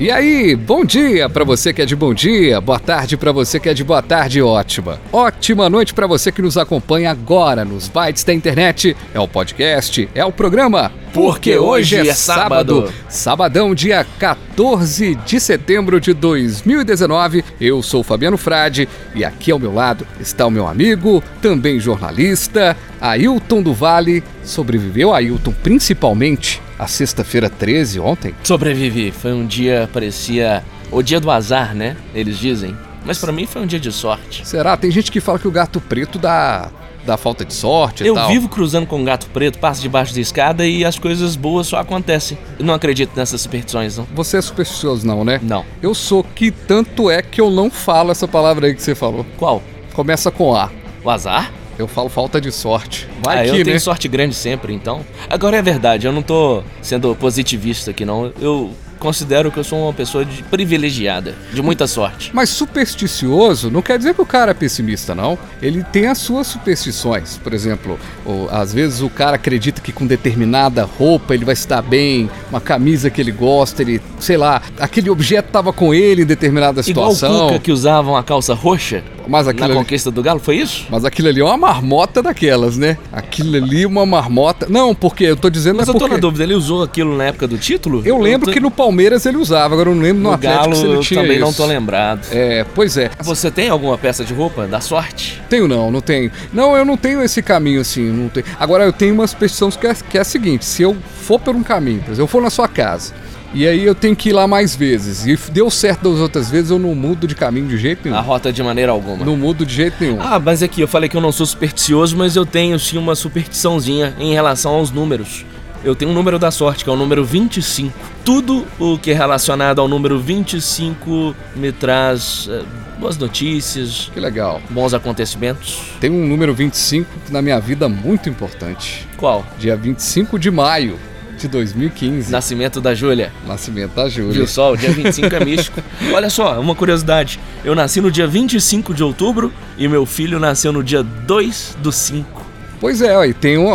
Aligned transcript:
E 0.00 0.10
aí, 0.10 0.56
bom 0.56 0.82
dia 0.82 1.28
para 1.28 1.44
você 1.44 1.74
que 1.74 1.82
é 1.82 1.84
de 1.84 1.94
bom 1.94 2.14
dia, 2.14 2.58
boa 2.58 2.80
tarde 2.80 3.18
para 3.18 3.32
você 3.32 3.60
que 3.60 3.68
é 3.68 3.74
de 3.74 3.84
boa 3.84 4.00
tarde 4.00 4.40
ótima. 4.40 4.98
Ótima 5.12 5.68
noite 5.68 5.92
para 5.92 6.06
você 6.06 6.32
que 6.32 6.40
nos 6.40 6.56
acompanha 6.56 7.10
agora 7.10 7.66
nos 7.66 7.86
bytes 7.86 8.24
da 8.24 8.32
internet. 8.32 8.96
É 9.12 9.20
o 9.20 9.28
podcast, 9.28 10.08
é 10.14 10.24
o 10.24 10.32
programa. 10.32 10.90
Porque 11.12 11.58
hoje 11.58 11.96
é 11.98 12.14
sábado. 12.14 12.90
Sabadão, 13.10 13.74
dia 13.74 14.02
14 14.18 15.16
de 15.16 15.38
setembro 15.38 16.00
de 16.00 16.14
2019. 16.14 17.44
Eu 17.60 17.82
sou 17.82 18.02
Fabiano 18.02 18.38
Frade 18.38 18.88
e 19.14 19.22
aqui 19.22 19.52
ao 19.52 19.58
meu 19.58 19.74
lado 19.74 20.06
está 20.18 20.46
o 20.46 20.50
meu 20.50 20.66
amigo, 20.66 21.22
também 21.42 21.78
jornalista, 21.78 22.74
Ailton 22.98 23.60
do 23.60 23.74
Vale. 23.74 24.24
Sobreviveu, 24.42 25.12
Ailton, 25.12 25.52
principalmente 25.62 26.62
a 26.80 26.86
sexta-feira 26.86 27.50
13 27.50 28.00
ontem? 28.00 28.34
Sobrevivi. 28.42 29.10
Foi 29.10 29.32
um 29.34 29.46
dia, 29.46 29.88
parecia 29.92 30.64
o 30.90 31.02
dia 31.02 31.20
do 31.20 31.30
azar, 31.30 31.74
né? 31.74 31.94
Eles 32.14 32.38
dizem. 32.38 32.74
Mas 33.04 33.18
para 33.18 33.30
mim 33.32 33.46
foi 33.46 33.60
um 33.62 33.66
dia 33.66 33.78
de 33.78 33.92
sorte. 33.92 34.46
Será? 34.48 34.76
Tem 34.78 34.90
gente 34.90 35.12
que 35.12 35.20
fala 35.20 35.38
que 35.38 35.46
o 35.46 35.50
gato 35.50 35.78
preto 35.80 36.18
dá, 36.18 36.70
dá 37.04 37.16
falta 37.18 37.44
de 37.44 37.52
sorte 37.52 38.02
Eu 38.04 38.14
e 38.14 38.16
tal. 38.16 38.28
vivo 38.28 38.48
cruzando 38.48 38.86
com 38.86 38.98
um 38.98 39.04
gato 39.04 39.26
preto, 39.32 39.58
passo 39.58 39.82
debaixo 39.82 40.14
da 40.14 40.20
escada 40.20 40.66
e 40.66 40.82
as 40.84 40.98
coisas 40.98 41.36
boas 41.36 41.66
só 41.66 41.78
acontecem. 41.78 42.38
Eu 42.58 42.64
não 42.64 42.72
acredito 42.74 43.12
nessas 43.14 43.42
superstições, 43.42 43.98
não. 43.98 44.06
Você 44.14 44.38
é 44.38 44.42
supersticioso 44.42 45.06
não, 45.06 45.22
né? 45.22 45.38
Não. 45.42 45.64
Eu 45.82 45.94
sou 45.94 46.24
que 46.24 46.50
tanto 46.50 47.10
é 47.10 47.20
que 47.20 47.40
eu 47.42 47.50
não 47.50 47.70
falo 47.70 48.10
essa 48.10 48.26
palavra 48.26 48.66
aí 48.66 48.74
que 48.74 48.82
você 48.82 48.94
falou. 48.94 49.24
Qual? 49.36 49.62
Começa 49.92 50.30
com 50.30 50.54
A. 50.54 50.70
O 51.04 51.10
azar? 51.10 51.50
Eu 51.80 51.88
falo 51.88 52.08
falta 52.08 52.40
de 52.40 52.52
sorte. 52.52 53.08
Vai 53.22 53.40
ah, 53.40 53.42
que, 53.44 53.48
eu 53.50 53.58
né? 53.58 53.64
tenho 53.64 53.80
sorte 53.80 54.06
grande 54.08 54.34
sempre, 54.34 54.72
então. 54.72 55.00
Agora 55.28 55.56
é 55.56 55.62
verdade, 55.62 56.06
eu 56.06 56.12
não 56.12 56.22
tô 56.22 56.62
sendo 56.82 57.14
positivista 57.16 57.90
aqui, 57.90 58.04
não. 58.04 58.32
Eu 58.40 58.70
considero 58.98 59.50
que 59.50 59.58
eu 59.58 59.64
sou 59.64 59.84
uma 59.84 59.94
pessoa 59.94 60.26
de- 60.26 60.42
privilegiada, 60.42 61.34
de 61.54 61.62
muita 61.62 61.86
sorte. 61.86 62.30
Mas 62.34 62.50
supersticioso 62.50 63.70
não 63.70 63.80
quer 63.80 63.96
dizer 63.96 64.14
que 64.14 64.20
o 64.20 64.26
cara 64.26 64.50
é 64.50 64.54
pessimista, 64.54 65.14
não. 65.14 65.38
Ele 65.62 65.82
tem 65.82 66.06
as 66.06 66.18
suas 66.18 66.46
superstições. 66.46 67.38
Por 67.38 67.54
exemplo, 67.54 67.98
o- 68.26 68.46
às 68.50 68.74
vezes 68.74 69.00
o 69.00 69.08
cara 69.08 69.36
acredita 69.36 69.80
que 69.80 69.90
com 69.90 70.06
determinada 70.06 70.84
roupa 70.84 71.32
ele 71.34 71.46
vai 71.46 71.54
estar 71.54 71.80
bem, 71.80 72.28
uma 72.50 72.60
camisa 72.60 73.08
que 73.08 73.20
ele 73.20 73.32
gosta, 73.32 73.80
ele, 73.80 74.02
sei 74.18 74.36
lá, 74.36 74.60
aquele 74.78 75.08
objeto 75.08 75.50
tava 75.50 75.72
com 75.72 75.94
ele 75.94 76.22
em 76.22 76.26
determinada 76.26 76.82
Igual 76.86 77.08
o 77.08 77.14
situação. 77.14 77.46
Cuca 77.48 77.58
que 77.58 77.72
usavam 77.72 78.16
a 78.16 78.22
calça 78.22 78.52
roxa 78.52 79.02
Mas 79.30 79.46
na 79.46 79.64
ali- 79.64 79.74
conquista 79.74 80.10
do 80.10 80.22
Galo, 80.22 80.40
foi 80.40 80.56
isso? 80.56 80.86
Mas 80.90 81.04
aquilo 81.04 81.28
ali 81.28 81.40
é 81.40 81.44
uma 81.44 81.56
marmota 81.56 82.20
daquelas, 82.22 82.76
né? 82.76 82.98
Aquilo 83.12 83.56
ali 83.56 83.84
é 83.84 83.86
uma 83.86 84.04
marmota. 84.04 84.66
Não, 84.68 84.94
porque 84.94 85.24
eu 85.24 85.36
tô 85.36 85.48
dizendo 85.48 85.76
Mas 85.76 85.86
é 85.86 85.90
eu 85.90 85.94
tô 85.94 86.00
porque... 86.00 86.14
na 86.14 86.20
dúvida, 86.20 86.42
ele 86.44 86.54
usou 86.54 86.82
aquilo 86.82 87.16
na 87.16 87.24
época 87.24 87.46
do 87.46 87.56
título? 87.56 88.02
Eu 88.04 88.18
lembro 88.18 88.46
tô- 88.46 88.52
que 88.52 88.58
no 88.60 88.70
Palmeiras 88.70 89.24
ele 89.26 89.36
usava, 89.36 89.72
agora 89.74 89.90
eu 89.90 89.94
não 89.94 90.02
lembro 90.02 90.22
no, 90.22 90.28
no 90.30 90.34
Atlético 90.34 90.62
Galo 90.64 90.74
se 90.76 90.84
ele 90.84 90.94
eu 90.94 91.00
tinha 91.00 91.20
também 91.22 91.38
não 91.38 91.48
isso. 91.48 91.56
tô 91.56 91.66
lembrado. 91.66 92.26
É, 92.32 92.64
pois 92.74 92.96
é. 92.96 93.10
Você 93.22 93.50
tem 93.50 93.68
alguma 93.68 93.96
peça 93.96 94.24
de 94.24 94.34
roupa 94.34 94.66
da 94.66 94.80
sorte? 94.80 95.40
Tenho 95.48 95.68
não, 95.68 95.90
não 95.90 96.00
tenho. 96.00 96.30
Não, 96.52 96.76
eu 96.76 96.84
não 96.84 96.96
tenho 96.96 97.22
esse 97.22 97.40
caminho 97.42 97.80
assim, 97.80 98.10
não 98.10 98.28
tenho. 98.28 98.46
Agora 98.58 98.84
eu 98.84 98.92
tenho 98.92 99.14
uma 99.14 99.26
superstição 99.26 99.70
que 99.70 99.86
é, 99.86 99.94
que 99.94 100.18
é 100.18 100.20
a 100.20 100.24
seguinte, 100.24 100.64
se 100.64 100.82
eu 100.82 100.96
for 101.22 101.38
por 101.38 101.54
um 101.54 101.62
caminho, 101.62 101.98
por 102.00 102.06
exemplo, 102.08 102.22
eu 102.22 102.26
for 102.26 102.42
na 102.42 102.50
sua 102.50 102.66
casa, 102.66 103.12
e 103.52 103.66
aí 103.66 103.84
eu 103.84 103.94
tenho 103.94 104.14
que 104.14 104.28
ir 104.28 104.32
lá 104.32 104.46
mais 104.46 104.74
vezes, 104.76 105.26
e 105.26 105.36
deu 105.50 105.70
certo 105.70 106.10
das 106.10 106.20
outras 106.20 106.50
vezes, 106.50 106.70
eu 106.70 106.78
não 106.78 106.94
mudo 106.94 107.26
de 107.26 107.34
caminho 107.34 107.66
de 107.68 107.76
jeito 107.78 108.06
A 108.08 108.10
nenhum. 108.10 108.22
rota 108.22 108.52
de 108.52 108.62
maneira 108.62 108.92
alguma. 108.92 109.24
Não 109.24 109.36
mudo 109.36 109.66
de 109.66 109.74
jeito 109.74 109.96
nenhum. 110.00 110.18
Ah, 110.20 110.38
mas 110.38 110.62
aqui 110.62 110.80
eu 110.80 110.88
falei 110.88 111.08
que 111.08 111.16
eu 111.16 111.20
não 111.20 111.32
sou 111.32 111.44
supersticioso, 111.46 112.16
mas 112.16 112.36
eu 112.36 112.46
tenho 112.46 112.78
sim 112.78 112.96
uma 112.98 113.14
superstiçãozinha 113.14 114.14
em 114.18 114.32
relação 114.32 114.72
aos 114.74 114.90
números. 114.90 115.44
Eu 115.82 115.94
tenho 115.94 116.10
um 116.10 116.14
número 116.14 116.38
da 116.38 116.50
sorte, 116.50 116.84
que 116.84 116.90
é 116.90 116.92
o 116.92 116.96
número 116.96 117.24
25. 117.24 117.92
Tudo 118.22 118.66
o 118.78 118.98
que 118.98 119.12
é 119.12 119.14
relacionado 119.14 119.80
ao 119.80 119.88
número 119.88 120.20
25 120.20 121.34
me 121.56 121.72
traz 121.72 122.46
eh, 122.50 122.62
boas 122.98 123.16
notícias, 123.16 124.10
Que 124.12 124.20
legal. 124.20 124.60
bons 124.68 124.92
acontecimentos. 124.92 125.78
Tem 125.98 126.10
um 126.10 126.26
número 126.28 126.52
25 126.54 127.08
na 127.30 127.40
minha 127.40 127.58
vida 127.58 127.88
muito 127.88 128.28
importante. 128.28 129.08
Qual? 129.16 129.42
Dia 129.58 129.74
25 129.74 130.38
de 130.38 130.50
maio 130.50 130.98
de 131.40 131.48
2015. 131.48 132.30
Nascimento 132.30 132.80
da 132.80 132.94
Júlia. 132.94 133.32
Nascimento 133.46 133.94
da 133.94 134.08
Júlia. 134.08 134.32
Viu 134.32 134.46
só? 134.46 134.72
O 134.72 134.76
dia 134.76 134.90
25 134.90 135.34
é 135.34 135.44
místico. 135.44 135.82
Olha 136.12 136.30
só, 136.30 136.60
uma 136.60 136.74
curiosidade. 136.74 137.40
Eu 137.64 137.74
nasci 137.74 138.00
no 138.00 138.10
dia 138.10 138.26
25 138.26 138.94
de 138.94 139.02
outubro 139.02 139.52
e 139.78 139.88
meu 139.88 140.04
filho 140.04 140.38
nasceu 140.38 140.72
no 140.72 140.82
dia 140.82 141.02
2 141.02 141.76
do 141.82 141.90
5. 141.90 142.46
Pois 142.80 143.02
é, 143.02 143.26
e 143.26 143.34
tem 143.34 143.58
um. 143.58 143.74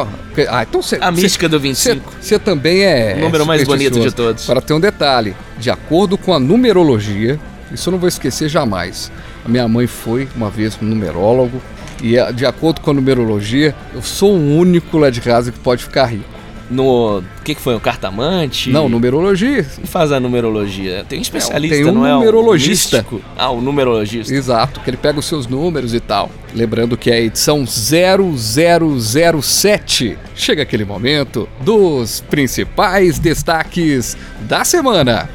Ah, 0.50 0.64
então 0.68 0.82
você. 0.82 0.98
A 1.00 1.12
mística 1.12 1.48
do 1.48 1.60
25. 1.60 2.14
Você 2.20 2.40
também 2.40 2.84
é. 2.84 3.16
O 3.18 3.22
número 3.22 3.46
mais 3.46 3.64
bonito 3.64 4.00
de 4.00 4.12
todos. 4.12 4.44
Agora 4.44 4.62
tem 4.62 4.76
um 4.76 4.80
detalhe: 4.80 5.36
de 5.60 5.70
acordo 5.70 6.18
com 6.18 6.34
a 6.34 6.40
numerologia, 6.40 7.40
isso 7.72 7.90
eu 7.90 7.92
não 7.92 8.00
vou 8.00 8.10
esquecer 8.10 8.50
jamais. 8.50 9.12
A 9.46 9.50
minha 9.50 9.68
mãe 9.68 9.86
foi 9.86 10.28
uma 10.36 10.50
vez 10.50 10.78
um 10.82 10.86
numerólogo 10.86 11.62
e, 12.02 12.18
eh, 12.18 12.32
de 12.32 12.46
acordo 12.46 12.82
com 12.82 12.92
a 12.92 12.94
numerologia, 12.94 13.76
eu 13.94 14.02
sou 14.02 14.32
o 14.32 14.58
único 14.58 14.98
lá 14.98 15.10
de 15.10 15.22
casa 15.22 15.52
que 15.52 15.60
pode 15.60 15.84
ficar 15.84 16.06
rico. 16.06 16.35
No. 16.70 17.20
O 17.20 17.24
que, 17.44 17.56
que 17.56 17.62
foi? 17.62 17.76
O 17.76 17.80
cartamante? 17.80 18.70
Não, 18.72 18.90
numerologia. 18.90 19.64
Quem 19.64 19.86
faz 19.86 20.12
a 20.12 20.20
numerologia? 20.20 21.06
Tem 21.08 21.20
um 21.20 21.22
especialista, 21.22 21.76
tem 21.76 21.86
um 21.86 21.92
não 21.92 22.04
é? 22.06 22.14
numerologista. 22.14 22.98
místico? 22.98 23.22
Ah, 23.38 23.52
o 23.52 23.62
numerologista. 23.62 24.34
Exato, 24.34 24.80
que 24.80 24.90
ele 24.90 24.98
pega 24.98 25.20
os 25.20 25.26
seus 25.26 25.46
números 25.48 25.94
e 25.94 26.00
tal. 26.00 26.32
Lembrando 26.54 26.98
que 26.98 27.12
é 27.12 27.16
a 27.16 27.22
edição 27.22 27.66
0007. 27.66 30.18
Chega 30.36 30.64
aquele 30.64 30.86
momento 30.86 31.48
dos 31.62 32.22
principais 32.22 33.20
destaques 33.20 34.18
da 34.42 34.64
semana. 34.64 35.30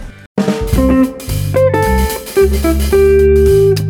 É 3.86 3.89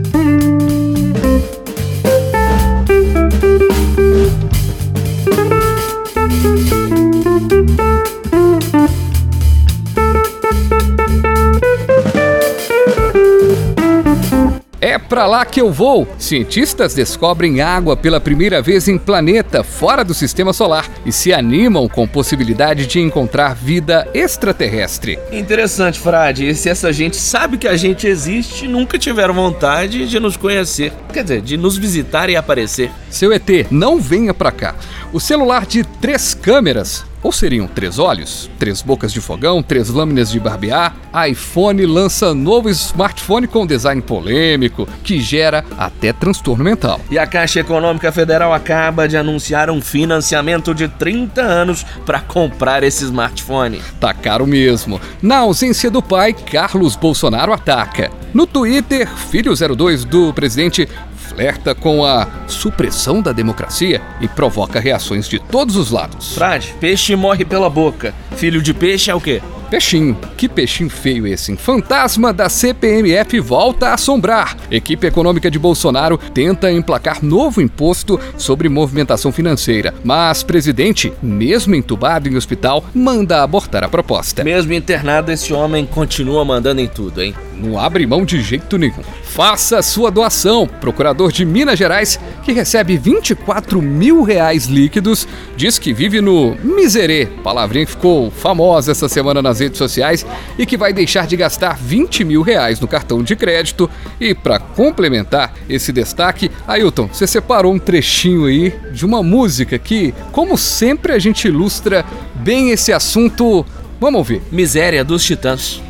pra 15.11 15.27
lá 15.27 15.45
que 15.45 15.61
eu 15.61 15.73
vou! 15.73 16.07
Cientistas 16.17 16.95
descobrem 16.95 17.61
água 17.61 17.97
pela 17.97 18.21
primeira 18.21 18.63
vez 18.63 18.87
em 18.87 18.97
planeta 18.97 19.65
fora 19.65 20.05
do 20.05 20.15
sistema 20.15 20.53
solar 20.53 20.89
e 21.05 21.11
se 21.11 21.33
animam 21.33 21.89
com 21.89 22.07
possibilidade 22.07 22.87
de 22.87 23.01
encontrar 23.01 23.57
vida 23.57 24.09
extraterrestre. 24.15 25.19
Interessante, 25.33 25.99
Frade. 25.99 26.49
E 26.49 26.55
se 26.55 26.69
essa 26.69 26.93
gente 26.93 27.17
sabe 27.17 27.59
que 27.59 27.67
a 27.67 27.77
gente 27.77 28.07
existe, 28.07 28.69
nunca 28.69 28.97
tiveram 28.97 29.35
vontade 29.35 30.07
de 30.07 30.21
nos 30.21 30.37
conhecer. 30.37 30.93
Quer 31.13 31.25
dizer, 31.25 31.41
de 31.43 31.57
nos 31.57 31.77
visitar 31.77 32.31
e 32.31 32.37
aparecer. 32.37 32.93
Seu 33.11 33.33
ET, 33.33 33.49
não 33.69 33.99
venha 33.99 34.33
pra 34.33 34.53
cá. 34.53 34.77
O 35.13 35.19
celular 35.19 35.67
de 35.67 35.83
três 35.83 36.35
câmeras, 36.35 37.05
ou 37.21 37.33
seriam 37.33 37.67
três 37.67 37.99
olhos, 37.99 38.49
três 38.61 38.81
bocas 38.81 39.13
de 39.13 39.21
fogão, 39.21 39.61
três 39.61 39.89
lâminas 39.89 40.31
de 40.31 40.39
barbear, 40.39 40.95
iPhone 41.29 41.85
lança 41.85 42.33
novo 42.33 42.71
smartphone 42.71 43.49
com 43.49 43.67
design 43.67 44.01
polêmico 44.01 44.89
que 45.03 45.21
gera 45.21 45.65
até 45.77 46.13
transtorno 46.13 46.63
mental. 46.63 47.01
E 47.11 47.19
a 47.19 47.27
Caixa 47.27 47.59
Econômica 47.59 48.13
Federal 48.13 48.55
acaba 48.55 49.09
de 49.09 49.17
anunciar 49.17 49.69
um 49.69 49.81
financiamento 49.81 50.73
de 50.73 50.87
30 50.87 51.43
anos 51.43 51.85
para 52.07 52.21
comprar 52.21 52.85
esse 52.85 53.03
smartphone. 53.03 53.83
Tá 53.99 54.15
caro 54.15 54.47
mesmo. 54.47 55.01
Na 55.21 55.39
ausência 55.39 55.91
do 55.91 56.01
pai, 56.01 56.33
Carlos 56.33 56.95
Bolsonaro 56.95 57.53
ataca. 57.53 58.13
No 58.33 58.47
Twitter, 58.47 59.09
filho 59.09 59.53
02 59.57 60.05
do 60.05 60.33
presidente 60.33 60.89
flerta 61.31 61.75
com 61.75 62.05
a 62.05 62.27
supressão 62.49 63.23
da 63.23 63.33
democracia 63.33 64.03
e 64.21 64.27
provoca 64.27 64.81
reações 64.81 65.29
de 65.29 65.39
todos 65.39 65.77
os 65.77 65.91
lados. 65.91 66.35
Frade, 66.35 66.75
peixe 66.81 67.15
morre 67.15 67.45
pela 67.45 67.71
boca. 67.71 68.13
Filho 68.37 68.61
de 68.61 68.75
peixe 68.75 69.11
é 69.11 69.15
o 69.15 69.21
quê? 69.21 69.41
Peixinho. 69.71 70.19
Que 70.37 70.49
peixinho 70.49 70.91
feio 70.91 71.29
esse, 71.29 71.53
hein? 71.53 71.57
Fantasma 71.57 72.33
da 72.33 72.49
CPMF 72.49 73.39
volta 73.39 73.91
a 73.91 73.95
assombrar. 73.95 74.57
Equipe 74.69 75.07
econômica 75.07 75.49
de 75.49 75.61
Bolsonaro 75.61 76.19
tenta 76.19 76.73
emplacar 76.73 77.25
novo 77.25 77.63
imposto 77.63 78.19
sobre 78.37 78.69
movimentação 78.69 79.31
financeira. 79.31 79.95
Mas 80.03 80.43
presidente, 80.43 81.13
mesmo 81.23 81.77
entubado 81.77 82.29
em 82.29 82.37
hospital, 82.37 82.85
manda 82.93 83.45
abortar 83.45 83.85
a 83.85 83.89
proposta. 83.89 84.43
Mesmo 84.43 84.73
internado, 84.73 85.31
esse 85.31 85.53
homem 85.53 85.87
continua 85.87 86.45
mandando 86.45 86.81
em 86.81 86.89
tudo, 86.89 87.23
hein? 87.23 87.33
Não 87.55 87.79
abre 87.79 88.07
mão 88.07 88.25
de 88.25 88.41
jeito 88.41 88.79
nenhum. 88.79 89.03
Faça 89.23 89.83
sua 89.83 90.11
doação. 90.11 90.67
Procurador 90.67 91.31
de 91.31 91.45
Minas 91.45 91.79
Gerais, 91.79 92.19
que 92.43 92.53
recebe 92.53 92.97
24 92.97 93.81
mil 93.83 94.23
reais 94.23 94.65
líquidos, 94.65 95.29
diz 95.57 95.79
que 95.79 95.93
vive 95.93 96.21
no 96.21 96.57
miserê, 96.65 97.27
palavrinha 97.45 97.85
que 97.85 97.93
ficou 97.93 98.31
famosa 98.31 98.91
essa 98.91 99.09
semana 99.09 99.43
nas 99.43 99.60
redes 99.61 99.79
sociais, 99.79 100.27
e 100.59 100.67
que 100.67 100.77
vai 100.77 100.93
deixar 100.93 101.27
de 101.27 101.37
gastar 101.37 101.77
20 101.77 102.25
mil 102.25 102.43
reais 102.43 102.81
no 102.81 102.89
cartão 102.89 103.23
de 103.23 103.37
crédito. 103.37 103.89
E 104.21 104.35
para 104.35 104.59
complementar 104.59 105.55
esse 105.69 105.93
destaque, 105.93 106.51
Ailton, 106.67 107.09
você 107.13 107.27
separou 107.27 107.73
um 107.73 107.79
trechinho 107.79 108.47
aí 108.47 108.75
de 108.93 109.07
uma 109.07 109.23
música 109.23 109.79
que, 109.79 110.13
como 110.33 110.59
sempre, 110.59 111.13
a 111.13 111.19
gente 111.19 111.47
ilustra 111.47 112.05
bem 112.35 112.71
esse 112.71 112.93
assunto. 112.93 113.65
Vamos 114.01 114.19
ouvir. 114.19 114.43
Miséria 114.51 115.05
dos 115.05 115.23
Titãs. 115.23 115.81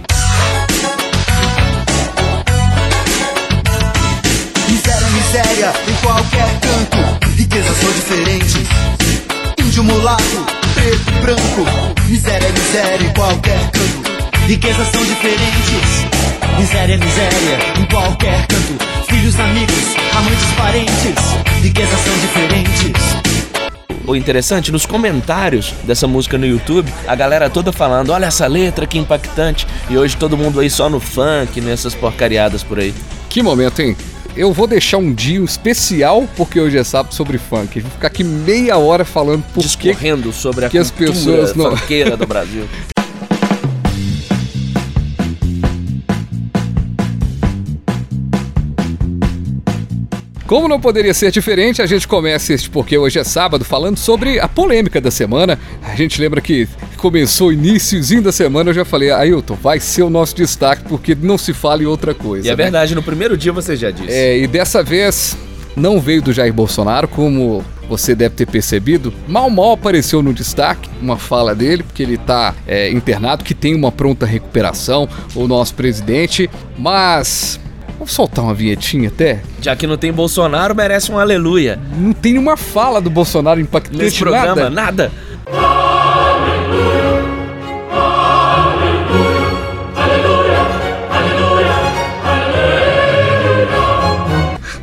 miséria 5.31 5.73
em 5.89 5.95
qualquer 6.03 6.61
canto. 6.61 7.27
Riquezas 7.37 7.77
são 7.77 7.93
diferentes. 7.93 8.55
Índio, 9.59 9.85
mulato, 9.85 10.60
preto, 10.81 11.13
branco. 11.21 12.01
Miséria 12.09 12.47
é 12.47 12.53
miséria 12.53 13.07
em 13.07 13.13
qualquer 13.13 13.61
canto. 13.71 14.11
Riquezas 14.47 14.89
são 14.89 15.05
diferentes. 15.05 16.07
Miséria 16.59 16.95
é 16.95 16.97
miséria 16.97 17.59
em 17.79 17.85
qualquer 17.85 18.47
canto. 18.47 18.85
Filhos, 19.09 19.39
amigos, 19.39 19.97
amantes, 20.17 20.53
parentes. 20.57 21.63
Riquezas 21.63 22.01
são 22.01 22.19
diferentes. 22.19 23.21
O 24.07 24.17
interessante, 24.17 24.73
nos 24.73 24.87
comentários 24.87 25.73
dessa 25.85 26.09
música 26.09 26.37
no 26.37 26.47
YouTube, 26.47 26.93
a 27.07 27.15
galera 27.15 27.51
toda 27.51 27.71
falando: 27.71 28.11
olha 28.11 28.27
essa 28.27 28.47
letra 28.47 28.87
que 28.87 28.99
impactante. 28.99 29.67
E 29.89 29.97
hoje 29.97 30.17
todo 30.17 30.37
mundo 30.37 30.61
aí 30.61 30.71
só 30.71 30.89
no 30.89 30.99
funk, 30.99 31.61
nessas 31.61 31.95
porcariadas 31.95 32.63
por 32.63 32.79
aí. 32.79 32.95
Que 33.29 33.43
momento, 33.43 33.81
hein? 33.83 33.97
Eu 34.37 34.53
vou 34.53 34.67
deixar 34.67 34.99
um 34.99 35.13
dia 35.13 35.41
especial, 35.41 36.29
porque 36.37 36.61
hoje 36.61 36.79
é 36.79 36.85
sábado, 36.85 37.15
sobre 37.15 37.39
funk. 37.39 37.81
Vou 37.81 37.91
ficar 37.91 38.09
aqui 38.09 38.25
meia 38.25 38.77
hora 38.79 39.05
falando 39.05 39.45
por 39.53 39.63
Discorrendo 39.63 40.33
sobre 40.33 40.67
a 40.67 40.71
que 40.71 40.79
as 40.79 40.91
pessoas 40.91 41.55
não... 41.55 41.77
funkeira 41.77 42.17
do 42.17 42.27
Brasil. 42.27 42.69
Como 50.51 50.67
não 50.67 50.81
poderia 50.81 51.15
ser 51.15 51.31
diferente, 51.31 51.81
a 51.81 51.87
gente 51.87 52.09
começa 52.09 52.53
este 52.53 52.69
porque 52.69 52.99
hoje 52.99 53.21
é 53.21 53.23
sábado 53.23 53.65
falando 53.65 53.97
sobre 53.97 54.41
a 54.41 54.49
polêmica 54.49 55.01
da 55.01 55.09
semana. 55.09 55.57
A 55.81 55.95
gente 55.95 56.21
lembra 56.21 56.41
que 56.41 56.67
começou 56.97 57.53
iníciozinho 57.53 58.21
da 58.21 58.33
semana, 58.33 58.71
eu 58.71 58.75
já 58.75 58.85
falei, 58.85 59.13
Ailton, 59.13 59.55
vai 59.55 59.79
ser 59.79 60.03
o 60.03 60.11
nosso 60.11 60.35
destaque 60.35 60.83
porque 60.89 61.15
não 61.15 61.39
se 61.39 61.53
fala 61.53 61.85
em 61.85 61.87
outra 61.87 62.13
coisa. 62.15 62.49
E 62.49 62.51
é 62.51 62.57
né? 62.57 62.65
verdade, 62.65 62.97
no 62.97 63.03
primeiro 63.03 63.37
dia 63.37 63.53
você 63.53 63.77
já 63.77 63.93
disse. 63.93 64.11
É, 64.11 64.39
e 64.39 64.49
dessa 64.49 64.83
vez 64.83 65.37
não 65.77 66.01
veio 66.01 66.21
do 66.21 66.33
Jair 66.33 66.53
Bolsonaro, 66.53 67.07
como 67.07 67.65
você 67.89 68.13
deve 68.17 68.35
ter 68.35 68.47
percebido, 68.47 69.15
mal 69.29 69.49
mal 69.51 69.75
apareceu 69.75 70.21
no 70.21 70.35
destaque 70.35 70.91
uma 71.01 71.17
fala 71.17 71.55
dele, 71.55 71.85
porque 71.85 72.03
ele 72.03 72.17
está 72.17 72.57
é, 72.67 72.91
internado, 72.91 73.45
que 73.45 73.55
tem 73.55 73.77
uma 73.77 73.93
pronta 73.93 74.27
recuperação, 74.27 75.09
o 75.33 75.47
nosso 75.47 75.77
presidente, 75.77 76.51
mas 76.77 77.61
Vamos 78.01 78.15
soltar 78.15 78.43
uma 78.43 78.55
vinhetinha 78.55 79.09
até? 79.09 79.43
Já 79.61 79.77
que 79.77 79.87
não 79.87 79.99
tem 79.99 80.11
Bolsonaro, 80.11 80.75
merece 80.75 81.13
um 81.13 81.19
aleluia. 81.19 81.79
Não 81.99 82.15
tem 82.15 82.33
nenhuma 82.33 82.57
fala 82.57 82.99
do 82.99 83.11
Bolsonaro 83.11 83.61
impactante 83.61 84.03
Nesse 84.03 84.19
programa, 84.21 84.71
nada. 84.71 84.71
nada. 84.71 85.13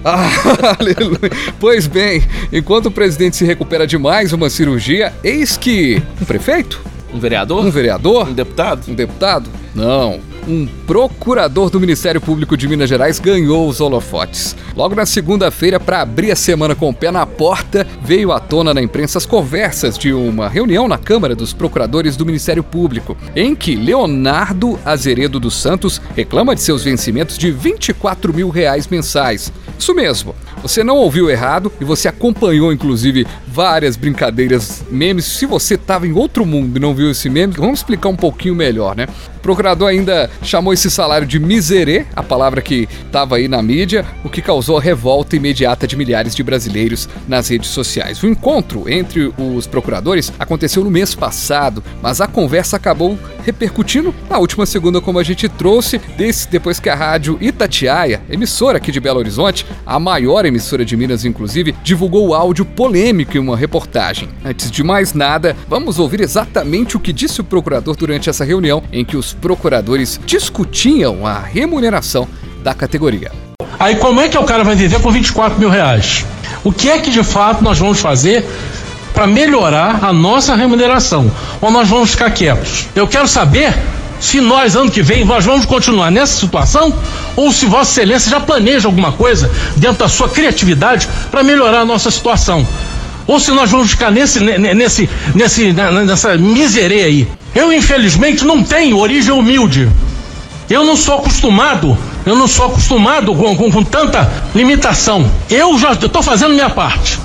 Ah, 0.06 0.30
aleluia. 0.80 1.32
Pois 1.60 1.88
bem, 1.88 2.22
enquanto 2.54 2.86
o 2.86 2.92
presidente 2.92 3.36
se 3.36 3.44
recupera 3.44 3.88
de 3.88 3.98
mais 3.98 4.32
uma 4.32 4.48
cirurgia, 4.48 5.12
eis 5.24 5.58
que 5.58 6.00
um 6.22 6.26
prefeito? 6.26 6.80
Um 7.12 7.20
vereador? 7.20 7.66
Um 7.66 7.72
vereador? 7.72 8.30
Um 8.30 8.34
deputado? 8.34 8.84
Um 8.88 8.94
deputado? 8.94 9.50
Não 9.74 10.37
um 10.48 10.66
procurador 10.88 11.70
do 11.70 11.80
Ministério 11.80 12.22
Público 12.22 12.56
de 12.56 12.68
Minas 12.68 12.90
Gerais 12.90 13.20
ganhou 13.20 13.68
os 13.68 13.82
holofotes. 13.82 14.56
Logo 14.76 14.96
na 14.96 15.06
segunda-feira, 15.06 15.80
para 15.80 16.02
abrir 16.02 16.32
a 16.32 16.36
semana 16.36 16.74
com 16.74 16.90
o 16.90 16.94
pé 16.94 17.12
na 17.12 17.26
porta, 17.26 17.86
veio 18.02 18.32
à 18.32 18.40
tona 18.40 18.74
na 18.74 18.82
imprensa 18.82 19.18
as 19.18 19.26
conversas 19.26 19.98
de 19.98 20.14
uma 20.14 20.48
reunião 20.48 20.88
na 20.88 20.98
Câmara 20.98 21.36
dos 21.36 21.52
Procuradores 21.54 22.16
do 22.16 22.26
Ministério 22.26 22.64
Público, 22.64 23.18
em 23.36 23.54
que 23.54 23.76
Leonardo 23.76 24.80
Azeredo 24.86 25.40
dos 25.40 25.56
Santos 25.56 26.02
reclama 26.16 26.56
de 26.56 26.62
seus 26.62 26.84
vencimentos 26.84 27.38
de 27.38 27.52
24 27.52 28.34
mil 28.34 28.50
reais 28.50 28.88
mensais. 28.88 29.52
Isso 29.78 29.94
mesmo, 29.94 30.34
você 30.62 30.84
não 30.84 30.98
ouviu 30.98 31.30
errado 31.30 31.72
e 31.80 31.86
você 31.86 32.08
acompanhou, 32.08 32.74
inclusive, 32.74 33.28
várias 33.48 33.96
brincadeiras, 33.96 34.84
memes. 34.90 35.26
Se 35.26 35.46
você 35.46 35.76
estava 35.76 36.08
em 36.08 36.12
outro 36.12 36.46
mundo 36.46 36.78
e 36.78 36.80
não 36.80 36.96
viu 36.96 37.12
esse 37.12 37.30
meme, 37.30 37.54
vamos 37.56 37.80
explicar 37.80 38.10
um 38.10 38.16
pouquinho 38.16 38.56
melhor, 38.56 38.96
né? 38.96 39.08
O 39.38 39.40
procurador 39.40 39.90
ainda 39.90 40.30
chamou 40.42 40.74
esse 40.74 40.90
salário 40.90 41.28
de 41.28 41.40
miserê, 41.40 42.06
a 42.16 42.24
palavra 42.24 42.62
que 42.62 42.88
estava 43.06 43.38
aí 43.38 43.48
na 43.48 43.62
mídia, 43.62 44.06
o 44.24 44.30
que 44.30 44.42
causou 44.42 44.78
a 44.78 44.82
revolta 44.82 45.36
imediata 45.36 45.88
de 45.88 45.96
milhares 45.96 46.36
de 46.36 46.44
brasileiros 46.44 47.08
nas 47.28 47.50
redes 47.50 47.70
sociais. 47.70 48.22
O 48.24 48.28
encontro 48.28 48.90
entre 48.90 49.34
os 49.38 49.68
procuradores 49.68 50.32
aconteceu 50.40 50.84
no 50.84 50.92
mês 50.92 51.16
passado, 51.16 51.84
mas 52.02 52.22
a 52.22 52.28
conversa 52.28 52.78
acabou 52.78 53.18
repercutindo 53.44 54.14
na 54.30 54.38
última 54.38 54.66
segunda, 54.66 55.00
como 55.00 55.20
a 55.20 55.24
gente 55.24 55.48
trouxe, 55.48 56.00
desse, 56.18 56.50
depois 56.50 56.82
que 56.82 56.90
a 56.90 56.96
rádio 56.96 57.38
Itatiaia, 57.40 58.22
emissora 58.30 58.78
aqui 58.78 58.92
de 58.92 59.00
Belo 59.00 59.20
Horizonte, 59.20 59.66
a 59.86 59.98
maior 59.98 60.46
emissora 60.46 60.84
de 60.84 60.98
Minas, 60.98 61.24
inclusive, 61.24 61.74
divulgou 61.82 62.28
o 62.28 62.34
áudio 62.34 62.66
polêmico 62.66 63.38
em 63.38 63.40
uma 63.40 63.56
reportagem. 63.56 64.28
Antes 64.44 64.70
de 64.70 64.84
mais 64.84 65.14
nada, 65.14 65.56
vamos 65.68 65.98
ouvir 65.98 66.20
exatamente 66.20 66.98
o 66.98 67.00
que 67.00 67.14
disse 67.14 67.40
o 67.40 67.44
procurador 67.44 67.96
durante 67.96 68.30
essa 68.30 68.44
reunião 68.44 68.84
em 68.92 69.06
que 69.06 69.16
os 69.16 69.34
procuradores 69.34 70.20
discutiam 70.28 71.26
a 71.26 71.40
remuneração 71.40 72.28
da 72.62 72.74
categoria. 72.74 73.32
Aí 73.80 73.96
como 73.96 74.20
é 74.20 74.28
que 74.28 74.38
o 74.38 74.44
cara 74.44 74.62
vai 74.62 74.76
viver 74.76 75.00
com 75.02 75.10
24 75.10 75.58
mil 75.58 75.70
reais? 75.70 76.26
O 76.66 76.72
que 76.72 76.90
é 76.90 77.00
que 77.00 77.10
de 77.10 77.24
fato 77.24 77.64
nós 77.64 77.80
vamos 77.80 78.02
fazer 78.02 78.46
para 79.14 79.26
melhorar 79.26 80.04
a 80.04 80.12
nossa 80.12 80.54
remuneração? 80.54 81.32
Ou 81.62 81.72
nós 81.72 81.88
vamos 81.88 82.12
ficar 82.12 82.30
quietos? 82.32 82.88
Eu 82.94 83.08
quero 83.08 83.26
saber 83.26 83.74
se 84.20 84.42
nós, 84.42 84.76
ano 84.76 84.92
que 84.92 85.02
vem, 85.02 85.24
nós 85.24 85.46
vamos 85.46 85.66
continuar 85.66 86.12
nessa 86.12 86.38
situação 86.38 86.94
ou 87.36 87.52
se 87.54 87.66
Vossa 87.66 88.02
Excelência 88.02 88.30
já 88.30 88.40
planeja 88.42 88.88
alguma 88.90 89.14
coisa 89.14 89.50
dentro 89.78 90.00
da 90.00 90.10
sua 90.10 90.28
criatividade 90.28 91.08
para 91.32 91.42
melhorar 91.42 91.82
a 91.82 91.86
nossa 91.86 92.12
situação. 92.12 92.68
Ou 93.26 93.40
se 93.40 93.52
nós 93.52 93.72
vamos 93.72 93.92
ficar 93.92 94.12
nesse, 94.12 94.42
nesse, 94.42 95.10
nesse, 95.34 95.74
nessa 95.74 96.38
miséria 96.38 97.06
aí. 97.06 97.28
Eu, 97.56 97.72
infelizmente, 97.72 98.44
não 98.44 98.62
tenho 98.62 98.98
origem 98.98 99.32
humilde. 99.32 99.90
Eu 100.70 100.84
não 100.84 100.98
sou 100.98 101.20
acostumado, 101.20 101.98
eu 102.26 102.36
não 102.36 102.48
sou 102.48 102.66
acostumado 102.66 103.34
com, 103.34 103.56
com, 103.56 103.72
com 103.72 103.84
tanta 103.84 104.30
limitação. 104.54 105.30
Eu 105.50 105.80
já 105.80 105.94
estou 105.94 106.22
fazendo 106.22 106.54
minha 106.54 106.70
parte. 106.70 107.20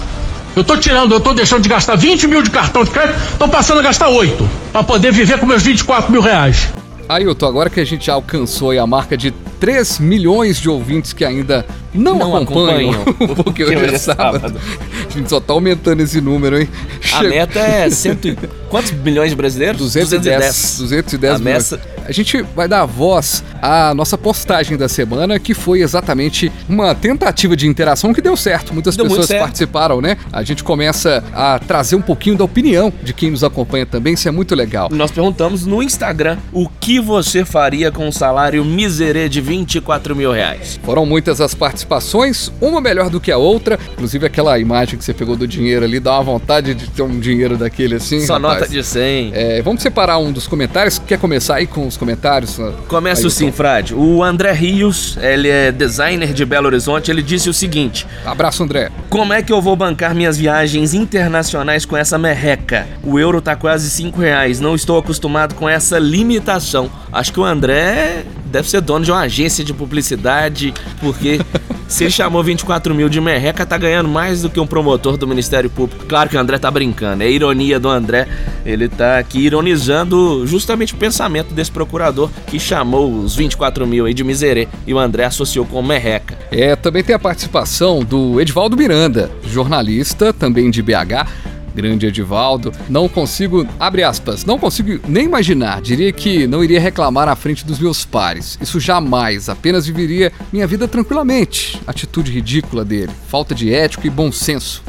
Eu 0.55 0.63
estou 0.63 0.77
tirando, 0.77 1.13
eu 1.13 1.19
estou 1.19 1.35
deixando 1.35 1.63
de 1.63 1.69
gastar 1.69 1.97
20 1.97 2.29
mil 2.29 2.43
de 2.43 2.51
cartão 2.51 2.85
de 2.85 2.91
crédito, 2.91 3.19
estou 3.33 3.49
passando 3.49 3.81
a 3.81 3.83
gastar 3.83 4.09
8 4.09 4.49
para 4.71 4.85
poder 4.85 5.11
viver 5.11 5.39
com 5.39 5.47
meus 5.47 5.63
24 5.63 6.13
mil 6.13 6.21
reais. 6.21 6.69
Ailton, 7.09 7.47
agora 7.47 7.69
que 7.69 7.81
a 7.81 7.85
gente 7.85 8.11
alcançou 8.11 8.71
a 8.79 8.87
marca 8.87 9.17
de 9.17 9.35
3 9.62 10.00
milhões 10.00 10.61
de 10.61 10.69
ouvintes 10.69 11.12
que 11.12 11.25
ainda 11.25 11.64
não, 11.95 12.19
não 12.19 12.37
acompanham, 12.37 13.02
acompanham 13.02 13.35
porque 13.45 13.62
hoje 13.62 13.76
é, 13.76 13.95
é 13.95 13.99
sábado. 13.99 14.59
A 15.07 15.11
gente 15.12 15.31
só 15.31 15.38
tá 15.38 15.52
aumentando 15.52 16.00
esse 16.02 16.21
número, 16.21 16.61
hein? 16.61 16.69
A 17.12 17.23
meta 17.23 17.61
é 17.61 17.88
cento... 17.88 18.37
quantos 18.69 18.90
milhões 18.90 19.31
de 19.31 19.37
brasileiros? 19.37 19.78
210. 19.78 20.78
210, 20.78 20.78
210 20.81 21.35
a 21.35 21.38
milhões. 21.38 21.71
Meta... 21.71 21.92
A 22.04 22.11
gente 22.11 22.42
vai 22.42 22.66
dar 22.66 22.85
voz 22.85 23.45
à 23.61 23.95
nossa 23.95 24.19
postagem 24.19 24.76
da 24.76 24.88
semana, 24.88 25.38
que 25.38 25.54
foi 25.54 25.83
exatamente 25.83 26.50
uma 26.69 26.95
tentativa 26.95 27.57
de 27.57 27.69
interação 27.69 28.12
que 28.12 28.21
deu 28.21 28.37
certo. 28.37 28.75
Muitas 28.75 28.97
deu 28.97 29.07
pessoas 29.07 29.28
participaram, 29.28 30.00
né? 30.00 30.16
A 30.33 30.42
gente 30.42 30.64
começa 30.64 31.23
a 31.33 31.61
trazer 31.61 31.95
um 31.95 32.02
pouquinho 32.02 32.37
da 32.37 32.45
opinião 32.45 32.92
de 33.02 33.12
quem 33.12 33.31
nos 33.31 33.45
acompanha 33.45 33.87
também, 33.87 34.14
isso 34.14 34.26
é 34.26 34.33
muito 34.33 34.54
legal. 34.54 34.88
Nós 34.90 35.12
perguntamos 35.12 35.64
no 35.64 35.83
Instagram 35.83 36.38
o 36.52 36.69
que 36.69 36.99
você 36.99 37.45
faria 37.45 37.92
com 37.92 38.09
um 38.09 38.12
salário 38.12 38.64
miserê 38.64 39.28
de 39.28 39.40
24 39.52 40.16
mil 40.16 40.32
reais. 40.32 40.80
Foram 40.82 41.04
muitas 41.04 41.38
as 41.38 41.54
participações, 41.54 42.50
uma 42.59 42.80
melhor 42.80 43.11
do 43.11 43.21
que 43.21 43.30
a 43.30 43.37
outra. 43.37 43.78
Inclusive 43.92 44.25
aquela 44.25 44.59
imagem 44.59 44.99
que 44.99 45.04
você 45.04 45.12
pegou 45.12 45.37
do 45.37 45.47
dinheiro 45.47 45.85
ali, 45.85 46.00
dá 46.00 46.14
uma 46.14 46.23
vontade 46.23 46.75
de 46.75 46.88
ter 46.88 47.02
um 47.02 47.21
dinheiro 47.21 47.59
daquele 47.59 47.97
assim. 47.97 48.25
Só 48.25 48.38
rapaz. 48.38 48.61
Nota 48.61 48.68
de 48.68 48.82
100. 48.82 49.32
É, 49.35 49.61
vamos 49.61 49.82
separar 49.82 50.16
um 50.16 50.32
dos 50.32 50.47
comentários. 50.47 50.99
Quer 50.99 51.18
começar 51.18 51.56
aí 51.56 51.66
com 51.66 51.87
os 51.87 51.99
comentários? 51.99 52.59
Começo 52.88 53.28
sim, 53.28 53.52
Frade. 53.52 53.94
O 53.94 54.23
André 54.23 54.52
Rios, 54.52 55.18
ele 55.21 55.50
é 55.50 55.71
designer 55.71 56.32
de 56.32 56.47
Belo 56.47 56.68
Horizonte, 56.68 57.11
ele 57.11 57.23
disse 57.23 57.50
o 57.50 57.52
seguinte: 57.52 58.06
Abraço, 58.25 58.62
André. 58.62 58.90
Como 59.11 59.35
é 59.35 59.42
que 59.42 59.52
eu 59.52 59.61
vou 59.61 59.76
bancar 59.76 60.14
minhas 60.14 60.38
viagens 60.38 60.94
internacionais 60.94 61.85
com 61.85 61.94
essa 61.94 62.16
merreca? 62.16 62.87
O 63.04 63.18
euro 63.18 63.42
tá 63.42 63.54
quase 63.54 63.90
5 63.90 64.18
reais, 64.18 64.61
não 64.61 64.75
estou 64.75 64.99
acostumado 64.99 65.54
com 65.54 65.68
essa 65.68 65.99
limitação. 65.99 66.90
Acho 67.12 67.35
que 67.35 67.40
o 67.40 67.44
André 67.44 68.25
deve 68.47 68.68
ser 68.68 68.82
dono 68.82 69.04
de 69.04 69.11
uma 69.11 69.21
agência 69.21 69.42
de 69.65 69.75
publicidade, 69.75 70.73
porque 71.01 71.41
se 71.89 72.05
ele 72.05 72.11
chamou 72.11 72.43
24 72.43 72.95
mil 72.95 73.09
de 73.09 73.21
merreca, 73.21 73.67
tá 73.67 73.77
ganhando 73.77 74.09
mais 74.09 74.43
do 74.43 74.49
que 74.49 74.59
um 74.59 74.67
promotor 74.67 75.17
do 75.17 75.27
Ministério 75.27 75.69
Público. 75.69 76.07
Claro 76.07 76.31
que 76.31 76.37
o 76.37 76.41
André 76.41 76.59
tá 76.59 76.71
brincando, 76.71 77.23
é 77.23 77.31
ironia 77.31 77.79
do 77.79 77.89
André. 77.89 78.27
Ele 78.65 78.89
tá 78.89 79.19
aqui 79.19 79.41
ironizando 79.41 80.47
justamente 80.47 80.95
o 80.95 80.97
pensamento 80.97 81.53
desse 81.53 81.71
procurador 81.71 82.31
que 82.47 82.59
chamou 82.59 83.13
os 83.13 83.35
24 83.35 83.87
mil 83.87 84.07
aí 84.07 84.15
de 84.15 84.25
miserê 84.25 84.69
e 84.87 84.95
o 84.95 84.99
André 84.99 85.25
associou 85.25 85.67
com 85.67 85.83
merreca. 85.83 86.39
É, 86.51 86.77
também 86.77 87.03
tem 87.03 87.15
a 87.15 87.19
participação 87.19 88.01
do 88.01 88.41
Edvaldo 88.41 88.77
Miranda, 88.77 89.31
jornalista, 89.47 90.33
também 90.33 90.71
de 90.71 90.83
BH 90.83 91.53
grande 91.75 92.07
Edivaldo. 92.07 92.73
Não 92.88 93.09
consigo, 93.09 93.67
abre 93.79 94.02
aspas, 94.02 94.45
não 94.45 94.59
consigo 94.59 95.00
nem 95.09 95.25
imaginar. 95.25 95.81
Diria 95.81 96.12
que 96.12 96.47
não 96.47 96.62
iria 96.62 96.81
reclamar 96.81 97.29
à 97.29 97.37
frente 97.37 97.64
dos 97.64 97.79
meus 97.79 98.05
pares. 98.05 98.59
Isso 98.61 98.79
jamais, 98.79 99.49
apenas 99.49 99.87
viveria 99.87 100.33
minha 100.52 100.67
vida 100.67 100.87
tranquilamente. 100.87 101.81
Atitude 101.87 102.31
ridícula 102.31 102.85
dele, 102.85 103.12
falta 103.29 103.55
de 103.55 103.73
ético 103.73 104.07
e 104.07 104.11
bom 104.11 104.31
senso. 104.31 104.83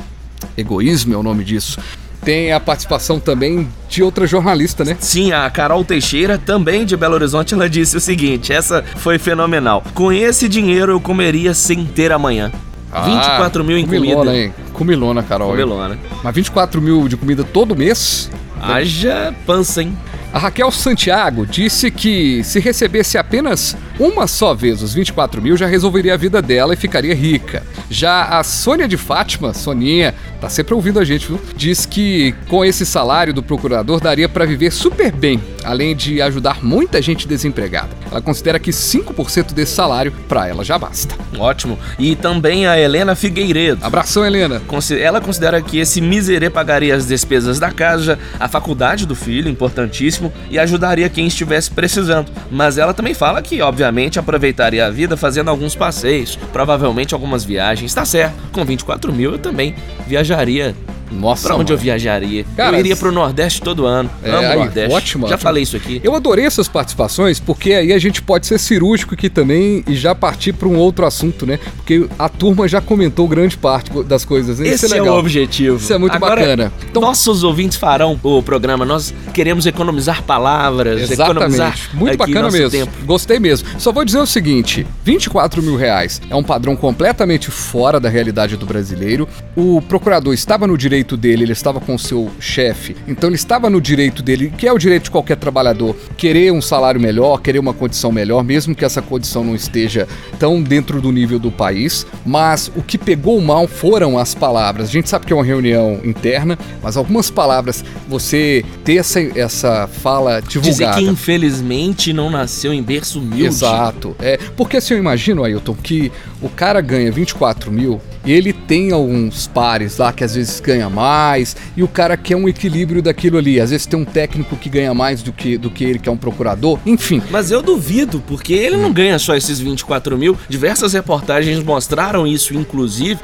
Egoísmo 0.58 1.14
é 1.14 1.18
o 1.18 1.24
nome 1.24 1.44
disso. 1.44 1.80
Tem 2.24 2.54
a 2.54 2.60
participação 2.60 3.20
também 3.20 3.68
de 3.90 4.02
outra 4.02 4.26
jornalista, 4.26 4.86
né? 4.86 4.96
Sim, 5.00 5.34
a 5.34 5.50
Carol 5.50 5.84
Teixeira, 5.84 6.38
também 6.38 6.86
de 6.86 6.96
Belo 6.96 7.16
Horizonte, 7.16 7.54
ela 7.54 7.70
disse 7.70 7.98
o 7.98 8.00
seguinte: 8.00 8.54
essa 8.54 8.82
foi 8.96 9.20
fenomenal. 9.20 9.84
Com 9.94 10.12
esse 10.12 10.48
dinheiro 10.48 10.94
eu 10.94 11.02
comeria 11.02 11.54
sem 11.54 11.84
ter 11.84 12.14
amanhã. 12.14 12.50
Ah, 12.94 13.02
24 13.02 13.64
mil 13.64 13.78
em 13.78 13.86
comilona, 13.86 14.16
comida. 14.32 14.38
Hein? 14.38 14.54
Comilona, 14.72 15.24
Carol. 15.24 15.50
Comilona. 15.50 15.98
Mas 16.24 16.36
24 16.36 16.82
mil 16.82 17.08
de 17.08 17.18
comida 17.18 17.44
todo 17.44 17.76
mês? 17.76 18.30
Haja 18.62 19.34
pança, 19.46 19.82
hein? 19.82 19.98
A 20.32 20.40
Raquel 20.40 20.72
Santiago 20.72 21.46
disse 21.46 21.92
que 21.92 22.44
se 22.44 22.60
recebesse 22.60 23.18
apenas 23.18 23.76
uma 24.00 24.28
só 24.28 24.54
vez 24.54 24.82
os 24.82 24.94
24 24.94 25.42
mil 25.42 25.56
já 25.56 25.68
resolveria 25.68 26.14
a 26.14 26.18
vida 26.18 26.42
dela 26.42 26.74
e 26.74 26.78
ficaria 26.78 27.14
rica. 27.14 27.64
Já 27.90 28.40
a 28.40 28.44
Sônia 28.44 28.88
de 28.88 28.98
Fátima, 28.98 29.54
Soninha, 29.54 30.16
tá 30.42 30.50
sempre 30.50 30.74
ouvindo 30.74 31.00
a 31.00 31.06
gente, 31.06 31.28
viu? 31.28 31.40
Diz 31.56 31.86
que 31.86 32.34
com 32.48 32.66
esse 32.66 32.86
salário 32.86 33.34
do 33.34 33.44
procurador 33.44 34.02
daria 34.02 34.28
para 34.28 34.46
viver 34.46 34.72
super 34.72 35.12
bem, 35.12 35.40
além 35.64 35.96
de 35.96 36.22
ajudar 36.22 36.64
muita 36.64 37.02
gente 37.02 37.28
desempregada. 37.28 37.90
Ela 38.10 38.22
considera 38.22 38.60
que 38.60 38.72
5% 38.72 39.54
desse 39.54 39.74
salário 39.74 40.12
para 40.28 40.48
ela 40.48 40.64
já 40.64 40.78
basta. 40.78 41.16
Ótimo. 41.38 41.78
E 42.00 42.16
também 42.16 42.66
a 42.66 42.80
Helena 42.80 43.16
Figueiredo. 43.16 43.86
Abração, 43.86 44.26
Helena. 44.26 44.62
Ela 45.00 45.22
considera 45.22 45.62
que 45.62 45.78
esse 45.78 46.02
miserê 46.02 46.50
pagaria 46.50 46.96
as 46.96 47.08
despesas 47.08 47.60
da 47.60 47.72
casa, 47.72 48.18
a 48.40 48.48
faculdade 48.48 49.06
do 49.06 49.16
filho, 49.16 49.50
importantíssimo, 49.50 50.34
e 50.50 50.58
ajudaria 50.58 51.10
quem 51.10 51.28
estivesse 51.28 51.70
precisando. 51.70 52.32
Mas 52.50 52.78
ela 52.78 52.94
também 52.94 53.14
fala 53.14 53.42
que, 53.42 53.62
obviamente, 53.62 53.83
aproveitaria 54.20 54.86
a 54.86 54.90
vida 54.90 55.18
fazendo 55.18 55.50
alguns 55.50 55.76
passeios, 55.76 56.38
provavelmente 56.52 57.14
algumas 57.14 57.44
viagens. 57.44 57.94
Tá 57.94 58.06
certo. 58.06 58.36
Com 58.52 58.64
24 58.64 59.12
mil 59.12 59.34
eu 59.34 59.40
também 59.40 59.76
viajaria 60.08 60.76
nossa, 61.14 61.48
pra 61.48 61.56
onde 61.56 61.72
mano. 61.72 61.76
eu 61.76 61.78
viajaria? 61.78 62.46
Cara, 62.56 62.78
eu 62.78 62.80
iria 62.80 62.96
pro 62.96 63.12
Nordeste 63.12 63.62
todo 63.62 63.86
ano. 63.86 64.10
É, 64.24 64.30
Amo 64.30 64.48
aí, 64.48 64.58
Nordeste. 64.58 64.94
Ótimo. 64.94 65.28
Já 65.28 65.36
ótimo. 65.36 65.44
falei 65.44 65.64
isso 65.64 65.76
aqui. 65.76 66.02
Eu 66.04 66.16
adorei 66.16 66.46
essas 66.46 66.68
participações, 66.68 67.40
porque 67.40 67.74
aí 67.74 67.94
a 67.94 68.00
gente 68.00 68.22
pode 68.22 68.48
ser 68.48 68.60
cirúrgico 68.60 69.14
aqui 69.14 69.30
também 69.30 69.84
e 69.88 69.96
já 69.96 70.16
partir 70.16 70.54
para 70.54 70.68
um 70.68 70.78
outro 70.78 71.06
assunto, 71.06 71.46
né? 71.46 71.60
Porque 71.78 72.08
a 72.18 72.30
turma 72.30 72.68
já 72.68 72.82
comentou 72.82 73.28
grande 73.28 73.58
parte 73.58 73.92
das 74.04 74.26
coisas. 74.26 74.60
Né? 74.60 74.68
Esse 74.68 74.94
é, 74.94 74.98
é 74.98 75.02
o 75.02 75.14
objetivo. 75.14 75.78
Isso 75.78 75.94
é 75.94 75.98
muito 75.98 76.16
Agora, 76.16 76.42
bacana. 76.42 76.74
Então, 76.90 77.02
nossos 77.02 77.44
ouvintes 77.44 77.78
farão 77.78 78.20
o 78.24 78.42
programa. 78.42 78.86
Nós 78.86 79.14
queremos 79.34 79.66
economizar 79.66 80.24
palavras, 80.24 81.10
exatamente. 81.10 81.32
economizar 81.32 81.90
Muito 81.94 82.18
bacana 82.18 82.52
mesmo. 82.52 82.72
Tempo. 82.72 82.92
Gostei 83.06 83.40
mesmo. 83.40 83.68
Só 83.80 83.92
vou 83.92 84.06
dizer 84.06 84.20
o 84.20 84.26
seguinte: 84.26 84.86
24 85.04 85.62
mil 85.62 85.76
reais 85.76 86.22
é 86.30 86.36
um 86.36 86.44
padrão 86.44 86.76
completamente 86.76 87.52
fora 87.52 88.00
da 88.00 88.10
realidade 88.10 88.58
do 88.58 88.66
brasileiro. 88.66 89.28
O 89.56 89.82
procurador 89.82 90.34
estava 90.34 90.68
no 90.68 90.78
direito 90.78 91.03
dele, 91.18 91.44
ele 91.44 91.52
estava 91.52 91.80
com 91.80 91.96
o 91.96 92.00
seu 92.00 92.32
chefe, 92.40 92.96
então 93.08 93.30
ele 93.30 93.36
estava 93.36 93.70
no 93.70 93.80
direito 93.82 94.24
dele, 94.24 94.54
que 94.58 94.68
é 94.68 94.72
o 94.72 94.78
direito 94.78 95.04
de 95.04 95.12
qualquer 95.12 95.38
trabalhador, 95.38 95.96
querer 96.18 96.52
um 96.52 96.62
salário 96.62 97.00
melhor, 97.00 97.42
querer 97.42 97.60
uma 97.60 97.74
condição 97.74 98.12
melhor, 98.12 98.44
mesmo 98.44 98.74
que 98.74 98.86
essa 98.86 99.02
condição 99.02 99.44
não 99.44 99.56
esteja 99.56 100.08
tão 100.40 100.62
dentro 100.62 101.02
do 101.02 101.12
nível 101.12 101.40
do 101.40 101.52
país. 101.52 102.06
Mas 102.26 102.72
o 102.76 102.82
que 102.82 102.98
pegou 102.98 103.40
mal 103.42 103.68
foram 103.68 104.18
as 104.18 104.34
palavras. 104.34 104.90
A 104.90 104.92
gente 104.92 105.10
sabe 105.10 105.26
que 105.26 105.34
é 105.34 105.36
uma 105.36 105.44
reunião 105.44 106.00
interna, 106.04 106.58
mas 106.82 106.98
algumas 106.98 107.30
palavras, 107.30 107.84
você 108.08 108.64
ter 108.84 108.98
essa, 108.98 109.20
essa 109.20 109.88
fala 109.88 110.42
divulgada. 110.42 110.94
Dizer 110.94 110.94
que 110.96 111.12
infelizmente 111.12 112.14
não 112.14 112.30
nasceu 112.30 112.74
em 112.74 112.82
berço 112.82 113.20
humilde. 113.20 113.46
Exato. 113.46 114.16
É, 114.20 114.38
porque 114.56 114.78
assim, 114.78 114.94
eu 114.94 115.00
imagino, 115.00 115.44
Ailton, 115.44 115.76
que 115.76 116.12
o 116.42 116.50
cara 116.50 116.82
ganha 116.82 117.12
24 117.12 117.72
mil 117.72 118.02
ele 118.32 118.54
tem 118.54 118.92
alguns 118.92 119.48
pares 119.48 119.98
lá 119.98 120.14
que 120.14 120.24
às 120.24 120.36
vezes 120.36 120.60
ganha 120.60 120.90
mais, 120.90 121.56
e 121.76 121.84
o 121.84 121.88
cara 121.88 122.16
quer 122.16 122.36
um 122.36 122.48
equilíbrio 122.48 123.02
daquilo 123.02 123.38
ali. 123.38 123.60
Às 123.60 123.72
vezes 123.72 123.86
tem 123.86 124.00
um 124.00 124.06
técnico 124.06 124.56
que 124.56 124.70
ganha 124.70 124.94
mais 124.94 125.22
do 125.22 125.34
que, 125.34 125.58
do 125.58 125.70
que 125.70 125.84
ele, 125.84 126.00
que 126.00 126.08
é 126.08 126.12
um 126.12 126.18
procurador, 126.18 126.80
enfim. 126.86 127.22
Mas 127.30 127.52
eu 127.52 127.62
duvido, 127.62 128.24
porque 128.28 128.54
ele 128.54 128.78
não 128.78 128.92
ganha 128.92 129.20
só 129.20 129.36
esses 129.36 129.60
24 129.60 130.18
mil. 130.18 130.38
Diversas 130.48 130.94
reportagens 130.94 131.62
mostraram 131.64 132.26
isso, 132.26 132.54
inclusive 132.54 133.20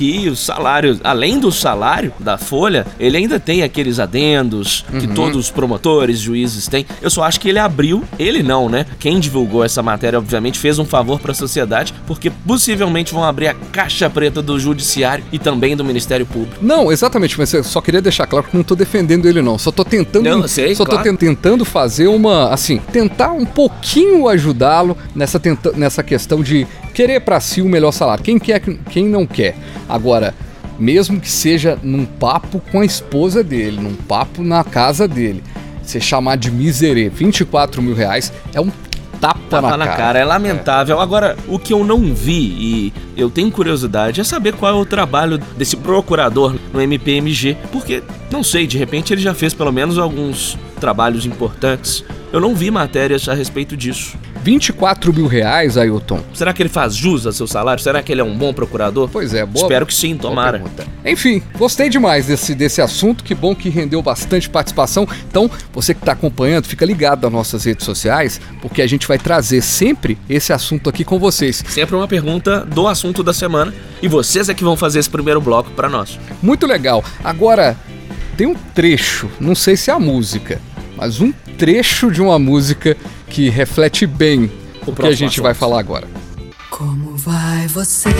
que 0.00 0.30
o 0.30 0.34
salário, 0.34 0.98
além 1.04 1.38
do 1.38 1.52
salário 1.52 2.10
da 2.18 2.38
Folha, 2.38 2.86
ele 2.98 3.18
ainda 3.18 3.38
tem 3.38 3.62
aqueles 3.62 3.98
adendos 3.98 4.82
que 4.98 5.06
Uhum. 5.06 5.12
todos 5.14 5.36
os 5.36 5.50
promotores, 5.50 6.18
juízes 6.18 6.66
têm. 6.66 6.86
Eu 7.02 7.10
só 7.10 7.22
acho 7.22 7.38
que 7.38 7.50
ele 7.50 7.58
abriu, 7.58 8.02
ele 8.18 8.42
não, 8.42 8.66
né? 8.70 8.86
Quem 8.98 9.20
divulgou 9.20 9.62
essa 9.62 9.82
matéria, 9.82 10.18
obviamente, 10.18 10.58
fez 10.58 10.78
um 10.78 10.86
favor 10.86 11.20
para 11.20 11.32
a 11.32 11.34
sociedade, 11.34 11.92
porque 12.06 12.30
possivelmente 12.30 13.12
vão 13.12 13.22
abrir 13.22 13.48
a 13.48 13.54
caixa 13.54 14.08
preta 14.08 14.40
do 14.40 14.58
judiciário 14.58 15.22
e 15.30 15.38
também 15.38 15.76
do 15.76 15.84
Ministério 15.84 16.24
Público. 16.24 16.56
Não, 16.62 16.90
exatamente, 16.90 17.38
mas 17.38 17.52
eu 17.52 17.62
só 17.62 17.82
queria 17.82 18.00
deixar 18.00 18.26
claro 18.26 18.46
que 18.46 18.56
não 18.56 18.64
tô 18.64 18.74
defendendo 18.74 19.28
ele 19.28 19.42
não, 19.42 19.58
só 19.58 19.70
tô 19.70 19.84
tentando 19.84 20.24
Não, 20.24 20.48
sei, 20.48 20.74
só 20.74 20.86
claro. 20.86 21.02
tô 21.02 21.10
ten- 21.10 21.16
tentando 21.16 21.62
fazer 21.62 22.06
uma, 22.06 22.48
assim, 22.48 22.78
tentar 22.90 23.32
um 23.32 23.44
pouquinho 23.44 24.26
ajudá-lo 24.28 24.96
nessa 25.14 25.38
nessa 25.76 26.02
questão 26.02 26.42
de 26.42 26.66
querer 27.00 27.20
para 27.20 27.40
si 27.40 27.62
o 27.62 27.68
melhor 27.68 27.92
salário. 27.92 28.22
Quem 28.22 28.38
quer, 28.38 28.60
quem 28.60 29.08
não 29.08 29.24
quer. 29.26 29.56
Agora, 29.88 30.34
mesmo 30.78 31.18
que 31.18 31.30
seja 31.30 31.78
num 31.82 32.04
papo 32.04 32.60
com 32.70 32.80
a 32.80 32.84
esposa 32.84 33.42
dele, 33.42 33.80
num 33.80 33.94
papo 33.94 34.42
na 34.42 34.62
casa 34.62 35.08
dele, 35.08 35.42
você 35.82 35.98
chamar 35.98 36.36
de 36.36 36.50
miserê 36.50 37.08
24 37.08 37.80
mil 37.80 37.94
reais 37.94 38.30
é 38.52 38.60
um 38.60 38.70
tapa, 39.18 39.40
Tapa 39.48 39.70
na, 39.70 39.76
na 39.78 39.88
cara, 39.88 40.18
é 40.18 40.24
lamentável. 40.26 41.00
Agora, 41.00 41.38
o 41.48 41.58
que 41.58 41.72
eu 41.72 41.82
não 41.84 42.12
vi 42.12 42.32
e 42.32 42.92
eu 43.16 43.30
tenho 43.30 43.50
curiosidade 43.50 44.20
é 44.20 44.24
saber 44.24 44.54
qual 44.54 44.76
é 44.76 44.78
o 44.78 44.84
trabalho 44.84 45.38
desse 45.56 45.78
procurador 45.78 46.54
no 46.70 46.82
MPMG, 46.82 47.56
porque 47.72 48.02
não 48.30 48.42
sei, 48.42 48.66
de 48.66 48.76
repente 48.76 49.14
ele 49.14 49.22
já 49.22 49.32
fez 49.32 49.54
pelo 49.54 49.72
menos 49.72 49.96
alguns 49.96 50.58
trabalhos 50.78 51.24
importantes. 51.24 52.04
Eu 52.30 52.40
não 52.40 52.54
vi 52.54 52.70
matérias 52.70 53.26
a 53.26 53.32
respeito 53.32 53.74
disso. 53.74 54.18
24 54.42 55.12
mil 55.12 55.26
reais, 55.26 55.76
Ailton. 55.76 56.20
Será 56.32 56.52
que 56.52 56.62
ele 56.62 56.68
faz 56.68 56.94
jus 56.94 57.26
a 57.26 57.32
seu 57.32 57.46
salário? 57.46 57.82
Será 57.82 58.02
que 58.02 58.10
ele 58.10 58.20
é 58.20 58.24
um 58.24 58.36
bom 58.36 58.52
procurador? 58.52 59.08
Pois 59.08 59.34
é, 59.34 59.44
boa. 59.44 59.64
Espero 59.64 59.86
que 59.86 59.94
sim, 59.94 60.16
tomara. 60.16 60.62
Enfim, 61.04 61.42
gostei 61.58 61.88
demais 61.88 62.26
desse, 62.26 62.54
desse 62.54 62.80
assunto. 62.80 63.22
Que 63.22 63.34
bom 63.34 63.54
que 63.54 63.68
rendeu 63.68 64.02
bastante 64.02 64.48
participação. 64.48 65.06
Então, 65.28 65.50
você 65.72 65.92
que 65.92 66.00
está 66.00 66.12
acompanhando, 66.12 66.66
fica 66.66 66.84
ligado 66.84 67.22
nas 67.24 67.32
nossas 67.32 67.64
redes 67.64 67.84
sociais, 67.84 68.40
porque 68.62 68.82
a 68.82 68.86
gente 68.86 69.06
vai 69.06 69.18
trazer 69.18 69.60
sempre 69.60 70.18
esse 70.28 70.52
assunto 70.52 70.88
aqui 70.88 71.04
com 71.04 71.18
vocês. 71.18 71.62
Sempre 71.68 71.94
uma 71.94 72.08
pergunta 72.08 72.64
do 72.64 72.88
assunto 72.88 73.22
da 73.22 73.32
semana 73.32 73.72
e 74.02 74.08
vocês 74.08 74.48
é 74.48 74.54
que 74.54 74.64
vão 74.64 74.76
fazer 74.76 74.98
esse 74.98 75.10
primeiro 75.10 75.40
bloco 75.40 75.70
para 75.70 75.88
nós. 75.88 76.18
Muito 76.42 76.66
legal. 76.66 77.04
Agora, 77.22 77.76
tem 78.36 78.46
um 78.46 78.54
trecho, 78.54 79.28
não 79.38 79.54
sei 79.54 79.76
se 79.76 79.90
é 79.90 79.92
a 79.92 79.98
música, 79.98 80.60
mas 80.96 81.20
um 81.20 81.32
trecho 81.58 82.10
de 82.10 82.22
uma 82.22 82.38
música 82.38 82.96
que 83.30 83.48
reflete 83.48 84.06
bem 84.06 84.50
o, 84.86 84.92
que 84.92 85.06
a 85.06 85.12
gente 85.12 85.40
vai 85.40 85.52
assunto. 85.52 85.60
falar 85.60 85.78
agora. 85.78 86.06
Como 86.68 87.16
vai 87.16 87.66
você? 87.68 88.10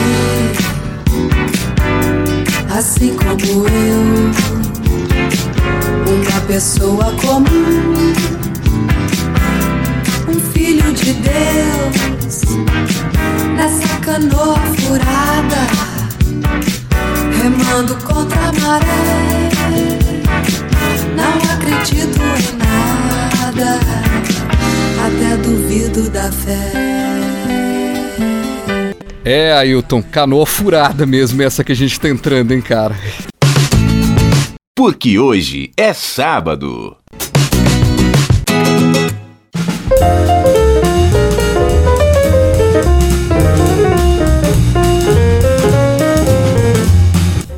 Assim 2.71 3.15
como 3.17 3.67
eu, 3.69 4.31
uma 6.07 6.41
pessoa 6.47 7.13
comum, 7.21 8.13
um 10.29 10.41
filho 10.53 10.93
de 10.95 11.13
Deus, 11.15 12.43
nessa 13.57 13.97
canoa 13.99 14.59
furada, 14.79 15.67
remando 17.43 17.97
contra 17.97 18.39
a 18.39 18.53
maré, 18.53 19.51
Não 21.17 21.35
acredito 21.53 22.21
em 22.21 22.57
nada, 22.57 22.70
até 25.31 25.37
duvido 25.37 26.11
da 26.11 26.33
fé. 26.33 26.73
É, 29.25 29.53
Ailton, 29.53 30.03
canoa 30.03 30.45
furada 30.45 31.07
mesmo 31.07 31.41
essa 31.43 31.63
que 31.63 31.71
a 31.71 31.77
gente 31.77 32.01
tá 32.01 32.09
entrando, 32.09 32.53
hein, 32.53 32.61
cara. 32.61 32.97
Porque 34.75 35.19
hoje 35.19 35.71
é 35.77 35.93
sábado. 35.93 36.97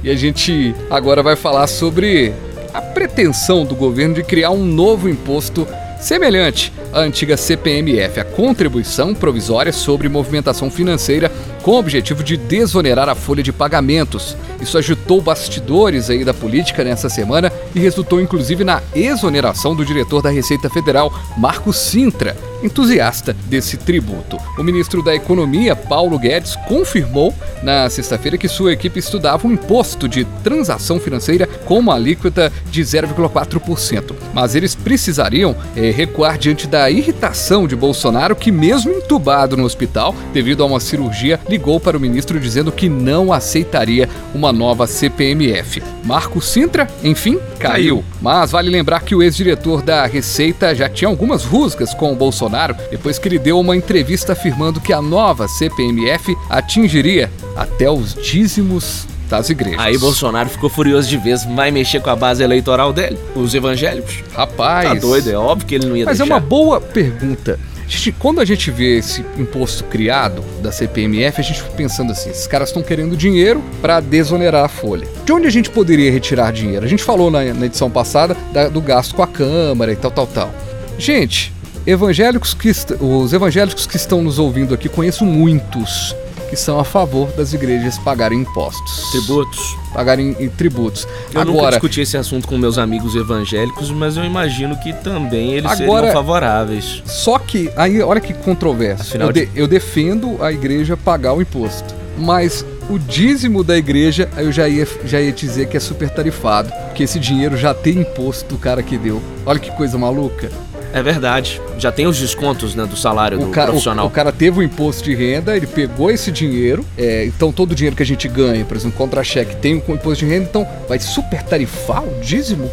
E 0.05 0.11
a 0.11 0.17
gente 0.17 0.75
agora 0.91 1.23
vai 1.23 1.37
falar 1.37 1.67
sobre 1.69 2.35
a 2.75 2.83
pretensão 2.83 3.65
do 3.65 3.75
governo 3.75 4.17
de 4.17 4.25
criar 4.25 4.51
um 4.51 4.65
novo 4.65 5.09
imposto 5.09 5.67
semelhante 6.01 6.73
à 6.93 7.01
antiga 7.01 7.37
CPMF, 7.37 8.21
a 8.21 8.25
Contribuição 8.25 9.15
Provisória 9.15 9.73
sobre 9.73 10.09
Movimentação 10.09 10.71
Financeira, 10.71 11.31
com 11.63 11.73
o 11.73 11.79
objetivo 11.79 12.23
de 12.23 12.37
desonerar 12.37 13.09
a 13.09 13.15
folha 13.15 13.43
de 13.43 13.53
pagamentos. 13.53 14.37
Isso 14.61 14.77
agitou 14.77 15.21
bastidores 15.21 16.11
aí 16.11 16.25
da 16.25 16.35
política 16.35 16.85
nessa 16.85 17.09
semana 17.09 17.53
e 17.75 17.81
resultou 17.81 18.21
inclusive 18.21 18.65
na 18.65 18.83
exoneração 18.95 19.75
do 19.75 19.85
diretor 19.85 20.23
da 20.23 20.31
Receita 20.31 20.69
Federal, 20.69 21.13
Marco 21.37 21.73
Sintra, 21.73 22.37
entusiasta 22.63 23.35
desse 23.47 23.77
tributo. 23.77 24.39
O 24.59 24.63
ministro 24.63 25.03
da 25.03 25.15
Economia, 25.15 25.75
Paulo 25.75 26.19
Guedes, 26.19 26.57
confirmou 26.69 27.35
na 27.63 27.89
sexta-feira 27.91 28.39
que 28.39 28.49
sua 28.49 28.73
equipe 28.73 28.99
estudava 28.99 29.47
um 29.47 29.53
imposto 29.53 30.09
de 30.09 30.25
transação 30.45 31.01
financeira 31.01 31.47
com 31.65 31.79
uma 31.79 31.95
alíquota 31.95 32.53
de 32.71 32.83
0,4%. 32.83 34.15
Mas 34.33 34.55
eles 34.55 34.75
precisariam 34.75 35.57
eh, 35.77 35.91
recuar 35.91 36.39
diante 36.39 36.67
da 36.67 36.82
irritação 36.91 37.67
de 37.67 37.77
Bolsonaro, 37.77 38.37
que, 38.37 38.51
mesmo 38.51 38.93
entubado 38.93 39.57
no 39.57 39.65
hospital 39.65 40.15
devido 40.33 40.63
a 40.63 40.67
uma 40.67 40.81
cirurgia, 40.81 41.41
ligou 41.49 41.79
para 41.79 41.97
o 41.97 42.01
ministro 42.01 42.39
dizendo 42.39 42.73
que 42.73 42.89
não 42.89 43.33
aceitaria 43.33 44.09
uma 44.35 44.53
nova 44.53 44.87
CPMF. 44.87 45.83
Marco 46.05 46.41
Sintra, 46.41 46.89
enfim, 47.03 47.39
caiu. 47.59 48.05
Mas 48.21 48.51
vale 48.51 48.71
lembrar 48.71 49.01
que 49.01 49.15
o 49.15 49.23
ex-diretor 49.23 49.83
da 49.83 50.07
Receita 50.07 50.75
já 50.75 50.89
tinha 50.89 51.09
algumas 51.09 51.45
rusgas 51.45 51.95
com 51.95 52.13
o 52.13 52.17
Bolsonaro 52.17 52.77
depois 52.91 53.19
que 53.19 53.29
ele 53.29 53.39
deu 53.39 53.59
uma 53.59 53.77
entrevista 53.77 54.33
afirmando 54.33 54.81
que 54.81 54.93
a 54.93 55.03
nova 55.03 55.49
CPMF 55.49 56.37
atingiria 56.49 57.31
até 57.57 57.91
os 57.91 58.15
dízimos 58.15 59.07
das 59.33 59.49
igrejas. 59.51 59.81
Aí 59.81 59.97
Bolsonaro 59.99 60.49
ficou 60.49 60.69
furioso 60.69 61.09
de 61.09 61.17
vez, 61.17 61.45
vai 61.45 61.71
mexer 61.71 62.01
com 62.01 62.11
a 62.11 62.17
base 62.17 62.43
eleitoral 62.43 62.93
dele, 62.93 63.19
os 63.35 63.55
evangélicos. 63.55 64.23
Rapaz. 64.35 64.89
Tá 64.89 64.95
doido, 64.95 65.31
é 65.31 65.37
óbvio 65.37 65.67
que 65.67 65.75
ele 65.75 65.87
não 65.87 65.97
ia 65.97 66.05
Mas 66.05 66.19
deixar. 66.19 66.33
é 66.33 66.37
uma 66.37 66.41
boa 66.41 66.81
pergunta. 66.81 67.59
A 67.85 67.89
gente- 67.91 68.13
quando 68.13 68.41
a 68.41 68.45
gente 68.45 68.71
vê 68.71 68.99
esse 68.99 69.25
imposto 69.39 69.85
criado 69.85 70.43
da 70.63 70.71
CPMF, 70.73 71.41
a 71.41 71.45
gente 71.45 71.61
fica 71.63 71.75
pensando 71.75 72.13
assim: 72.13 72.31
esses 72.31 72.47
caras 72.47 72.69
estão 72.69 72.83
querendo 72.83 73.17
dinheiro 73.17 73.63
para 73.83 74.01
desonerar 74.01 74.65
a 74.65 74.69
folha. 74.69 75.07
De 75.27 75.33
onde 75.33 75.47
a 75.47 75.51
gente 75.51 75.69
poderia 75.71 76.11
retirar 76.11 76.53
dinheiro? 76.53 76.85
A 76.87 76.89
gente 76.89 77.03
falou 77.03 77.31
na, 77.31 77.43
na 77.53 77.67
edição 77.67 77.91
passada 77.91 78.37
da- 78.53 78.69
do 78.69 78.81
gasto 78.81 79.15
com 79.15 79.23
a 79.23 79.27
Câmara 79.27 79.93
e 79.93 79.97
tal, 79.97 80.11
tal, 80.11 80.27
tal. 80.27 80.55
Gente, 80.99 81.53
evangélicos 81.87 82.55
que 82.55 82.71
os 83.01 83.33
evangélicos 83.33 83.87
que 83.87 83.97
estão 83.97 84.23
nos 84.23 84.39
ouvindo 84.39 84.73
aqui, 84.73 84.89
conheço 84.89 85.25
muitos 85.27 86.15
são 86.57 86.79
a 86.79 86.85
favor 86.85 87.29
das 87.33 87.53
igrejas 87.53 87.99
pagarem 87.99 88.41
impostos. 88.41 89.11
Tributos. 89.11 89.77
Pagarem 89.93 90.37
em 90.41 90.49
tributos. 90.49 91.07
Eu 91.35 91.45
nunca 91.45 91.59
Agora, 91.59 91.71
discuti 91.73 92.01
esse 92.01 92.17
assunto 92.17 92.49
com 92.49 92.57
meus 92.57 92.79
amigos 92.79 93.15
evangélicos, 93.15 93.91
mas 93.91 94.17
eu 94.17 94.25
imagino 94.25 94.77
que 94.81 94.93
também 94.93 95.53
eles 95.53 95.71
Agora- 95.71 96.07
seriam 96.07 96.13
favoráveis. 96.13 97.03
Só 97.05 97.39
que, 97.39 97.71
aí, 97.77 98.01
olha 98.01 98.21
que 98.21 98.33
controverso. 98.35 99.03
Afinal 99.03 99.29
Eu, 99.29 99.33
de- 99.33 99.49
eu 99.55 99.67
defendo 99.69 100.43
a 100.43 100.51
igreja 100.53 100.97
pagar 100.97 101.35
o 101.35 101.43
imposto. 101.43 101.95
Mas 102.19 102.65
o 102.91 102.99
dízimo 102.99 103.65
da 103.65 103.77
igreja, 103.77 104.29
eu 104.37 104.53
já 104.53 104.69
ia, 104.69 104.87
já 105.05 105.21
ia 105.21 105.33
dizer 105.33 105.67
que 105.69 105.77
é 105.77 105.81
super 105.81 106.11
tarifado. 106.11 106.71
Que 106.95 107.03
esse 107.03 107.19
dinheiro 107.19 107.57
já 107.57 107.73
tem 107.73 108.01
imposto 108.01 108.47
do 108.55 108.59
cara 108.59 108.83
que 108.83 108.99
deu. 108.99 109.21
Olha 109.47 109.59
que 109.59 109.71
coisa 109.73 109.97
maluca. 109.97 110.51
É 110.93 111.03
verdade. 111.03 111.61
Já 111.79 111.91
tem 111.91 112.07
os 112.07 112.19
descontos 112.19 112.75
né, 112.75 112.85
do 112.85 112.97
salário 112.97 113.39
O, 113.41 113.47
do 113.47 113.51
ca- 113.51 113.63
o- 113.65 113.67
profissional. 113.69 114.07
o 114.07 114.11
cara 114.11 114.31
teve 114.33 114.61
o 114.61 114.63
imposto 114.63 115.03
de 115.05 115.15
renda, 115.15 115.57
ele 115.57 115.67
pegou 115.67 116.11
esse 116.11 116.31
dinheiro. 116.31 116.85
é, 116.99 117.25
então 117.27 117.51
todo 117.53 117.73
o 117.73 117.75
dinheiro 117.75 117.97
que 117.97 118.03
a 118.03 118.07
gente 118.07 118.29
ganha, 118.29 118.65
por 118.65 118.77
exemplo, 118.77 118.97
contra-cheque, 118.99 119.57
tem 119.57 119.75
o 119.75 119.93
imposto 119.95 120.25
de 120.25 120.31
renda. 120.31 120.47
Então 120.49 120.67
vai 120.89 120.99
super 120.99 121.43
tarifar 121.43 122.03
o 122.05 122.21
dízimo? 122.21 122.71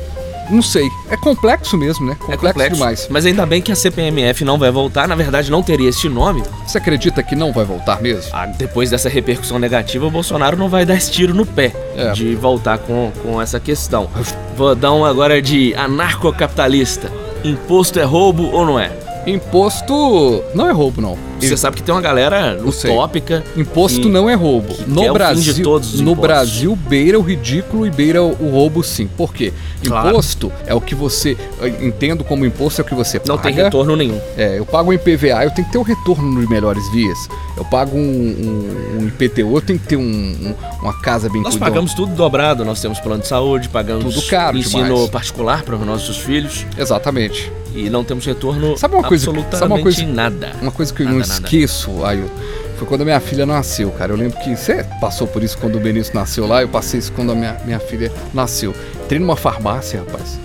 Não 0.50 0.64
sei. 0.64 0.90
É 1.12 1.16
complexo 1.16 1.78
mesmo, 1.78 2.08
né? 2.08 2.18
É 2.28 2.36
complexo. 2.36 2.74
demais. 2.76 3.08
Mas 3.08 3.24
ainda 3.24 3.46
bem 3.46 3.62
que 3.62 3.72
a 3.72 3.76
CPMF 3.76 4.44
não 4.44 4.58
vai 4.58 4.72
voltar. 4.72 5.08
Na 5.08 5.14
verdade, 5.14 5.52
não 5.52 5.62
teria 5.62 5.88
este 5.88 6.10
nome. 6.10 6.42
Você 6.66 6.80
acredita 6.80 7.22
que 7.22 7.36
não 7.36 7.54
vai 7.54 7.64
voltar 7.64 8.02
mesmo? 8.02 8.32
Ah, 8.34 8.48
depois 8.48 8.90
dessa 8.90 9.08
repercussão 9.10 9.60
negativa, 9.60 10.08
o 10.08 10.10
Bolsonaro 10.10 10.58
não 10.58 10.68
vai 10.68 10.88
dar 10.88 10.96
esse 10.96 11.12
tiro 11.12 11.36
no 11.36 11.46
pé 11.46 11.72
É. 11.96 12.14
de 12.14 12.34
voltar 12.34 12.80
com, 12.80 13.12
com 13.22 13.40
essa 13.40 13.60
questão. 13.60 14.10
Vou 14.58 14.74
dar 14.74 14.92
um 14.92 15.06
agora 15.06 15.40
de 15.40 15.76
anarcocapitalista. 15.76 17.12
Imposto 17.44 18.00
é 18.00 18.04
roubo 18.04 18.52
ou 18.52 18.66
não 18.66 18.80
é? 18.80 18.92
Imposto 19.26 20.44
não 20.54 20.68
é 20.68 20.72
roubo, 20.72 21.02
não. 21.02 21.29
Você 21.48 21.58
sabe 21.58 21.78
que 21.78 21.84
tem 21.84 21.94
uma 21.94 22.02
galera 22.02 22.58
utópica. 22.64 23.44
Imposto 23.56 24.02
que- 24.02 24.10
não 24.10 24.30
é 24.30 24.34
roubo. 24.36 24.76
No 24.88 25.14
Brasil, 25.14 25.54
de 25.54 25.62
todos 25.64 25.94
os 25.94 26.02
no 26.02 26.12
impostos. 26.12 26.22
Brasil 26.28 26.76
beira 26.76 27.18
o 27.20 27.22
ridículo 27.22 27.86
e 27.86 27.90
beira 27.92 28.22
o, 28.24 28.32
o 28.40 28.50
roubo 28.52 28.84
sim. 28.84 29.08
Por 29.08 29.34
quê? 29.34 29.54
Claro. 29.86 30.10
Imposto 30.10 30.52
é 30.66 30.74
o 30.74 30.82
que 30.82 30.94
você 30.96 31.38
eu 31.62 31.68
entendo 31.86 32.24
como 32.24 32.46
imposto 32.46 32.82
é 32.82 32.84
o 32.84 32.88
que 32.88 32.94
você 32.96 33.20
Não 33.26 33.38
paga. 33.38 33.42
tem 33.54 33.64
retorno 33.64 33.96
nenhum. 33.96 34.20
É, 34.38 34.58
eu 34.60 34.66
pago 34.66 34.90
um 34.92 34.94
IPVA, 34.94 35.44
eu 35.44 35.52
tenho 35.52 35.66
que 35.68 35.72
ter 35.72 35.78
o 35.78 35.82
retorno 35.84 36.40
de 36.42 36.48
melhores 36.50 36.84
vias. 36.92 37.18
Eu 37.56 37.66
pago 37.66 37.98
um, 37.98 38.02
um- 38.02 39.00
um 39.04 39.08
IPTU, 39.08 39.56
eu 39.56 39.62
tenho 39.62 39.80
que 39.80 39.88
ter 39.88 39.96
um- 39.98 40.02
um- 40.02 40.56
uma 40.82 40.94
casa 41.02 41.30
bem 41.30 41.42
Nós 41.42 41.56
pagamos 41.56 41.94
tudo 41.94 42.14
dobrado, 42.14 42.64
nós 42.66 42.82
temos 42.82 43.00
plano 43.00 43.22
de 43.22 43.28
saúde, 43.28 43.70
pagamos 43.70 44.14
Tudo 44.16 44.28
caro 44.28 44.58
ensino 44.58 44.84
demais. 44.86 45.10
particular 45.10 45.64
para 45.64 45.76
os 45.76 45.86
nossos 45.86 46.18
filhos 46.18 46.66
Exatamente. 46.78 47.52
e 47.76 47.90
não 47.90 48.04
temos 48.04 48.26
retorno 48.26 48.78
Sabe 48.78 48.96
uma 48.96 49.04
coisa- 49.04 49.30
absolutamente 49.30 49.60
sabe 49.60 49.74
uma 49.74 49.82
coisa- 49.82 50.02
em 50.04 50.08
nada. 50.12 50.52
Uma 50.62 50.72
coisa 50.72 50.94
que 50.94 51.02
eu 51.04 51.06
Nada, 51.06 51.18
não. 51.20 51.24
Esqueço, 51.34 52.04
Ailton, 52.06 52.30
foi 52.78 52.88
quando 52.88 53.02
a 53.02 53.06
minha 53.06 53.20
filha 53.20 53.46
nasceu, 53.46 53.92
cara. 53.92 54.14
Eu 54.14 54.18
lembro 54.18 54.40
que 54.40 54.56
você 54.56 54.86
passou 55.02 55.28
por 55.28 55.44
isso 55.44 55.58
quando 55.58 55.76
o 55.76 55.80
Benício 55.80 56.16
nasceu 56.16 56.48
lá, 56.48 56.62
eu 56.62 56.70
passei 56.70 57.00
isso 57.00 57.12
quando 57.12 57.32
a 57.32 57.36
minha, 57.36 57.58
minha 57.66 57.80
filha 57.80 58.12
nasceu. 58.34 58.74
Entrei 59.04 59.20
numa 59.20 59.36
farmácia, 59.36 60.00
rapaz. 60.00 60.40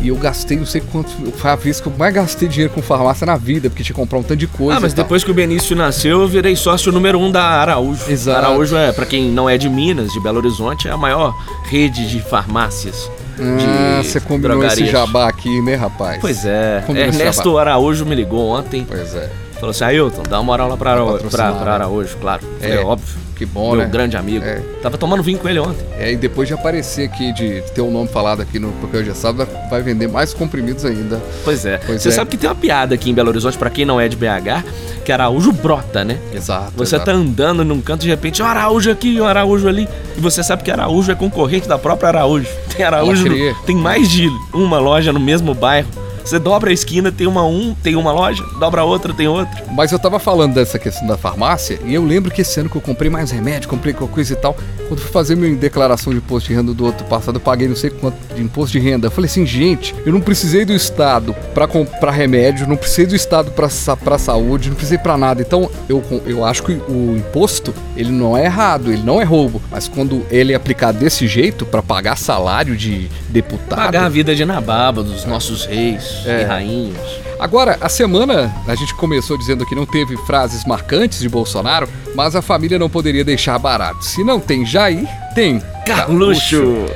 E 0.00 0.08
eu 0.08 0.16
gastei 0.16 0.56
não 0.56 0.64
sei 0.64 0.80
quanto. 0.80 1.10
Foi 1.32 1.50
a 1.50 1.56
vez 1.56 1.80
que 1.80 1.88
eu 1.88 1.92
mais 1.98 2.14
gastei 2.14 2.48
dinheiro 2.48 2.72
com 2.72 2.80
farmácia 2.80 3.26
na 3.26 3.36
vida, 3.36 3.68
porque 3.68 3.82
tinha 3.82 3.94
que 3.94 4.00
comprar 4.00 4.18
um 4.18 4.22
tanto 4.22 4.36
de 4.36 4.46
coisa. 4.46 4.78
Ah, 4.78 4.80
mas 4.80 4.94
depois 4.94 5.24
que 5.24 5.30
o 5.30 5.34
Benício 5.34 5.74
nasceu, 5.74 6.22
eu 6.22 6.28
virei 6.28 6.54
sócio 6.54 6.92
número 6.92 7.18
um 7.18 7.30
da 7.30 7.42
Araújo. 7.42 8.08
Exato. 8.08 8.38
Araújo 8.38 8.76
é, 8.76 8.92
pra 8.92 9.04
quem 9.04 9.30
não 9.30 9.50
é 9.50 9.58
de 9.58 9.68
Minas, 9.68 10.12
de 10.12 10.20
Belo 10.20 10.38
Horizonte, 10.38 10.86
é 10.86 10.92
a 10.92 10.96
maior 10.96 11.36
rede 11.64 12.08
de 12.08 12.20
farmácias. 12.20 13.10
Ah, 13.40 14.02
você 14.02 14.20
combinou 14.20 14.64
esse 14.64 14.76
drogarias. 14.76 14.90
jabá 14.90 15.28
aqui, 15.28 15.60
né, 15.62 15.74
rapaz? 15.74 16.18
Pois 16.20 16.44
é. 16.44 16.82
Combinou 16.86 17.08
esse 17.08 17.20
Ernesto 17.20 17.58
Araújo 17.58 18.06
me 18.06 18.14
ligou 18.14 18.48
ontem. 18.48 18.86
Pois 18.88 19.14
é. 19.14 19.28
Falou 19.60 19.70
assim, 19.70 19.84
Ailton, 19.84 20.22
dá 20.28 20.36
uma 20.38 20.44
moral 20.44 20.68
lá 20.68 20.76
pra, 20.76 20.92
Ara... 20.92 21.04
patrocinar, 21.04 21.52
pra, 21.52 21.62
pra? 21.62 21.74
Araújo, 21.74 22.16
claro. 22.20 22.42
É. 22.60 22.76
É 22.76 22.80
óbvio. 22.80 23.28
Que 23.34 23.46
bom, 23.46 23.70
Meu 23.70 23.82
né? 23.82 23.86
grande 23.86 24.16
amigo. 24.16 24.44
É. 24.44 24.60
Tava 24.82 24.98
tomando 24.98 25.22
vinho 25.22 25.38
com 25.38 25.48
ele 25.48 25.60
ontem. 25.60 25.86
É, 25.96 26.10
e 26.10 26.16
depois 26.16 26.48
de 26.48 26.54
aparecer 26.54 27.08
aqui, 27.08 27.32
de 27.32 27.62
ter 27.72 27.80
o 27.80 27.88
nome 27.88 28.08
falado 28.08 28.42
aqui 28.42 28.58
no 28.58 28.72
Porque 28.80 28.96
Hoje 28.96 29.10
é 29.10 29.14
Sábado, 29.14 29.48
vai 29.70 29.80
vender 29.80 30.08
mais 30.08 30.34
comprimidos 30.34 30.84
ainda. 30.84 31.22
Pois 31.44 31.64
é. 31.64 31.78
Pois 31.78 32.02
Você 32.02 32.08
é. 32.08 32.12
sabe 32.12 32.30
que 32.32 32.36
tem 32.36 32.50
uma 32.50 32.56
piada 32.56 32.96
aqui 32.96 33.10
em 33.10 33.14
Belo 33.14 33.28
Horizonte, 33.28 33.56
pra 33.56 33.70
quem 33.70 33.84
não 33.84 34.00
é 34.00 34.08
de 34.08 34.16
BH, 34.16 34.64
que 35.04 35.12
Araújo 35.12 35.52
brota, 35.52 36.04
né? 36.04 36.18
Exato. 36.34 36.72
Você 36.76 36.96
exato. 36.96 37.04
tá 37.12 37.16
andando 37.16 37.64
num 37.64 37.80
canto 37.80 38.00
de 38.02 38.08
repente, 38.08 38.42
um 38.42 38.46
Araújo 38.46 38.90
aqui, 38.90 39.20
um 39.20 39.24
Araújo 39.24 39.68
ali. 39.68 39.88
E 40.16 40.20
você 40.20 40.42
sabe 40.42 40.64
que 40.64 40.70
Araújo 40.72 41.12
é 41.12 41.14
concorrente 41.14 41.68
da 41.68 41.78
própria 41.78 42.08
Araújo. 42.08 42.48
Tem 42.76 42.84
Araújo, 42.84 43.24
no- 43.28 43.54
tem 43.64 43.76
mais 43.76 44.10
de 44.10 44.28
uma 44.52 44.80
loja 44.80 45.12
no 45.12 45.20
mesmo 45.20 45.54
bairro. 45.54 45.88
Você 46.28 46.38
dobra 46.38 46.68
a 46.68 46.74
esquina, 46.74 47.10
tem 47.10 47.26
uma 47.26 47.46
um, 47.46 47.74
tem 47.82 47.96
uma 47.96 48.12
loja, 48.12 48.44
dobra 48.60 48.82
a 48.82 48.84
outra, 48.84 49.14
tem 49.14 49.26
outra. 49.26 49.64
Mas 49.72 49.92
eu 49.92 49.98
tava 49.98 50.18
falando 50.18 50.52
dessa 50.52 50.78
questão 50.78 51.06
da 51.06 51.16
farmácia 51.16 51.80
e 51.86 51.94
eu 51.94 52.04
lembro 52.04 52.30
que 52.30 52.42
esse 52.42 52.60
ano 52.60 52.68
que 52.68 52.76
eu 52.76 52.82
comprei 52.82 53.08
mais 53.08 53.30
remédio, 53.30 53.66
comprei 53.66 53.94
qualquer 53.94 54.14
coisa 54.14 54.34
e 54.34 54.36
tal. 54.36 54.54
Quando 54.88 55.00
fui 55.00 55.10
fazer 55.10 55.36
minha 55.36 55.56
declaração 55.56 56.12
de 56.12 56.18
imposto 56.18 56.50
de 56.50 56.54
renda 56.54 56.74
do 56.74 56.84
outro 56.84 57.06
passado, 57.06 57.36
eu 57.36 57.40
paguei 57.40 57.66
não 57.66 57.74
sei 57.74 57.88
quanto 57.88 58.16
de 58.34 58.42
imposto 58.42 58.72
de 58.72 58.78
renda. 58.78 59.06
Eu 59.06 59.10
falei 59.10 59.30
assim, 59.30 59.46
gente, 59.46 59.94
eu 60.04 60.12
não 60.12 60.20
precisei 60.20 60.66
do 60.66 60.74
Estado 60.74 61.34
pra 61.54 61.66
comprar 61.66 62.10
remédio, 62.10 62.68
não 62.68 62.76
precisei 62.76 63.06
do 63.06 63.16
Estado 63.16 63.50
pra 63.50 64.18
saúde, 64.18 64.68
não 64.68 64.76
precisei 64.76 64.98
pra 64.98 65.16
nada. 65.16 65.40
Então 65.40 65.70
eu, 65.88 66.04
eu 66.26 66.44
acho 66.44 66.62
que 66.62 66.72
o 66.72 67.16
imposto, 67.16 67.74
ele 67.96 68.10
não 68.10 68.36
é 68.36 68.44
errado, 68.44 68.92
ele 68.92 69.02
não 69.02 69.18
é 69.18 69.24
roubo. 69.24 69.62
Mas 69.70 69.88
quando 69.88 70.26
ele 70.30 70.52
é 70.52 70.56
aplicado 70.56 70.98
desse 70.98 71.26
jeito, 71.26 71.64
pra 71.64 71.82
pagar 71.82 72.16
salário 72.18 72.76
de 72.76 73.08
deputado. 73.30 73.78
Pagar 73.78 74.04
a 74.04 74.08
vida 74.10 74.34
de 74.34 74.44
Nababa, 74.44 75.02
dos 75.02 75.24
nossos 75.24 75.64
reis 75.64 76.17
É. 76.26 76.42
e 76.42 76.44
rainhas. 76.44 77.20
Agora, 77.38 77.78
a 77.80 77.88
semana, 77.88 78.52
a 78.66 78.74
gente 78.74 78.94
começou 78.94 79.38
dizendo 79.38 79.64
que 79.64 79.74
não 79.74 79.86
teve 79.86 80.16
frases 80.18 80.64
marcantes 80.64 81.20
de 81.20 81.28
Bolsonaro, 81.28 81.88
mas 82.14 82.34
a 82.34 82.42
família 82.42 82.78
não 82.78 82.90
poderia 82.90 83.24
deixar 83.24 83.58
barato. 83.58 84.04
Se 84.04 84.24
não 84.24 84.40
tem 84.40 84.66
Jair, 84.66 85.06
tem 85.34 85.62
Carluxo! 85.86 86.86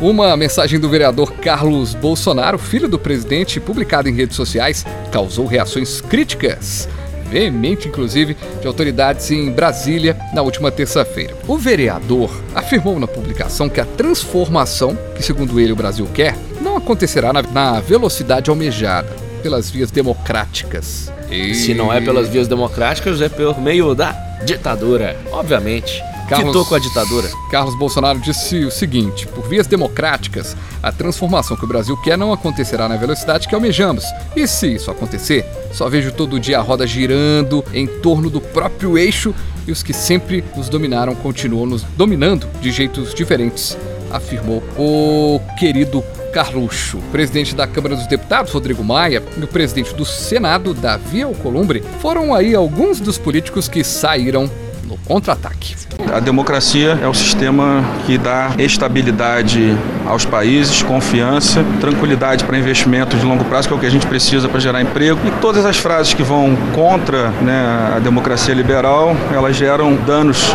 Uma 0.00 0.36
mensagem 0.36 0.80
do 0.80 0.88
vereador 0.88 1.32
Carlos 1.34 1.94
Bolsonaro, 1.94 2.58
filho 2.58 2.88
do 2.88 2.98
presidente, 2.98 3.60
publicada 3.60 4.10
em 4.10 4.14
redes 4.14 4.34
sociais, 4.34 4.84
causou 5.12 5.46
reações 5.46 6.00
críticas 6.00 6.88
veemente, 7.32 7.88
inclusive, 7.88 8.36
de 8.60 8.66
autoridades 8.66 9.30
em 9.30 9.50
Brasília 9.50 10.16
na 10.34 10.42
última 10.42 10.70
terça-feira. 10.70 11.34
O 11.48 11.56
vereador 11.56 12.30
afirmou 12.54 13.00
na 13.00 13.06
publicação 13.06 13.70
que 13.70 13.80
a 13.80 13.86
transformação, 13.86 14.96
que 15.16 15.22
segundo 15.22 15.58
ele 15.58 15.72
o 15.72 15.76
Brasil 15.76 16.06
quer, 16.12 16.36
não 16.60 16.76
acontecerá 16.76 17.32
na, 17.32 17.80
velocidade 17.80 18.50
almejada, 18.50 19.08
pelas 19.42 19.70
vias 19.70 19.90
democráticas. 19.90 21.10
E... 21.30 21.54
Se 21.54 21.72
não 21.72 21.90
é 21.90 22.00
pelas 22.00 22.28
vias 22.28 22.46
democráticas, 22.46 23.22
é 23.22 23.28
por 23.30 23.58
meio 23.58 23.94
da 23.94 24.12
ditadura, 24.44 25.16
obviamente. 25.32 26.02
Carlos, 26.32 26.48
Quitou 26.48 26.64
com 26.64 26.74
a 26.74 26.78
ditadura. 26.78 27.30
Carlos 27.50 27.74
Bolsonaro 27.74 28.18
disse 28.18 28.64
o 28.64 28.70
seguinte: 28.70 29.26
por 29.26 29.46
vias 29.46 29.66
democráticas, 29.66 30.56
a 30.82 30.90
transformação 30.90 31.56
que 31.56 31.64
o 31.64 31.68
Brasil 31.68 31.96
quer 31.98 32.16
não 32.16 32.32
acontecerá 32.32 32.88
na 32.88 32.96
velocidade 32.96 33.46
que 33.46 33.54
almejamos. 33.54 34.04
E 34.34 34.46
se 34.46 34.74
isso 34.74 34.90
acontecer, 34.90 35.46
só 35.72 35.88
vejo 35.88 36.12
todo 36.12 36.40
dia 36.40 36.58
a 36.58 36.62
roda 36.62 36.86
girando 36.86 37.64
em 37.74 37.86
torno 37.86 38.30
do 38.30 38.40
próprio 38.40 38.96
eixo 38.96 39.34
e 39.66 39.72
os 39.72 39.82
que 39.82 39.92
sempre 39.92 40.42
nos 40.56 40.68
dominaram 40.68 41.14
continuam 41.14 41.66
nos 41.66 41.82
dominando 41.96 42.48
de 42.60 42.72
jeitos 42.72 43.14
diferentes, 43.14 43.76
afirmou 44.10 44.62
o 44.76 45.40
querido 45.58 46.02
Carluxo. 46.32 46.98
O 46.98 47.02
presidente 47.12 47.54
da 47.54 47.66
Câmara 47.66 47.94
dos 47.94 48.06
Deputados, 48.06 48.52
Rodrigo 48.52 48.82
Maia, 48.82 49.22
e 49.36 49.44
o 49.44 49.46
presidente 49.46 49.94
do 49.94 50.04
Senado, 50.04 50.74
Davi 50.74 51.22
Alcolumbre, 51.22 51.84
foram 52.00 52.34
aí 52.34 52.54
alguns 52.54 52.98
dos 52.98 53.18
políticos 53.18 53.68
que 53.68 53.84
saíram 53.84 54.50
no 54.92 54.98
contra-ataque. 54.98 55.74
A 56.12 56.20
democracia 56.20 56.98
é 57.02 57.08
o 57.08 57.14
sistema 57.14 57.82
que 58.04 58.18
dá 58.18 58.52
estabilidade 58.58 59.76
aos 60.06 60.24
países, 60.24 60.82
confiança, 60.82 61.64
tranquilidade 61.80 62.44
para 62.44 62.58
investimentos 62.58 63.18
de 63.18 63.24
longo 63.24 63.44
prazo, 63.44 63.68
que 63.68 63.74
é 63.74 63.76
o 63.76 63.80
que 63.80 63.86
a 63.86 63.90
gente 63.90 64.06
precisa 64.06 64.48
para 64.48 64.60
gerar 64.60 64.82
emprego. 64.82 65.18
E 65.26 65.30
todas 65.40 65.64
as 65.64 65.78
frases 65.78 66.12
que 66.12 66.22
vão 66.22 66.56
contra 66.74 67.30
né, 67.40 67.94
a 67.96 67.98
democracia 67.98 68.54
liberal, 68.54 69.16
elas 69.32 69.56
geram 69.56 69.96
danos 69.96 70.54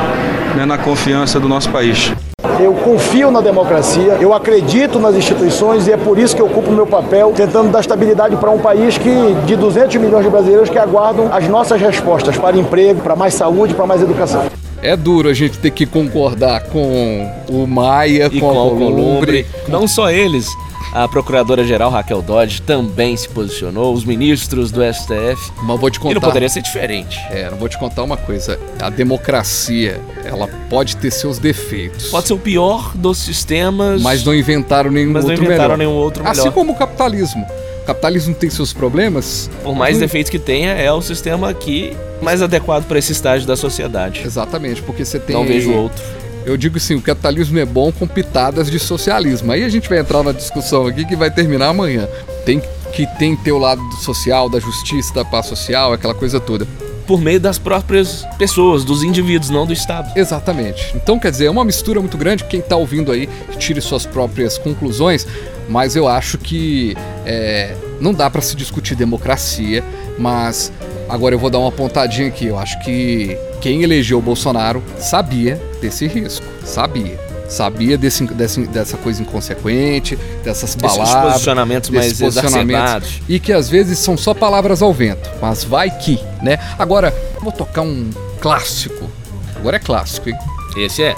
né, 0.58 0.66
na 0.66 0.78
confiança 0.78 1.40
do 1.40 1.48
nosso 1.48 1.70
país. 1.70 2.12
Eu 2.60 2.74
confio 2.74 3.30
na 3.30 3.42
democracia, 3.42 4.18
eu 4.20 4.34
acredito 4.34 5.00
nas 5.00 5.16
instituições 5.16 5.88
e 5.88 5.92
é 5.92 5.98
por 5.98 6.18
isso 6.18 6.36
que 6.36 6.42
eu 6.42 6.48
ocupo 6.48 6.72
o 6.72 6.74
meu 6.74 6.88
papel 6.88 7.32
tentando 7.36 7.70
dar 7.70 7.80
estabilidade 7.80 8.36
para 8.38 8.50
um 8.50 8.58
país 8.58 8.98
que 8.98 9.36
de 9.46 9.56
200 9.56 9.96
milhões 9.98 10.24
de 10.24 10.32
brasileiros 10.32 10.68
que 10.68 10.80
aguardam 10.80 11.30
as 11.32 11.48
nossas 11.48 11.80
respostas 11.80 12.36
para 12.36 12.58
emprego, 12.58 13.02
para 13.02 13.16
mais 13.16 13.36
saúde, 13.36 13.76
para 13.76 13.86
mais 13.86 14.02
educação. 14.02 14.46
É 14.82 14.96
duro 14.96 15.30
a 15.30 15.34
gente 15.34 15.58
ter 15.58 15.72
que 15.72 15.86
concordar 15.86 16.66
com 16.66 17.32
o 17.50 17.66
Maia, 17.66 18.30
e 18.32 18.40
com, 18.40 18.54
com 18.54 18.68
o 18.68 18.78
Columbre. 18.78 19.46
Não 19.68 19.88
só 19.88 20.12
eles, 20.12 20.48
a 20.94 21.08
Procuradora-Geral 21.08 21.92
Raquel 21.92 22.22
Dodge 22.22 22.62
também 22.62 23.16
se 23.18 23.28
posicionou, 23.30 23.94
os 23.94 24.04
ministros 24.04 24.72
do 24.72 24.82
STF. 24.82 25.52
Mas 25.64 25.80
vou 25.80 25.90
te 25.90 26.00
contar. 26.00 26.12
E 26.12 26.14
não 26.16 26.22
poderia 26.22 26.50
ser 26.50 26.62
diferente. 26.62 27.20
É, 27.30 27.50
não 27.50 27.58
vou 27.58 27.68
te 27.68 27.78
contar 27.78 28.04
uma 28.04 28.18
coisa. 28.18 28.60
A 28.80 28.90
democracia, 28.90 30.00
ela 30.24 30.48
pode 30.70 30.98
ter 30.98 31.12
seus 31.12 31.38
defeitos. 31.40 32.10
Pode 32.10 32.28
ser 32.28 32.34
o 32.34 32.40
pior 32.40 32.96
dos 32.96 33.18
sistemas. 33.18 34.02
Mas 34.02 34.24
não 34.24 34.34
inventaram 34.34 34.90
nenhum 34.90 35.12
mas 35.12 35.26
outro 35.26 35.38
não 35.38 35.46
inventaram 35.46 35.78
melhor. 35.78 35.78
nenhum 35.78 36.02
outro 36.02 36.24
melhor. 36.24 36.40
Assim 36.40 36.52
como 36.52 36.74
o 36.74 36.76
capitalismo. 36.76 37.46
Capitalismo 37.88 38.36
tem 38.36 38.50
seus 38.50 38.74
problemas. 38.74 39.50
Por 39.64 39.74
mais 39.74 39.98
defeitos 39.98 40.30
que 40.30 40.38
tenha, 40.38 40.74
é 40.74 40.92
o 40.92 41.02
sistema 41.02 41.50
aqui 41.50 41.96
mais 42.22 42.42
adequado 42.42 42.86
para 42.86 43.00
esse 43.00 43.14
estágio 43.14 43.48
da 43.48 43.56
sociedade. 43.56 44.24
Exatamente, 44.26 44.82
porque 44.82 45.06
você 45.06 45.18
tem. 45.18 45.34
Não 45.34 45.46
vejo 45.46 45.72
outro. 45.72 46.04
Eu 46.46 46.58
digo 46.58 46.76
assim, 46.76 46.96
o 46.96 47.02
capitalismo 47.02 47.58
é 47.58 47.66
bom 47.66 47.90
com 47.90 48.06
pitadas 48.06 48.70
de 48.70 48.78
socialismo. 48.78 49.54
Aí 49.54 49.64
a 49.64 49.70
gente 49.70 49.88
vai 49.88 50.00
entrar 50.00 50.22
na 50.22 50.34
discussão 50.34 50.86
aqui 50.86 51.06
que 51.06 51.16
vai 51.16 51.32
terminar 51.32 51.70
amanhã. 51.70 52.10
Tem 52.46 52.60
que 52.60 53.06
tem 53.18 53.38
que 53.38 53.44
ter 53.44 53.52
o 53.54 53.58
lado 53.58 53.82
social, 54.02 54.50
da 54.50 54.60
justiça, 54.60 55.14
da 55.14 55.24
paz 55.24 55.46
social, 55.46 55.94
aquela 55.94 56.14
coisa 56.14 56.42
toda. 56.42 56.68
Por 57.06 57.22
meio 57.22 57.40
das 57.40 57.58
próprias 57.58 58.26
pessoas, 58.38 58.84
dos 58.84 59.02
indivíduos, 59.02 59.50
não 59.50 59.66
do 59.66 59.72
Estado. 59.72 60.12
Exatamente. 60.14 60.94
Então, 60.94 61.18
quer 61.18 61.32
dizer, 61.32 61.46
é 61.46 61.50
uma 61.50 61.64
mistura 61.64 62.02
muito 62.02 62.18
grande. 62.18 62.44
Quem 62.44 62.60
está 62.60 62.76
ouvindo 62.76 63.14
aí, 63.14 63.30
tire 63.58 63.80
suas 63.80 64.06
próprias 64.06 64.58
conclusões. 64.58 65.26
Mas 65.68 65.96
eu 65.96 66.08
acho 66.08 66.38
que 66.38 66.96
é, 67.26 67.76
não 68.00 68.14
dá 68.14 68.30
para 68.30 68.42
se 68.42 68.56
discutir 68.56 68.96
democracia, 68.96 69.84
mas 70.18 70.72
Agora 71.10 71.34
eu 71.34 71.40
vou 71.40 71.50
dar 71.50 71.60
uma 71.60 71.72
pontadinha 71.72 72.28
aqui. 72.28 72.48
Eu 72.48 72.58
acho 72.58 72.80
que 72.80 73.38
quem 73.62 73.82
elegeu 73.82 74.20
o 74.20 74.22
Bolsonaro 74.22 74.84
sabia 75.00 75.62
desse 75.82 76.08
risco. 76.08 76.46
Sabia. 76.66 77.18
Sabia 77.48 77.98
desse, 77.98 78.26
desse, 78.26 78.68
dessa 78.68 78.98
coisa 78.98 79.22
inconsequente, 79.22 80.18
dessas 80.44 80.76
palavras. 80.76 81.08
Esses 81.08 81.22
posicionamentos 81.22 81.90
mais 81.90 82.20
posicionamentos, 82.20 83.22
E 83.30 83.40
que 83.40 83.54
às 83.54 83.70
vezes 83.70 84.00
são 84.00 84.18
só 84.18 84.34
palavras 84.34 84.82
ao 84.82 84.94
vento. 84.94 85.30
Mas 85.42 85.64
vai 85.64 85.90
que, 85.90 86.20
né? 86.42 86.60
Agora, 86.78 87.16
vou 87.42 87.54
tocar 87.54 87.84
um 87.84 88.10
clássico. 88.42 89.10
Agora 89.56 89.78
é 89.78 89.80
clássico, 89.80 90.30
hein? 90.30 90.36
Esse 90.76 91.04
é. 91.04 91.16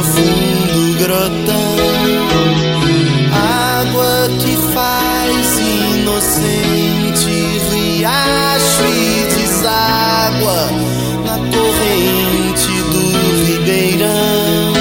Profundo 0.00 0.98
grotão. 0.98 1.76
Água 3.32 4.30
que 4.40 4.56
faz 4.72 5.58
inocente 5.58 7.30
riacho 7.70 8.84
e 8.86 9.24
deságua 9.34 10.70
na 11.26 11.36
corrente 11.36 12.72
do 12.90 13.02
Ribeirão. 13.44 14.72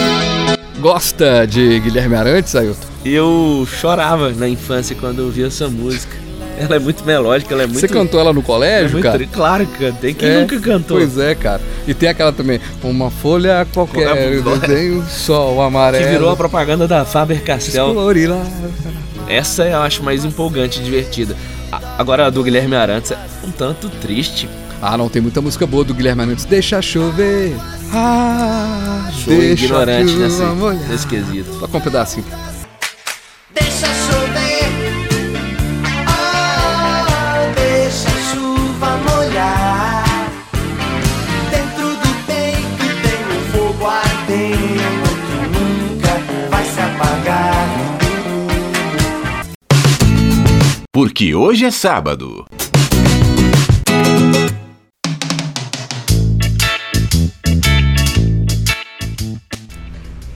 Gosta 0.80 1.46
de 1.46 1.82
Guilherme 1.82 2.16
Arantes, 2.16 2.56
Ailton? 2.56 2.88
Eu 3.04 3.68
chorava 3.70 4.32
na 4.32 4.48
infância 4.48 4.96
quando 4.96 5.20
eu 5.20 5.26
ouvia 5.26 5.48
essa 5.48 5.68
música. 5.68 6.29
Ela 6.60 6.76
é 6.76 6.80
muito 6.80 7.06
melódica, 7.06 7.54
ela 7.54 7.64
é 7.64 7.66
muito. 7.66 7.80
Você 7.80 7.88
cantou 7.88 8.20
ela 8.20 8.34
no 8.34 8.42
colégio, 8.44 8.90
é 8.90 8.92
muito... 8.94 9.04
cara? 9.04 9.26
Claro 9.28 9.66
que 9.66 9.78
cantei. 9.78 10.14
Quem 10.14 10.30
É, 10.30 10.42
nunca 10.42 10.60
cantou? 10.60 10.98
Pois 10.98 11.18
é, 11.18 11.34
cara. 11.34 11.62
E 11.88 11.94
tem 11.94 12.10
aquela 12.10 12.34
também, 12.34 12.60
uma 12.84 13.10
folha 13.10 13.66
qualquer, 13.74 14.14
desenho, 14.60 15.04
sol 15.08 15.56
Que 15.56 15.62
amarelo. 15.62 16.10
virou 16.10 16.30
a 16.32 16.36
propaganda 16.36 16.86
da 16.88 17.06
Faber 17.06 17.42
Castell. 17.44 17.96
Essa 19.28 19.64
eu 19.64 19.82
acho 19.82 20.04
mais 20.04 20.26
empolgante 20.26 20.80
e 20.80 20.84
divertida. 20.84 21.36
Agora 21.98 22.26
a 22.26 22.30
do 22.30 22.44
Guilherme 22.44 22.76
Arantes 22.76 23.12
é 23.12 23.18
um 23.46 23.52
tanto 23.52 23.88
triste. 23.90 24.50
Ah, 24.82 24.98
não, 24.98 25.08
tem 25.10 25.22
muita 25.22 25.42
música 25.42 25.68
boa 25.68 25.84
do 25.84 25.94
Guilherme 25.94 26.24
Arantes. 26.24 26.46
Deixa 26.46 26.82
chover. 26.82 27.56
Ah, 27.94 29.10
Sou 29.14 29.34
deixa 29.36 29.66
ignorante 29.66 30.14
nesse, 30.14 30.42
nesse 30.90 31.08
quesito. 31.08 31.60
Só 31.60 31.68
com 31.68 31.78
um 31.78 31.82
pedacinho. 31.82 32.26
Deixa 33.54 33.88
chover, 33.88 34.59
Porque 51.00 51.34
hoje 51.34 51.64
é 51.64 51.72
sábado. 51.72 52.46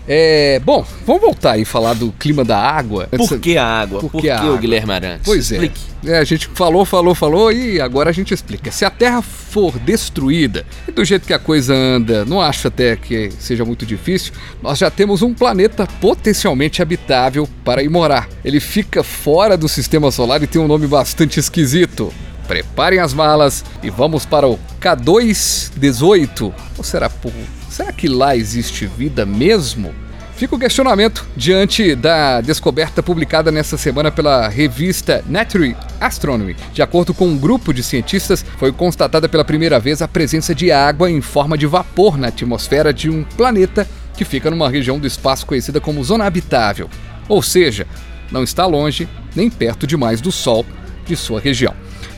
É, 0.08 0.60
bom, 0.60 0.86
vamos 1.06 1.22
voltar 1.22 1.52
aí 1.52 1.62
e 1.62 1.66
falar 1.66 1.94
do 1.94 2.12
clima 2.12 2.44
da 2.44 2.60
água. 2.60 3.08
Por 3.16 3.40
que 3.40 3.58
a 3.58 3.66
água? 3.66 4.02
Por 4.02 4.12
Por, 4.12 4.22
que 4.22 4.28
que, 4.28 4.30
a 4.30 4.36
o 4.36 4.48
água? 4.48 4.58
Guilherme 4.58 4.92
Arantes? 4.92 5.22
Pois 5.26 5.52
é. 5.52 5.56
Explique. 5.56 5.80
É, 6.06 6.18
A 6.18 6.24
gente 6.26 6.48
falou, 6.54 6.84
falou, 6.84 7.16
falou 7.16 7.52
e 7.52 7.80
agora 7.80 8.10
a 8.10 8.14
gente 8.14 8.34
explica. 8.34 8.70
Se 8.70 8.84
a 8.84 8.90
Terra 8.90 9.22
for 9.22 9.80
destruída, 9.80 10.66
e 10.88 10.92
do 10.92 11.06
jeito 11.06 11.26
que 11.26 11.34
a 11.34 11.40
coisa 11.40 11.74
anda, 11.74 12.26
não 12.26 12.42
acho 12.42 12.68
até 12.68 12.98
que 12.98 13.32
seja 13.40 13.64
muito 13.64 13.86
difícil, 13.86 14.34
nós 14.62 14.78
já 14.78 14.92
temos 14.92 15.22
um 15.22 15.34
planeta 15.34 15.88
potencialmente 16.02 16.82
habitável 16.82 17.48
para 17.64 17.82
ir 17.82 17.90
morar. 17.90 18.28
Ele 18.44 18.60
fica 18.60 19.04
fora 19.04 19.56
do 19.56 19.70
sistema 19.70 20.12
solar 20.12 20.44
e 20.44 20.48
tem 20.48 20.62
um 20.62 20.68
nome 20.68 20.86
bastante 20.86 21.40
esquisito. 21.40 22.14
Preparem 22.46 23.00
as 23.00 23.14
malas 23.14 23.64
e 23.82 23.90
vamos 23.90 24.26
para 24.26 24.46
o 24.48 24.60
K218. 24.82 26.54
Ou 26.78 26.84
será, 26.84 27.10
por... 27.10 27.32
será 27.74 27.92
que 27.92 28.08
lá 28.08 28.36
existe 28.36 28.86
vida 28.86 29.26
mesmo? 29.26 29.94
Fica 30.36 30.56
o 30.56 30.60
questionamento 30.60 31.26
diante 31.36 31.96
da 31.96 32.40
descoberta 32.40 33.02
publicada 33.02 33.52
nessa 33.52 33.78
semana 33.78 34.12
pela 34.12 34.48
revista 34.48 35.24
Nature 35.28 35.76
Astronomy. 36.00 36.56
De 36.72 36.82
acordo 36.82 37.14
com 37.14 37.28
um 37.28 37.38
grupo 37.38 37.74
de 37.74 37.82
cientistas, 37.82 38.46
foi 38.58 38.72
constatada 38.72 39.28
pela 39.28 39.44
primeira 39.44 39.80
vez 39.80 40.02
a 40.02 40.08
presença 40.08 40.54
de 40.54 40.72
água 40.72 41.10
em 41.10 41.22
forma 41.22 41.58
de 41.58 41.66
vapor 41.66 42.18
na 42.18 42.28
atmosfera 42.28 42.94
de 42.94 43.10
um 43.10 43.24
planeta 43.24 43.88
que 44.16 44.26
fica 44.26 44.52
numa 44.52 44.70
região 44.70 45.00
do 45.00 45.08
espaço 45.08 45.46
conhecida 45.46 45.82
como 45.82 46.04
zona 46.04 46.26
habitável. 46.26 46.90
Ou 47.28 47.42
seja, 47.42 47.88
não 48.32 48.44
está 48.44 48.66
longe 48.66 49.08
nem 49.36 49.50
perto 49.50 49.88
demais 49.88 50.22
do 50.22 50.32
Sol, 50.32 50.66
de 51.06 51.16
sua 51.16 51.40
região. 51.40 51.74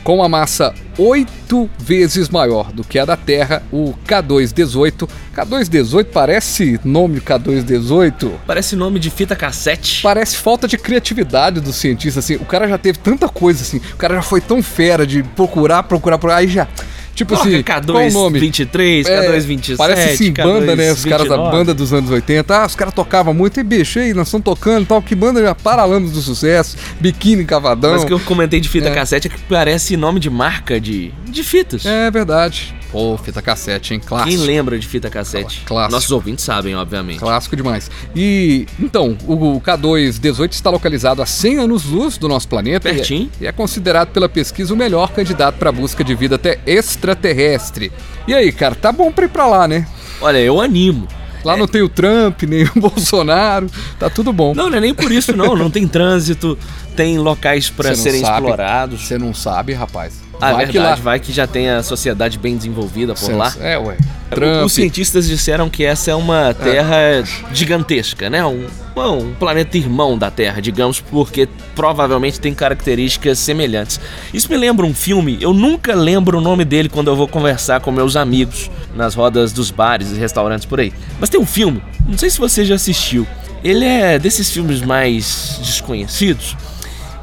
Com 0.05 0.17
uma 0.17 0.29
massa 0.29 0.71
oito 0.99 1.67
vezes 1.79 2.29
maior 2.29 2.71
do 2.71 2.83
que 2.83 2.99
a 2.99 3.05
da 3.05 3.17
Terra, 3.17 3.63
o 3.71 3.95
K218. 4.07 5.09
K218 5.35 6.05
parece 6.13 6.79
nome 6.85 7.19
K218? 7.19 8.33
Parece 8.45 8.75
nome 8.75 8.99
de 8.99 9.09
fita 9.09 9.35
cassete. 9.35 10.03
Parece 10.03 10.37
falta 10.37 10.67
de 10.67 10.77
criatividade 10.77 11.59
do 11.59 11.73
cientista, 11.73 12.19
assim. 12.19 12.35
O 12.35 12.45
cara 12.45 12.67
já 12.67 12.77
teve 12.77 12.99
tanta 12.99 13.27
coisa, 13.27 13.63
assim. 13.63 13.81
O 13.95 13.97
cara 13.97 14.13
já 14.13 14.21
foi 14.21 14.39
tão 14.39 14.61
fera 14.61 15.07
de 15.07 15.23
procurar, 15.23 15.81
procurar, 15.81 16.19
procurar. 16.19 16.37
Aí 16.37 16.49
já. 16.49 16.67
Tipo 17.15 17.33
Coloca 17.35 17.49
assim, 17.49 17.63
qual 17.63 17.79
o 18.07 18.11
nome? 18.11 18.39
K223, 18.41 19.07
É, 19.07 19.29
K227. 19.31 19.77
Parece 19.77 20.09
assim, 20.09 20.33
banda, 20.33 20.75
né? 20.75 20.91
Os 20.91 21.05
caras 21.05 21.29
da 21.29 21.37
K229. 21.37 21.51
banda 21.51 21.73
dos 21.73 21.93
anos 21.93 22.11
80. 22.11 22.55
Ah, 22.55 22.65
os 22.65 22.75
caras 22.75 22.93
tocavam 22.93 23.33
muito. 23.33 23.57
E 23.57 23.63
bicho, 23.63 23.99
aí, 23.99 24.13
nós 24.13 24.27
estamos 24.27 24.43
tocando 24.43 24.83
e 24.83 24.85
tal. 24.85 25.01
Que 25.01 25.15
banda 25.15 25.41
já 25.41 25.55
paralamas 25.55 26.11
do 26.11 26.21
sucesso. 26.21 26.75
Biquíni 26.99 27.45
Cavadão. 27.45 27.93
Mas 27.93 28.03
o 28.03 28.05
que 28.05 28.13
eu 28.13 28.19
comentei 28.19 28.59
de 28.59 28.67
fita 28.67 28.89
É. 28.89 28.93
cassete 28.93 29.27
é 29.27 29.29
que 29.31 29.39
parece 29.47 29.95
nome 29.95 30.19
de 30.19 30.29
marca 30.29 30.79
de, 30.79 31.13
de 31.25 31.43
fitas. 31.43 31.85
É 31.85 32.11
verdade. 32.11 32.75
Pô, 32.95 33.17
fita 33.17 33.41
cassete, 33.41 33.93
hein? 33.93 33.99
Clássico. 33.99 34.29
Quem 34.29 34.37
lembra 34.47 34.79
de 34.79 34.87
fita 34.87 35.09
cassete? 35.09 35.63
Clássico. 35.65 35.91
Nossos 35.91 36.11
ouvintes 36.11 36.45
sabem, 36.45 36.77
obviamente. 36.77 37.19
Clássico 37.19 37.53
demais. 37.53 37.91
E 38.15 38.65
então, 38.79 39.17
o 39.27 39.59
K218 39.59 40.53
está 40.53 40.69
localizado 40.69 41.21
a 41.21 41.25
100 41.25 41.59
anos-luz 41.59 42.17
do 42.17 42.29
nosso 42.29 42.47
planeta. 42.47 42.87
Pertinho. 42.89 43.29
E 43.41 43.43
é, 43.43 43.47
e 43.47 43.49
é 43.49 43.51
considerado 43.51 44.13
pela 44.13 44.29
pesquisa 44.29 44.73
o 44.73 44.77
melhor 44.77 45.11
candidato 45.11 45.57
para 45.57 45.73
busca 45.73 46.05
de 46.05 46.15
vida 46.15 46.35
até 46.35 46.57
extraterrestre. 46.65 47.91
E 48.25 48.33
aí, 48.33 48.49
cara, 48.53 48.75
tá 48.75 48.93
bom 48.93 49.11
pra 49.11 49.25
ir 49.25 49.29
pra 49.29 49.45
lá, 49.45 49.67
né? 49.67 49.85
Olha, 50.21 50.37
eu 50.37 50.61
animo. 50.61 51.05
Lá 51.43 51.57
não 51.57 51.67
tem 51.67 51.81
o 51.81 51.89
Trump, 51.89 52.43
nem 52.43 52.63
o 52.63 52.71
Bolsonaro, 52.79 53.69
tá 53.99 54.09
tudo 54.09 54.31
bom. 54.31 54.55
Não, 54.55 54.69
não 54.69 54.77
é 54.77 54.81
nem 54.81 54.93
por 54.95 55.11
isso, 55.11 55.35
não. 55.35 55.53
Não 55.53 55.69
tem 55.69 55.85
trânsito, 55.85 56.57
tem 56.95 57.19
locais 57.19 57.71
não 57.77 57.93
serem 57.93 58.21
sabe. 58.21 58.37
explorados. 58.37 59.05
Você 59.05 59.17
não 59.17 59.33
sabe, 59.33 59.73
rapaz. 59.73 60.24
Ah, 60.41 60.51
Vai 60.53 60.65
verdade, 60.65 60.71
que 60.71 60.79
lá. 60.79 60.95
vai 60.95 61.19
que 61.19 61.31
já 61.31 61.47
tem 61.47 61.69
a 61.69 61.81
sociedade 61.81 62.37
bem 62.37 62.55
desenvolvida 62.57 63.13
por 63.13 63.29
não- 63.29 63.37
lá. 63.37 63.53
É, 63.59 63.77
ué. 63.77 63.97
Trump. 64.29 64.65
Os 64.65 64.73
cientistas 64.73 65.27
disseram 65.27 65.69
que 65.69 65.85
essa 65.85 66.11
é 66.11 66.15
uma 66.15 66.53
terra 66.53 67.23
gigantesca, 67.53 68.29
né? 68.29 68.43
Um, 68.45 68.65
um 68.97 69.33
planeta 69.35 69.77
irmão 69.77 70.17
da 70.17 70.29
Terra, 70.31 70.61
digamos, 70.61 70.99
porque 70.99 71.47
provavelmente 71.75 72.39
tem 72.39 72.53
características 72.53 73.37
semelhantes. 73.39 73.99
Isso 74.33 74.49
me 74.49 74.57
lembra 74.57 74.85
um 74.85 74.93
filme, 74.93 75.37
eu 75.39 75.53
nunca 75.53 75.93
lembro 75.95 76.39
o 76.39 76.41
nome 76.41 76.65
dele 76.65 76.89
quando 76.89 77.07
eu 77.09 77.15
vou 77.15 77.27
conversar 77.27 77.79
com 77.81 77.91
meus 77.91 78.15
amigos 78.15 78.69
nas 78.95 79.13
rodas 79.15 79.53
dos 79.53 79.71
bares 79.71 80.11
e 80.11 80.15
restaurantes 80.15 80.65
por 80.65 80.79
aí. 80.79 80.91
Mas 81.19 81.29
tem 81.29 81.39
um 81.39 81.45
filme, 81.45 81.81
não 82.07 82.17
sei 82.17 82.29
se 82.29 82.39
você 82.39 82.65
já 82.65 82.75
assistiu. 82.75 83.25
Ele 83.63 83.85
é 83.85 84.17
desses 84.19 84.51
filmes 84.51 84.81
mais 84.81 85.59
desconhecidos, 85.61 86.57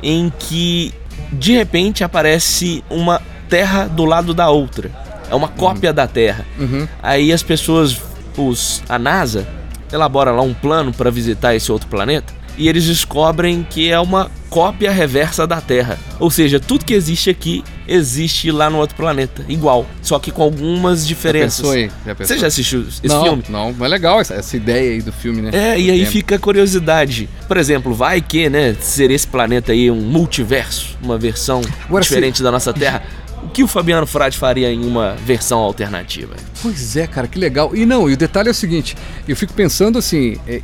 em 0.03 0.33
que 0.39 0.93
de 1.33 1.53
repente 1.53 2.05
aparece 2.05 2.85
uma 2.91 3.21
terra 3.49 3.87
do 3.87 4.05
lado 4.05 4.35
da 4.35 4.51
outra. 4.51 4.91
É 5.31 5.35
uma 5.35 5.49
cópia 5.49 5.93
da 5.93 6.07
Terra. 6.07 6.45
Uhum. 6.59 6.87
Aí 7.03 7.33
as 7.33 7.43
pessoas, 7.43 7.99
os, 8.37 8.83
a 8.87 8.99
NASA, 8.99 9.47
elabora 9.91 10.31
lá 10.31 10.43
um 10.43 10.53
plano 10.53 10.93
para 10.93 11.11
visitar 11.11 11.55
esse 11.55 11.73
outro 11.73 11.89
planeta 11.89 12.42
e 12.63 12.69
eles 12.69 12.85
descobrem 12.85 13.67
que 13.69 13.91
é 13.91 13.99
uma 13.99 14.31
cópia 14.49 14.93
reversa 14.93 15.49
da 15.49 15.61
Terra. 15.61 15.99
Ou 16.21 16.31
seja, 16.31 16.61
tudo 16.61 16.85
que 16.85 16.95
existe 16.95 17.29
aqui 17.29 17.65
existe 17.89 18.53
lá 18.53 18.71
no 18.71 18.79
outro 18.79 18.95
planeta, 18.95 19.45
igual, 19.49 19.85
só 20.01 20.17
que 20.21 20.31
com 20.31 20.43
algumas 20.45 21.05
diferenças. 21.05 21.57
pensou 21.57 21.73
aí? 21.73 21.91
Já 22.07 22.15
pensou? 22.15 22.37
Você 22.37 22.41
já 22.41 22.47
assistiu 22.47 22.83
esse 22.83 23.09
não, 23.09 23.25
filme? 23.25 23.45
Não, 23.49 23.73
mas 23.73 23.83
é 23.83 23.89
legal 23.89 24.21
essa, 24.21 24.35
essa 24.35 24.57
ideia 24.57 24.93
aí 24.93 25.03
do 25.03 25.11
filme, 25.11 25.43
né? 25.43 25.51
É, 25.53 25.81
e 25.81 25.87
Do 25.87 25.93
aí 25.93 25.99
tempo. 26.01 26.11
fica 26.13 26.37
a 26.37 26.39
curiosidade. 26.39 27.29
Por 27.49 27.57
exemplo, 27.57 27.93
vai 27.95 28.21
que, 28.21 28.49
né, 28.49 28.77
ser 28.81 29.11
esse 29.11 29.27
planeta 29.27 29.73
aí 29.73 29.91
um 29.91 30.01
multiverso, 30.01 30.97
uma 31.03 31.19
versão 31.19 31.63
Agora, 31.89 32.05
diferente 32.05 32.45
da 32.45 32.53
nossa 32.53 32.73
Terra. 32.73 33.03
O 33.43 33.49
que 33.49 33.63
o 33.63 33.67
Fabiano 33.67 34.07
Frade 34.07 34.39
faria 34.39 34.73
em 34.73 34.85
uma 34.85 35.15
versão 35.25 35.59
alternativa? 35.59 36.35
Pois 36.63 36.97
é, 36.97 37.07
cara, 37.07 37.27
que 37.27 37.39
legal. 37.39 37.75
E 37.75 37.85
não, 37.85 38.09
e 38.09 38.15
o 38.15 38.17
detalhe 38.17 38.49
é 38.49 38.53
o 38.53 38.55
seguinte: 38.55 38.97
eu 39.27 39.37
fico 39.37 39.53
pensando 39.53 39.99
assim, 39.99 40.39
é, 40.47 40.63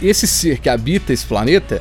esse 0.00 0.26
ser 0.26 0.58
que 0.58 0.68
habita 0.68 1.12
esse 1.12 1.26
planeta, 1.26 1.80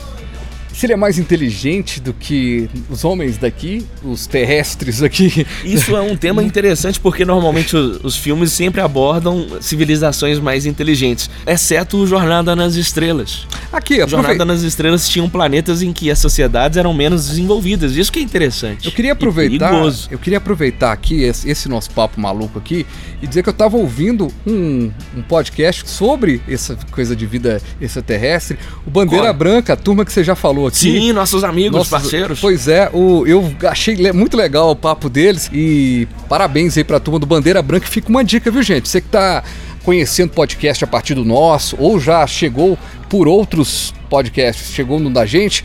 se 0.80 0.86
ele 0.86 0.94
é 0.94 0.96
mais 0.96 1.20
inteligente 1.20 2.00
do 2.00 2.14
que 2.14 2.70
os 2.90 3.04
homens 3.04 3.38
daqui, 3.38 3.86
os 4.02 4.26
terrestres 4.26 5.04
aqui. 5.04 5.46
Isso 5.66 5.94
é 5.94 6.00
um 6.00 6.16
tema 6.16 6.42
interessante 6.42 6.98
porque 7.02 7.26
normalmente 7.26 7.76
os, 7.76 8.16
filmes 8.16 8.54
sempre 8.54 8.80
abordam 8.80 9.46
civilizações 9.60 10.40
mais 10.40 10.66
inteligentes, 10.66 11.30
exceto 11.46 11.98
o 11.98 12.08
Jornada 12.08 12.56
nas 12.56 12.76
Estrelas. 12.76 13.46
Aqui, 13.74 13.96
Jornada 13.96 14.20
aproveita. 14.20 14.46
nas 14.46 14.62
Estrelas 14.62 15.10
tinham 15.10 15.30
planetas 15.30 15.82
em 15.82 15.92
que 15.92 16.10
as 16.10 16.18
sociedades 16.18 16.78
eram 16.78 16.94
menos 16.94 17.28
desenvolvidas. 17.28 17.98
Isso 17.98 18.10
que 18.10 18.20
é 18.20 18.22
interessante. 18.22 18.86
Eu 18.86 18.94
queria 18.94 19.12
aproveitar, 19.12 19.74
eu 20.10 20.18
queria 20.18 20.38
aproveitar 20.38 20.94
aqui 20.94 21.24
esse, 21.24 21.68
nosso 21.68 21.92
papo 21.92 22.22
maluco 22.22 22.58
aqui 22.58 22.86
e 23.22 23.28
dizer 23.28 23.44
que 23.44 23.50
eu 23.50 23.54
tava 23.54 23.76
ouvindo 23.76 24.32
um, 24.48 24.90
um 25.16 25.22
podcast 25.24 25.90
sobre 25.90 26.42
essa 26.48 26.78
coisa 26.90 27.14
de 27.18 27.26
vida 27.26 27.62
extraterrestre, 27.82 28.58
o 28.88 28.90
Bandeira 28.90 29.26
Qual? 29.26 29.34
Branca, 29.34 29.74
a 29.74 29.76
turma 29.76 30.06
que 30.06 30.14
você 30.14 30.24
já 30.24 30.36
falou 30.36 30.69
aqui. 30.70 30.78
Sim, 30.78 31.12
nossos 31.12 31.44
amigos, 31.44 31.78
Nossos- 31.78 31.90
parceiros. 31.92 32.40
Pois 32.40 32.68
é, 32.68 32.90
o, 32.94 33.28
eu 33.28 33.54
achei 33.64 34.12
muito 34.14 34.38
legal 34.38 34.72
o 34.72 34.76
papo 34.76 35.10
deles 35.10 35.50
e 35.54 36.08
parabéns 36.30 36.78
aí 36.78 36.84
pra 36.84 37.00
turma 37.00 37.20
do 37.20 37.26
Bandeira 37.26 37.62
Branca. 37.62 37.86
Fica 37.88 38.10
uma 38.10 38.24
dica, 38.24 38.50
viu, 38.50 38.64
gente? 38.64 38.88
Você 38.88 39.02
que 39.02 39.08
tá 39.10 39.44
conhecendo 39.84 40.32
podcast 40.32 40.84
a 40.84 40.88
partir 40.88 41.16
do 41.16 41.26
nosso 41.26 41.76
ou 41.80 42.00
já 42.00 42.26
chegou 42.28 42.78
por 43.10 43.28
outros 43.28 43.94
podcasts, 44.10 44.72
chegou 44.74 45.00
no 45.00 45.10
da 45.10 45.26
gente, 45.26 45.64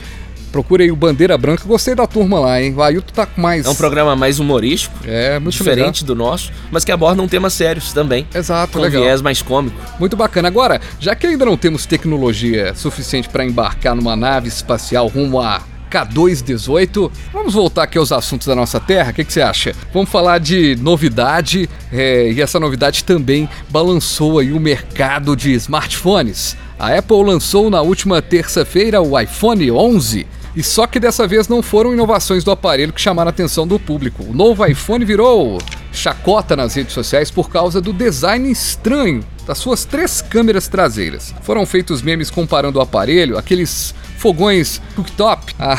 procure 0.55 0.85
aí 0.85 0.93
o 0.93 0.95
Bandeira 0.95 1.37
Branca. 1.37 1.65
Gostei 1.67 1.97
da 1.97 2.07
turma 2.07 2.39
lá, 2.39 2.63
hein? 2.63 2.73
O 2.77 2.81
Ailton 2.81 3.13
tá 3.13 3.27
com 3.27 3.41
mais. 3.41 3.67
É 3.67 3.69
um 3.69 3.75
programa 3.75 4.15
mais 4.15 4.39
humorístico, 4.39 4.95
É, 5.05 5.41
muito 5.41 5.53
diferente 5.53 6.05
do 6.05 6.15
nosso, 6.15 6.53
mas 6.71 6.85
que 6.85 6.93
aborda 6.93 7.27
temas 7.27 7.55
sérios 7.55 7.93
também. 7.93 8.25
Exato, 8.33 8.75
com 8.75 8.79
legal. 8.79 9.03
viés 9.03 9.21
mais 9.21 9.43
cômico. 9.43 9.77
Muito 9.99 10.17
bacana. 10.17 10.47
Agora, 10.47 10.81
já 11.01 11.17
que 11.17 11.27
ainda 11.27 11.45
não 11.45 11.57
temos 11.57 11.87
tecnologia 11.87 12.73
suficiente 12.77 13.29
para 13.29 13.45
embarcar 13.45 13.97
numa 13.97 14.15
nave 14.15 14.47
espacial 14.47 15.09
rumo 15.09 15.41
a 15.41 15.61
K218, 15.91 17.11
vamos 17.33 17.55
voltar 17.55 17.83
aqui 17.83 17.99
aos 17.99 18.13
assuntos 18.13 18.47
da 18.47 18.55
nossa 18.55 18.79
Terra. 18.79 19.11
O 19.11 19.15
que, 19.15 19.25
que 19.25 19.33
você 19.33 19.43
acha? 19.43 19.75
Vamos 19.93 20.09
falar 20.09 20.39
de 20.39 20.77
novidade 20.77 21.69
é, 21.93 22.31
e 22.31 22.41
essa 22.41 22.61
novidade 22.61 23.03
também 23.03 23.49
balançou 23.69 24.39
aí 24.39 24.53
o 24.53 24.61
mercado 24.61 25.35
de 25.35 25.53
smartphones. 25.55 26.57
A 26.79 26.97
Apple 26.97 27.25
lançou 27.25 27.71
na 27.71 27.81
última 27.81 28.23
terça-feira 28.23 29.01
o 29.01 29.19
iPhone 29.19 29.73
11. 29.73 30.27
E 30.57 30.63
só 30.63 30.87
que 30.87 31.01
dessa 31.01 31.27
vez 31.27 31.49
não 31.49 31.63
foram 31.63 31.93
inovações 31.93 32.45
do 32.45 32.51
aparelho 32.51 32.93
que 32.93 33.01
chamaram 33.01 33.29
a 33.29 33.31
atenção 33.31 33.67
do 33.67 33.79
público. 33.79 34.23
O 34.23 34.33
novo 34.33 34.65
iPhone 34.65 35.05
virou 35.05 35.59
chacota 35.93 36.55
nas 36.55 36.75
redes 36.75 36.93
sociais 36.93 37.31
por 37.31 37.51
causa 37.51 37.81
do 37.81 37.93
design 37.93 38.51
estranho 38.51 39.25
das 39.47 39.59
suas 39.59 39.85
três 39.85 40.23
câmeras 40.23 40.69
traseiras. 40.69 41.35
Foram 41.43 41.67
feitos 41.67 42.03
memes 42.03 42.31
comparando 42.31 42.79
o 42.79 42.83
aparelho, 42.83 43.37
aqueles 43.37 43.95
fogões 44.17 44.81
cooktop, 44.95 45.55
a 45.59 45.77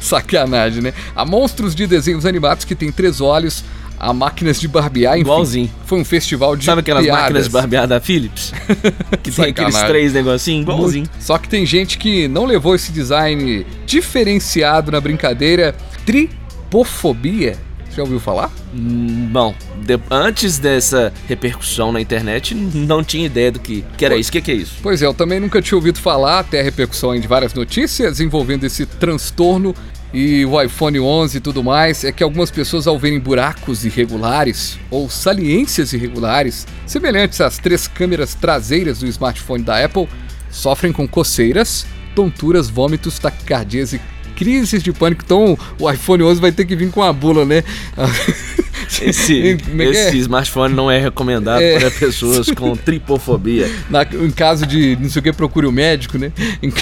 sacanagem, 0.00 0.82
né? 0.82 0.92
A 1.14 1.24
monstros 1.24 1.74
de 1.74 1.86
desenhos 1.86 2.26
animados 2.26 2.64
que 2.64 2.74
tem 2.74 2.92
três 2.92 3.20
olhos, 3.20 3.64
a 3.98 4.12
máquinas 4.12 4.60
de 4.60 4.68
barbear, 4.68 5.14
enfim. 5.14 5.22
Igualzinho. 5.22 5.70
Foi 5.86 5.98
um 6.00 6.04
festival 6.04 6.56
de 6.56 6.64
Sabe 6.64 6.80
aquelas 6.80 7.04
piadas. 7.04 7.20
máquinas 7.22 7.44
de 7.44 7.50
barbear 7.50 7.86
da 7.86 8.00
Philips? 8.00 8.52
que 9.22 9.30
tem 9.30 9.46
aqueles 9.46 9.76
três 9.82 10.12
negocinhos, 10.12 10.62
igualzinho. 10.62 11.06
Muito. 11.10 11.24
Só 11.24 11.38
que 11.38 11.48
tem 11.48 11.64
gente 11.66 11.98
que 11.98 12.28
não 12.28 12.44
levou 12.44 12.74
esse 12.74 12.92
design 12.92 13.66
diferenciado 13.86 14.90
na 14.92 15.00
brincadeira. 15.00 15.74
Tripofobia. 16.04 17.56
Já 17.94 18.02
ouviu 18.02 18.20
falar? 18.20 18.50
Hum, 18.74 19.28
Bom, 19.32 19.54
de- 19.82 19.98
antes 20.10 20.58
dessa 20.58 21.10
repercussão 21.26 21.90
na 21.92 21.98
internet, 22.00 22.54
não 22.54 23.02
tinha 23.02 23.24
ideia 23.24 23.50
do 23.50 23.58
que, 23.58 23.82
que 23.96 24.04
era 24.04 24.14
isso. 24.18 24.28
O 24.28 24.32
que, 24.32 24.42
que 24.42 24.50
é 24.50 24.54
isso? 24.54 24.74
Pois 24.82 25.00
é, 25.00 25.06
eu 25.06 25.14
também 25.14 25.40
nunca 25.40 25.62
tinha 25.62 25.76
ouvido 25.78 25.98
falar, 25.98 26.40
até 26.40 26.60
a 26.60 26.62
repercussão 26.62 27.18
de 27.18 27.26
várias 27.26 27.54
notícias 27.54 28.20
envolvendo 28.20 28.64
esse 28.64 28.84
transtorno 28.84 29.74
e 30.16 30.46
o 30.46 30.58
iPhone 30.62 30.98
11 30.98 31.36
e 31.36 31.40
tudo 31.42 31.62
mais, 31.62 32.02
é 32.02 32.10
que 32.10 32.22
algumas 32.22 32.50
pessoas 32.50 32.86
ao 32.86 32.98
verem 32.98 33.20
buracos 33.20 33.84
irregulares 33.84 34.78
ou 34.90 35.10
saliências 35.10 35.92
irregulares, 35.92 36.66
semelhantes 36.86 37.38
às 37.42 37.58
três 37.58 37.86
câmeras 37.86 38.34
traseiras 38.34 39.00
do 39.00 39.06
smartphone 39.06 39.62
da 39.62 39.84
Apple, 39.84 40.08
sofrem 40.50 40.90
com 40.90 41.06
coceiras, 41.06 41.84
tonturas, 42.14 42.70
vômitos, 42.70 43.18
taquicardias 43.18 43.92
e 43.92 44.00
crises 44.34 44.82
de 44.82 44.90
pânico. 44.90 45.22
Então 45.22 45.58
o 45.78 45.90
iPhone 45.90 46.22
11 46.22 46.40
vai 46.40 46.50
ter 46.50 46.64
que 46.64 46.74
vir 46.74 46.90
com 46.90 47.02
a 47.02 47.12
bula, 47.12 47.44
né? 47.44 47.62
Esse, 49.02 49.50
é 49.50 49.56
que 49.56 49.82
é? 49.82 49.84
esse 49.90 50.18
smartphone 50.18 50.74
não 50.74 50.90
é 50.90 50.98
recomendado 50.98 51.60
É. 51.60 51.78
para 51.78 51.90
pessoas 51.90 52.50
com 52.50 52.76
tripofobia. 52.76 53.70
Na- 53.90 54.02
em 54.04 54.30
caso 54.30 54.64
de 54.66 54.96
não 55.00 55.08
sei 55.10 55.20
o 55.20 55.22
que, 55.22 55.32
procure 55.32 55.66
o 55.66 55.72
médico, 55.72 56.18
né? 56.18 56.32
Em- 56.62 56.72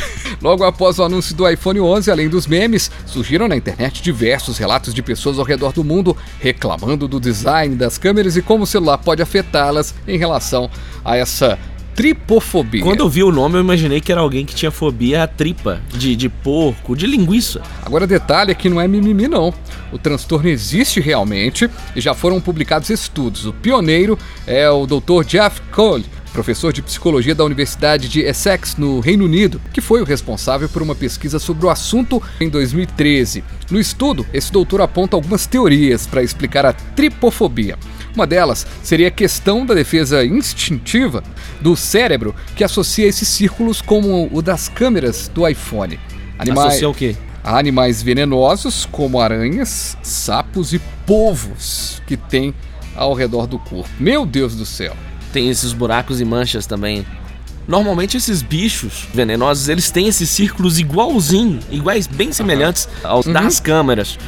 Logo 0.42 0.64
após 0.64 0.98
o 0.98 1.02
anúncio 1.04 1.34
do 1.34 1.48
iPhone 1.48 1.80
11, 1.80 2.10
além 2.10 2.28
dos 2.28 2.46
memes, 2.46 2.90
surgiram 3.06 3.48
na 3.48 3.56
internet 3.56 4.02
diversos 4.02 4.58
relatos 4.58 4.92
de 4.92 5.02
pessoas 5.02 5.38
ao 5.38 5.44
redor 5.44 5.72
do 5.72 5.82
mundo 5.82 6.14
reclamando 6.40 7.08
do 7.08 7.18
design 7.18 7.74
das 7.76 7.96
câmeras 7.96 8.36
e 8.36 8.42
como 8.42 8.64
o 8.64 8.66
celular 8.66 8.98
pode 8.98 9.22
afetá-las 9.22 9.94
em 10.06 10.18
relação 10.18 10.68
a 11.04 11.16
essa 11.16 11.58
tripofobia. 11.94 12.82
Quando 12.82 13.00
eu 13.00 13.08
vi 13.08 13.22
o 13.22 13.30
nome, 13.30 13.56
eu 13.56 13.60
imaginei 13.60 14.00
que 14.00 14.10
era 14.10 14.20
alguém 14.20 14.44
que 14.44 14.54
tinha 14.54 14.70
fobia 14.70 15.22
à 15.22 15.26
tripa, 15.26 15.80
de, 15.92 16.16
de 16.16 16.28
porco, 16.28 16.96
de 16.96 17.06
linguiça. 17.06 17.62
Agora, 17.82 18.06
detalhe 18.06 18.50
é 18.50 18.54
que 18.54 18.68
não 18.68 18.80
é 18.80 18.88
mimimi, 18.88 19.28
não. 19.28 19.54
O 19.92 19.98
transtorno 19.98 20.48
existe 20.48 21.00
realmente 21.00 21.70
e 21.94 22.00
já 22.00 22.14
foram 22.14 22.40
publicados 22.40 22.90
estudos. 22.90 23.46
O 23.46 23.52
pioneiro 23.52 24.18
é 24.46 24.68
o 24.68 24.86
Dr. 24.86 25.24
Jeff 25.24 25.60
Cole, 25.72 26.04
professor 26.32 26.72
de 26.72 26.82
psicologia 26.82 27.34
da 27.34 27.44
Universidade 27.44 28.08
de 28.08 28.20
Essex, 28.20 28.76
no 28.76 28.98
Reino 28.98 29.24
Unido, 29.24 29.60
que 29.72 29.80
foi 29.80 30.02
o 30.02 30.04
responsável 30.04 30.68
por 30.68 30.82
uma 30.82 30.94
pesquisa 30.94 31.38
sobre 31.38 31.64
o 31.64 31.70
assunto 31.70 32.20
em 32.40 32.48
2013. 32.48 33.44
No 33.70 33.78
estudo, 33.78 34.26
esse 34.34 34.50
doutor 34.50 34.80
aponta 34.80 35.16
algumas 35.16 35.46
teorias 35.46 36.06
para 36.08 36.24
explicar 36.24 36.66
a 36.66 36.72
tripofobia. 36.72 37.78
Uma 38.14 38.26
delas 38.26 38.66
seria 38.82 39.08
a 39.08 39.10
questão 39.10 39.66
da 39.66 39.74
defesa 39.74 40.24
instintiva 40.24 41.22
do 41.60 41.76
cérebro 41.76 42.34
que 42.54 42.62
associa 42.62 43.06
esses 43.06 43.28
círculos 43.28 43.82
como 43.82 44.28
o 44.32 44.40
das 44.40 44.68
câmeras 44.68 45.28
do 45.28 45.46
iPhone. 45.48 45.98
Associa 46.38 46.88
o 46.88 46.94
quê? 46.94 47.16
a 47.44 47.58
animais 47.58 48.02
venenosos 48.02 48.88
como 48.90 49.20
aranhas, 49.20 49.98
sapos 50.02 50.72
e 50.72 50.80
polvos 51.06 52.00
que 52.06 52.16
tem 52.16 52.54
ao 52.96 53.12
redor 53.12 53.46
do 53.46 53.58
corpo. 53.58 53.90
Meu 54.00 54.24
Deus 54.24 54.56
do 54.56 54.64
céu. 54.64 54.96
Tem 55.30 55.50
esses 55.50 55.74
buracos 55.74 56.20
e 56.22 56.24
manchas 56.24 56.64
também. 56.64 57.04
Normalmente 57.68 58.16
esses 58.16 58.40
bichos 58.40 59.06
venenosos, 59.12 59.68
eles 59.68 59.90
têm 59.90 60.06
esses 60.06 60.30
círculos 60.30 60.78
igualzinho, 60.78 61.60
iguais, 61.70 62.06
bem 62.06 62.32
semelhantes 62.32 62.88
aos 63.02 63.26
das 63.26 63.60
câmeras 63.60 64.18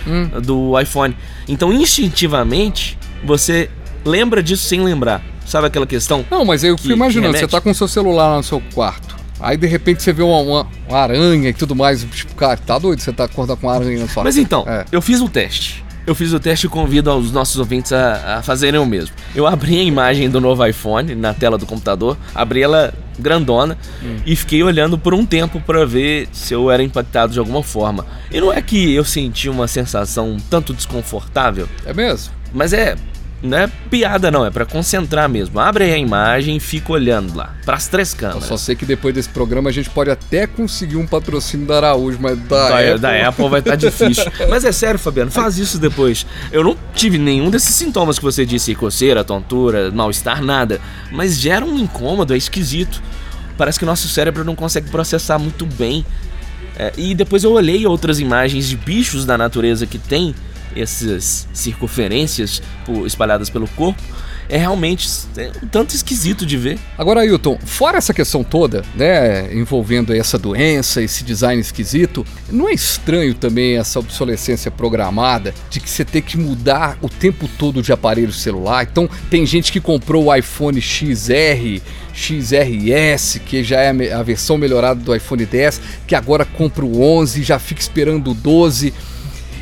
do 0.43 0.79
iPhone. 0.79 1.17
Então, 1.49 1.73
instintivamente, 1.73 2.99
você 3.27 3.69
lembra 4.05 4.43
disso 4.43 4.65
sem 4.65 4.81
lembrar. 4.83 5.23
Sabe 5.45 5.67
aquela 5.69 5.87
questão? 5.87 6.25
Não, 6.31 6.45
mas 6.45 6.65
eu 6.65 6.77
fico 6.77 6.93
imaginando, 6.95 7.37
você 7.37 7.47
tá 7.47 7.61
com 7.61 7.71
o 7.71 7.75
seu 7.75 7.87
celular 7.87 8.31
lá 8.31 8.37
no 8.39 8.43
seu 8.43 8.61
quarto. 8.75 9.15
Aí 9.39 9.57
de 9.57 9.67
repente 9.67 10.03
você 10.03 10.13
vê 10.13 10.23
uma, 10.23 10.39
uma- 10.39 10.67
uma 10.89 10.99
aranha 10.99 11.49
e 11.51 11.53
tudo 11.53 11.75
mais. 11.77 12.03
Tipo, 12.05 12.35
cara, 12.35 12.57
tá 12.57 12.79
doido? 12.79 13.01
Você 13.01 13.13
tá 13.13 13.25
acordando 13.25 13.61
com 13.61 13.67
uma 13.67 13.75
aranha 13.75 14.01
na 14.01 14.09
sua 14.09 14.25
Mas 14.25 14.37
então, 14.37 14.65
É. 14.67 14.85
eu 14.91 15.01
fiz 15.03 15.21
o 15.21 15.29
teste. 15.29 15.85
Eu 16.07 16.15
fiz 16.15 16.33
o 16.33 16.39
teste 16.41 16.67
e 16.67 16.69
convido 16.69 17.11
aos 17.11 17.33
nossos 17.33 17.59
ouvintes 17.59 17.93
a, 17.93 18.39
a 18.39 18.43
fazerem 18.43 18.81
o 18.81 18.87
mesmo. 18.87 19.15
Eu 19.35 19.45
abri 19.47 19.79
a 19.79 19.83
imagem 19.83 20.31
do 20.31 20.41
novo 20.41 20.65
iPhone 20.65 21.15
na 21.17 21.35
tela 21.35 21.59
do 21.59 21.67
computador, 21.67 22.17
abri 22.35 22.63
ela 22.63 22.95
grandona 23.19 23.77
Hum. 24.03 24.17
e 24.25 24.35
fiquei 24.37 24.63
olhando 24.63 24.97
por 24.97 25.13
um 25.15 25.27
tempo 25.27 25.61
pra 25.61 25.85
ver 25.85 26.29
se 26.33 26.55
eu 26.55 26.71
era 26.71 26.83
impactado 26.83 27.33
de 27.33 27.39
alguma 27.41 27.63
forma. 27.63 28.07
E 28.31 28.41
não 28.41 28.53
é 28.53 28.63
que 28.63 28.95
eu 28.95 29.05
senti 29.05 29.49
uma 29.49 29.67
sensação 29.69 30.31
um 30.31 30.37
tanto 30.39 30.73
desconfortável, 30.73 31.69
É 31.85 31.93
mesmo? 31.93 32.33
mas 32.55 32.73
é. 32.73 32.95
Não 33.43 33.59
é 33.59 33.71
piada, 33.91 34.31
não, 34.31 34.47
é 34.47 34.51
pra 34.51 34.65
concentrar 34.65 35.29
mesmo. 35.29 35.61
Abre 35.61 35.85
aí 35.85 35.93
a 35.93 35.99
imagem 35.99 36.57
e 36.57 36.61
fica 36.61 36.93
olhando 36.93 37.37
lá, 37.37 37.55
pras 37.65 37.87
três 37.87 38.13
Eu 38.13 38.19
câmeras. 38.19 38.45
só 38.45 38.57
sei 38.57 38.75
que 38.75 38.87
depois 38.87 39.15
desse 39.15 39.29
programa 39.29 39.69
a 39.69 39.73
gente 39.73 39.91
pode 39.91 40.11
até 40.11 40.47
conseguir 40.47 40.97
um 40.97 41.07
patrocínio 41.07 41.67
da 41.67 41.77
Araújo, 41.77 42.19
mas 42.21 42.39
da, 42.41 42.69
Da, 42.69 42.79
Apple... 42.79 42.99
da 42.99 43.29
Apple 43.29 43.49
vai 43.49 43.61
estar 43.61 43.77
difícil. 43.77 44.25
Mas 44.49 44.65
é 44.65 44.73
sério, 44.73 44.99
Fabiano, 44.99 45.31
faz 45.31 45.59
isso 45.59 45.79
depois. 45.79 46.27
Eu 46.51 46.65
não 46.65 46.77
tive 46.95 47.19
nenhum 47.19 47.51
desses 47.51 47.75
sintomas 47.75 48.19
que 48.19 48.25
você 48.25 48.45
disse, 48.47 48.75
coceira, 48.75 49.23
tontura, 49.23 49.91
mal-estar, 49.91 50.43
nada. 50.43 50.81
Mas 51.13 51.39
gera 51.39 51.65
um 51.65 51.79
incômodo, 51.79 52.33
é 52.35 52.37
esquisito. 52.37 53.03
Parece 53.59 53.79
que 53.79 53.85
o 53.85 53.87
nosso 53.87 54.09
cérebro 54.09 54.45
não 54.45 54.55
consegue 54.57 54.91
processar 54.91 55.39
muito 55.39 55.67
bem. 55.67 56.05
É, 56.79 56.93
e 56.97 57.15
depois 57.15 57.45
eu 57.45 57.53
olhei 57.53 57.87
outras 57.87 58.19
imagens 58.21 58.69
de 58.69 58.77
bichos 58.77 59.25
da 59.25 59.39
natureza 59.39 59.87
que 59.87 59.99
tem 59.99 60.35
essas 60.75 61.47
circunferências 61.53 62.63
espalhadas 63.05 63.51
pelo 63.51 63.69
corpo. 63.69 64.03
É 64.49 64.57
realmente 64.57 65.09
é 65.37 65.51
um 65.63 65.67
tanto 65.67 65.95
esquisito 65.95 66.47
de 66.47 66.57
ver. 66.57 66.79
Agora, 66.97 67.21
Ailton, 67.21 67.59
fora 67.65 67.99
essa 67.99 68.15
questão 68.15 68.45
toda, 68.45 68.85
né, 68.95 69.53
envolvendo 69.53 70.15
essa 70.15 70.39
doença, 70.39 71.03
esse 71.03 71.25
design 71.25 71.61
esquisito, 71.61 72.25
não 72.49 72.69
é 72.69 72.73
estranho 72.73 73.35
também 73.35 73.77
essa 73.77 73.99
obsolescência 73.99 74.71
programada 74.71 75.53
de 75.69 75.81
que 75.81 75.91
você 75.91 76.05
tem 76.05 76.23
que 76.23 76.39
mudar 76.39 76.97
o 77.03 77.09
tempo 77.09 77.49
todo 77.59 77.83
de 77.83 77.93
aparelho 77.93 78.33
celular? 78.33 78.87
Então, 78.91 79.11
tem 79.29 79.45
gente 79.45 79.73
que 79.73 79.81
comprou 79.81 80.27
o 80.27 80.35
iPhone 80.35 80.81
XR, 80.81 81.83
XRS, 82.15 83.41
que 83.45 83.65
já 83.65 83.81
é 83.81 84.13
a 84.13 84.23
versão 84.23 84.57
melhorada 84.57 85.01
do 85.01 85.15
iPhone 85.15 85.45
10, 85.45 85.81
que 86.07 86.15
agora 86.15 86.45
compra 86.45 86.85
o 86.85 87.03
11 87.03 87.41
e 87.41 87.45
já 87.45 87.59
fica 87.59 87.81
esperando 87.81 88.31
o 88.31 88.35
12 88.35 88.95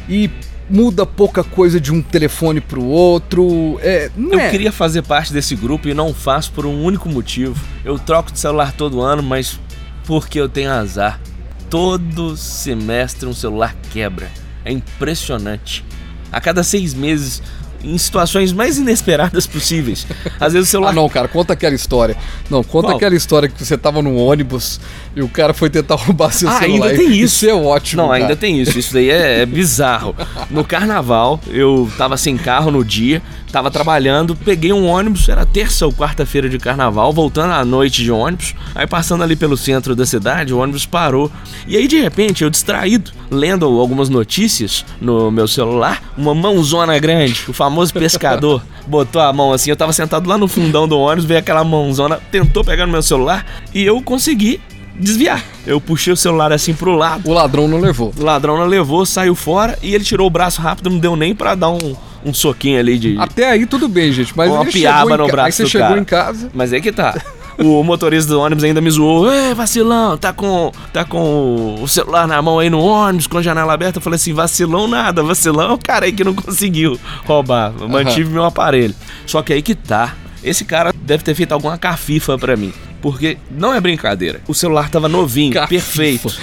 e 0.09 0.31
muda 0.69 1.05
pouca 1.05 1.45
coisa 1.45 1.81
de 1.81 1.93
um 1.93 2.01
telefone 2.03 2.61
pro 2.61 2.83
outro. 2.85 3.79
É, 3.83 4.11
não 4.17 4.33
Eu 4.33 4.41
é. 4.41 4.51
queria 4.51 4.73
fazer 4.73 5.03
parte 5.03 5.33
desse 5.33 5.55
grupo 5.55 5.89
e 5.89 5.95
não 5.95 6.13
faço 6.15 6.53
por 6.53 6.67
um 6.67 6.83
único 6.83 7.09
motivo. 7.09 7.63
Eu 7.85 7.99
troco 7.99 8.33
de 8.33 8.39
celular 8.39 8.73
todo 8.73 9.01
ano, 9.01 9.23
mas 9.23 9.59
porque 10.05 10.41
eu 10.41 10.49
tenho 10.49 10.71
azar. 10.71 11.21
Todo 11.69 12.37
semestre 12.37 13.29
um 13.29 13.35
celular 13.35 13.75
quebra. 13.93 14.31
É 14.65 14.73
impressionante. 14.73 15.85
A 16.33 16.41
cada 16.41 16.63
seis 16.63 16.95
meses, 16.95 17.43
em 17.85 17.99
situações 17.99 18.53
mais 18.53 18.79
inesperadas 18.79 19.47
possíveis. 19.47 20.07
Às 20.41 20.53
vezes 20.55 20.69
o 20.69 20.71
celular. 20.71 20.91
Ah, 20.91 20.95
não, 20.95 21.09
cara, 21.09 21.29
conta 21.29 21.53
aquela 21.53 21.75
história. 21.75 22.17
Não, 22.51 22.63
conta 22.65 22.89
Qual? 22.89 22.97
aquela 22.97 23.15
história 23.15 23.49
que 23.49 23.63
você 23.65 23.77
tava 23.77 24.01
no 24.03 24.17
ônibus 24.17 24.81
e 25.15 25.23
o 25.23 25.29
cara 25.29 25.53
foi 25.55 25.69
tentar 25.71 25.95
roubar 26.01 26.33
seu 26.33 26.49
Ah, 26.49 26.59
celular. 26.59 26.87
ainda 26.89 26.97
tem 26.99 27.09
isso. 27.13 27.25
Isso 27.45 27.47
é 27.49 27.55
ótimo. 27.55 28.03
Não, 28.03 28.09
cara. 28.09 28.23
ainda 28.23 28.37
tem 28.37 28.61
isso. 28.61 28.79
Isso 28.79 28.93
daí 28.95 29.11
é, 29.11 29.43
é 29.43 29.47
bizarro. 29.47 30.15
No 30.51 30.65
carnaval, 30.65 31.41
eu 31.49 31.91
tava 31.99 32.17
sem 32.17 32.37
carro 32.37 32.71
no 32.71 32.85
dia, 32.85 33.21
tava 33.55 33.71
trabalhando, 33.71 34.35
peguei 34.35 34.73
um 34.73 34.85
ônibus, 34.85 35.29
era 35.29 35.47
terça 35.47 35.87
ou 35.87 35.93
quarta-feira 35.93 36.49
de 36.49 36.59
carnaval, 36.59 37.13
voltando 37.13 37.53
à 37.53 37.65
noite 37.65 38.03
de 38.03 38.11
ônibus. 38.11 38.53
Aí 38.75 38.85
passando 38.85 39.23
ali 39.23 39.37
pelo 39.37 39.57
centro 39.57 39.95
da 39.95 40.05
cidade, 40.05 40.53
o 40.53 40.59
ônibus 40.59 40.85
parou. 40.85 41.31
E 41.65 41.77
aí, 41.77 41.87
de 41.87 42.01
repente, 42.01 42.43
eu 42.43 42.51
distraído, 42.51 43.13
lendo 43.31 43.65
algumas 43.65 44.09
notícias 44.09 44.85
no 45.01 45.31
meu 45.31 45.47
celular, 45.47 46.03
uma 46.19 46.35
mãozona 46.35 46.99
grande, 46.99 47.45
o 47.47 47.53
famoso 47.53 47.95
pescador, 47.95 48.61
botou 48.89 49.23
a 49.23 49.33
mão 49.33 49.53
assim. 49.53 49.71
Eu 49.71 49.77
tava 49.77 49.93
sentado 49.93 50.29
lá 50.29 50.37
no 50.37 50.49
fundão 50.49 50.89
do 50.89 50.99
ônibus, 50.99 51.25
veio 51.25 51.39
aquela 51.39 51.63
mãozona, 51.63 52.19
tentou 52.33 52.65
pegar 52.65 52.87
no 52.87 52.93
meu 52.93 53.05
celular 53.05 53.47
e 53.73 53.85
eu 53.85 54.03
consegui 54.03 54.61
desviar. 54.99 55.43
Eu 55.67 55.81
puxei 55.81 56.13
o 56.13 56.17
celular 56.17 56.53
assim 56.53 56.75
pro 56.75 56.95
lado. 56.95 57.29
O 57.29 57.33
ladrão 57.33 57.67
não 57.69 57.81
levou. 57.81 58.13
O 58.19 58.23
ladrão 58.25 58.57
não 58.57 58.67
levou, 58.67 59.05
saiu 59.07 59.35
fora 59.35 59.79
e 59.83 59.95
ele 59.95 60.05
tirou 60.05 60.27
o 60.27 60.31
braço 60.31 60.61
rápido, 60.61 60.91
não 60.91 60.99
deu 60.99 61.17
nem 61.17 61.35
pra 61.35 61.55
dar 61.55 61.71
um, 61.71 61.97
um 62.25 62.33
soquinho 62.35 62.79
ali 62.79 62.99
de. 62.99 63.17
Até 63.19 63.51
aí 63.51 63.67
tudo 63.67 63.89
bem, 63.89 64.13
gente, 64.13 64.33
mas 64.37 64.51
Uma 64.51 64.63
ele 64.63 64.73
piaba 64.73 65.17
no 65.17 65.27
ca- 65.27 65.33
braço 65.33 65.47
Aí 65.47 65.53
você 65.53 65.63
do 65.65 65.69
chegou 65.69 65.89
cara. 65.89 66.01
em 66.01 66.05
casa. 66.05 66.51
Mas 66.55 66.73
é 66.73 66.81
que 66.81 66.93
tá. 66.93 67.21
O 67.57 67.85
motorista 67.85 68.33
do 68.33 68.41
ônibus 68.41 68.65
ainda 68.65 68.81
me 68.81 68.91
zoou. 68.91 69.33
Ê, 69.33 69.55
vacilão, 69.55 70.19
tá 70.19 70.33
com, 70.33 70.73
tá 70.93 71.05
com 71.05 71.77
o 71.81 71.87
celular 71.87 72.27
na 72.27 72.43
mão 72.43 72.59
aí 72.59 72.69
no 72.69 72.81
ônibus, 72.81 73.29
com 73.29 73.39
a 73.39 73.43
janela 73.43 73.73
aberta. 73.73 73.99
Eu 73.99 74.03
falei 74.03 74.17
assim, 74.17 74.33
vacilão 74.33 74.89
nada, 74.89 75.23
vacilão 75.23 75.71
é 75.71 75.73
o 75.73 75.79
cara 75.79 76.07
aí 76.07 76.13
que 76.13 76.25
não 76.25 76.35
conseguiu 76.35 76.99
roubar. 77.25 77.73
Mantive 77.89 78.29
meu 78.29 78.45
aparelho. 78.45 78.93
Só 79.25 79.41
que 79.41 79.53
aí 79.53 79.63
que 79.63 79.77
tá. 79.77 80.17
Esse 80.43 80.65
cara 80.65 80.93
deve 81.01 81.23
ter 81.23 81.33
feito 81.37 81.53
alguma 81.53 81.79
cafifa 81.79 82.37
pra 82.37 82.57
mim. 82.57 82.73
Porque 83.05 83.37
não 83.51 83.75
é 83.75 83.83
brincadeira. 83.83 84.41
O 84.49 84.55
celular 84.55 84.89
tava 84.89 85.11
novinho, 85.11 85.53
Cafifa. 85.53 85.69
perfeito. 85.69 86.35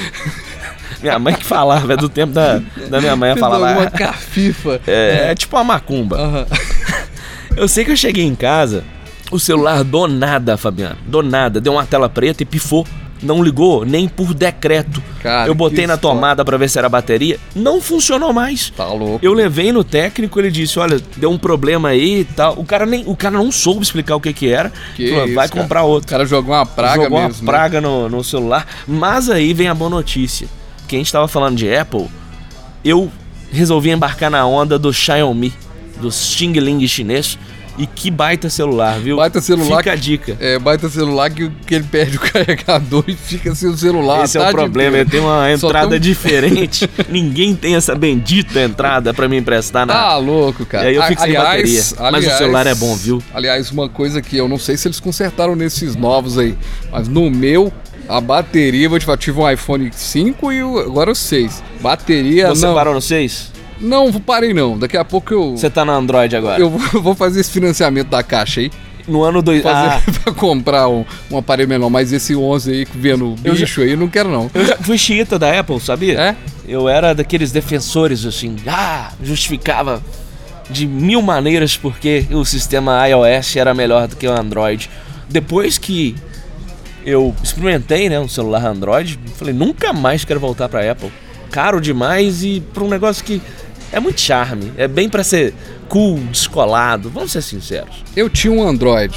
Minha 1.02 1.18
mãe 1.18 1.34
que 1.34 1.44
falava, 1.44 1.94
é 1.94 1.98
do 1.98 2.08
tempo 2.08 2.32
da, 2.34 2.62
da 2.88 3.02
minha 3.02 3.16
mãe, 3.16 3.36
falava. 3.36 3.68
alguma 3.68 3.88
"Ah, 3.88 3.90
cafifa. 3.90 4.80
é, 4.86 5.30
é 5.32 5.36
tipo 5.36 5.56
uma 5.58 5.64
macumba. 5.64 6.18
Aham. 6.18 6.46
Eu 7.58 7.68
sei 7.68 7.84
que 7.84 7.90
eu 7.92 7.98
cheguei 7.98 8.24
em 8.24 8.36
casa, 8.36 8.84
o 9.32 9.40
celular 9.40 9.84
do 9.84 10.08
nada, 10.08 10.56
Fabiano. 10.56 10.98
Do 11.08 11.24
nada, 11.24 11.60
deu 11.60 11.74
uma 11.74 11.86
tela 11.88 12.08
preta 12.08 12.44
e 12.44 12.46
pifou. 12.46 12.86
Não 13.22 13.44
ligou 13.44 13.86
nem 13.86 14.08
por 14.08 14.34
decreto. 14.34 15.02
Cara, 15.22 15.48
eu 15.48 15.54
botei 15.54 15.86
na 15.86 15.96
tomada 15.96 16.44
pra 16.44 16.58
ver 16.58 16.68
se 16.70 16.80
era 16.80 16.90
bateria, 16.90 17.40
não 17.56 17.80
funcionou 17.80 18.34
mais. 18.34 18.72
Tá 18.72 18.88
louco. 18.88 19.20
Eu 19.24 19.34
levei 19.34 19.72
no 19.72 19.84
técnico, 19.84 20.40
ele 20.40 20.50
disse: 20.50 20.80
"Olha, 20.80 21.00
deu 21.18 21.30
um 21.30 21.38
problema 21.38 21.90
aí 21.90 22.22
e 22.22 22.26
tal". 22.26 22.54
O 22.58 22.66
cara 22.66 22.86
nem, 22.86 23.04
o 23.06 23.16
cara 23.16 23.38
não 23.38 23.52
soube 23.52 23.84
explicar 23.84 24.16
o 24.16 24.20
que 24.20 24.34
que 24.34 24.50
era. 24.50 24.72
Que 24.96 25.10
Falou, 25.10 25.26
isso, 25.26 25.36
vai 25.36 25.48
cara. 25.48 25.62
comprar 25.62 25.84
outro. 25.84 26.08
O 26.08 26.10
cara 26.10 26.26
jogou 26.26 26.56
uma 26.56 26.66
praga 26.66 27.04
Jogou 27.04 27.20
mesmo. 27.22 27.44
uma 27.44 27.52
né? 27.52 27.58
praga 27.60 27.80
no, 27.82 28.10
no 28.10 28.24
celular. 28.24 28.66
Mas 28.88 29.30
aí 29.30 29.54
vem 29.54 29.68
a 29.68 29.74
boa 29.76 29.90
notícia. 29.90 30.48
Que 30.88 30.96
a 30.96 31.00
gente 31.00 31.12
tava 31.12 31.28
falando 31.28 31.56
de 31.58 31.74
Apple, 31.74 32.08
eu 32.84 33.10
resolvi 33.52 33.92
embarcar 33.92 34.32
na 34.32 34.46
onda 34.48 34.80
do 34.80 34.92
Xiaomi, 34.92 35.54
do 36.02 36.12
Xing 36.12 36.54
Ling 36.54 36.86
chinês. 36.88 37.38
E 37.78 37.88
que 37.88 38.12
baita 38.12 38.50
celular, 38.50 39.00
viu? 39.00 39.18
Baita 39.18 39.40
celular 39.42 39.78
Fica 39.78 39.94
a 39.94 39.96
dica. 39.96 40.38
É, 40.40 40.60
baita 40.60 40.90
celular 40.90 41.30
que, 41.30 41.50
que 41.66 41.74
ele 41.76 41.86
perde 41.90 42.18
o 42.18 42.20
carregador 42.22 43.04
e 43.08 43.16
fica 43.16 43.56
sem 43.56 43.70
o 43.70 43.78
celular. 43.78 44.24
Esse 44.26 44.38
é 44.38 44.42
tá 44.42 44.50
o 44.50 44.52
problema, 44.52 44.98
ele 44.98 45.10
tem 45.10 45.20
uma 45.22 45.52
entrada 45.52 45.88
tem 45.90 45.98
um- 45.98 46.02
diferente. 46.02 46.90
Ninguém 47.10 47.56
tem 47.56 47.76
essa 47.76 47.96
bendita 47.96 48.60
entrada 48.62 49.14
pra 49.14 49.28
me 49.28 49.38
emprestar 49.38 49.86
na. 49.86 49.94
Tá 49.94 50.18
louco, 50.18 50.66
cara. 50.66 50.86
E 50.86 50.88
aí 50.90 50.96
eu 50.96 51.04
fico 51.04 51.22
sem 51.22 51.36
aliás, 51.38 51.48
bateria. 51.48 51.82
Mas 51.82 51.98
o 52.14 52.16
aliás- 52.18 52.38
celular 52.38 52.68
é 52.68 52.76
bom, 52.76 52.96
viu? 52.96 53.24
Aliás, 53.34 53.72
uma 53.72 53.88
coisa 53.90 54.22
que 54.22 54.38
eu 54.38 54.48
não 54.48 54.58
sei 54.58 54.76
se 54.78 54.88
eles 54.88 55.00
consertaram 55.00 55.56
nesses 55.56 55.96
novos 55.96 56.38
aí, 56.38 56.58
mas 56.92 57.08
no 57.08 57.32
meu, 57.32 57.72
a 58.08 58.20
bateria, 58.20 58.90
vou 58.90 59.00
te 59.00 59.06
falar, 59.06 59.18
tive 59.18 59.40
um 59.40 59.50
iPhone 59.50 59.90
5 59.94 60.52
e 60.52 60.60
agora 60.60 61.12
o 61.12 61.16
6. 61.16 61.64
Bateria 61.80 62.50
Você 62.50 62.66
não. 62.66 62.74
parou 62.76 62.94
no 62.94 63.02
6? 63.02 63.51
Não, 63.82 64.12
parei 64.14 64.54
não. 64.54 64.78
Daqui 64.78 64.96
a 64.96 65.04
pouco 65.04 65.34
eu 65.34 65.52
Você 65.58 65.70
tá 65.70 65.84
no 65.84 65.92
Android 65.92 66.36
agora? 66.36 66.62
eu 66.62 66.70
vou- 66.70 67.16
fazer 67.16 67.42
esse 67.42 67.52
financiamento 67.52 68.08
da 68.10 68.22
caixa 68.24 68.62
aí. 68.62 68.72
No 69.08 69.24
ano 69.24 69.42
dois... 69.42 69.64
fazer 69.64 69.88
Ah, 69.90 70.02
pra 70.24 70.32
comprar 70.34 70.88
um, 70.88 71.04
um 71.32 71.38
aparelho 71.38 71.68
menor, 71.68 71.90
mas 71.90 72.14
esse 72.14 72.36
11 72.36 72.72
aí 72.72 72.88
vendo 72.94 73.36
Eu 73.44 73.56
já- 73.56 73.66
bicho 73.66 73.82
aí, 73.82 73.96
não 73.96 74.08
quero 74.08 74.30
não. 74.30 74.50
eu 74.54 74.66
já 74.66 74.78
fui 74.78 74.98
xiita 74.98 75.40
da 75.40 75.60
Apple, 75.60 75.80
sabia? 75.82 76.20
É? 76.20 76.36
Eu 76.68 76.88
era 76.88 77.14
daqueles 77.14 77.52
defensores, 77.52 78.26
assim, 78.26 78.56
ah, 78.68 79.12
justificava 79.24 80.02
de 80.70 80.86
mil 80.88 81.22
maneiras 81.22 81.76
porque 81.76 82.26
o 82.32 82.46
sistema 82.46 83.06
iOS 83.08 83.56
era 83.56 83.74
melhor 83.74 84.08
do 84.08 84.16
que 84.16 84.28
o 84.28 84.32
Android. 84.32 84.88
Depois 85.28 85.78
que 85.80 86.16
eu 87.04 87.34
experimentei, 87.44 88.08
né, 88.08 88.20
um 88.20 88.28
celular 88.28 88.64
Android, 88.66 89.20
falei, 89.36 89.54
nunca 89.54 89.92
mais 89.92 90.24
quero 90.24 90.40
voltar 90.40 90.70
pra 90.70 90.90
Apple. 90.90 91.12
Caro 91.50 91.82
demais 91.82 92.44
e 92.44 92.62
pra 92.74 92.84
um 92.84 92.88
negócio 92.88 93.24
que 93.26 93.42
é 93.92 94.00
muito 94.00 94.20
charme, 94.22 94.72
é 94.78 94.88
bem 94.88 95.10
pra 95.10 95.24
ser 95.24 95.54
cool, 95.90 96.18
descolado, 96.32 97.10
vamos 97.10 97.32
ser 97.32 97.42
sinceros. 97.42 98.04
Eu 98.16 98.30
tinha 98.30 98.52
um 98.54 98.66
Android, 98.68 99.16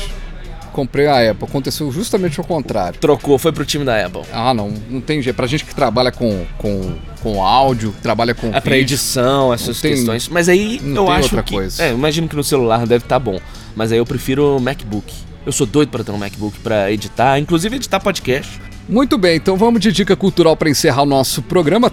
comprei 0.72 1.06
a 1.06 1.30
Apple, 1.30 1.46
aconteceu 1.48 1.90
justamente 1.92 2.40
o 2.40 2.44
contrário. 2.44 2.98
Trocou, 2.98 3.38
foi 3.38 3.52
pro 3.52 3.64
time 3.64 3.84
da 3.84 4.04
Apple. 4.04 4.22
Ah, 4.32 4.52
não, 4.52 4.72
não 4.90 5.00
tem 5.00 5.22
jeito. 5.22 5.36
Pra 5.36 5.46
gente 5.46 5.64
que 5.64 5.74
trabalha 5.74 6.10
com, 6.10 6.44
com, 6.58 6.94
com 7.22 7.42
áudio, 7.44 7.94
trabalha 8.02 8.34
com 8.34 8.48
É 8.48 8.60
pra 8.60 8.76
edição, 8.76 9.54
essas 9.54 9.80
tem- 9.80 9.92
questões. 9.92 10.28
Mas 10.28 10.48
aí 10.48 10.80
não 10.82 11.04
eu 11.04 11.10
acho 11.12 11.22
outra 11.24 11.42
que. 11.44 11.54
coisa. 11.54 11.82
É, 11.84 11.92
imagino 11.92 12.28
que 12.28 12.34
no 12.34 12.42
celular 12.42 12.86
deve 12.86 13.04
estar 13.04 13.18
bom. 13.20 13.38
Mas 13.76 13.92
aí 13.92 13.98
eu 13.98 14.06
prefiro 14.06 14.56
o 14.56 14.60
MacBook. 14.60 15.12
Eu 15.46 15.52
sou 15.52 15.66
doido 15.66 15.90
pra 15.90 16.02
ter 16.02 16.10
um 16.10 16.16
MacBook 16.18 16.58
pra 16.60 16.90
editar, 16.90 17.38
inclusive 17.38 17.76
editar 17.76 18.00
podcast. 18.00 18.60
Muito 18.88 19.16
bem, 19.16 19.36
então 19.36 19.56
vamos 19.56 19.80
de 19.80 19.90
dica 19.92 20.14
cultural 20.16 20.56
pra 20.56 20.68
encerrar 20.68 21.02
o 21.02 21.06
nosso 21.06 21.40
programa. 21.40 21.90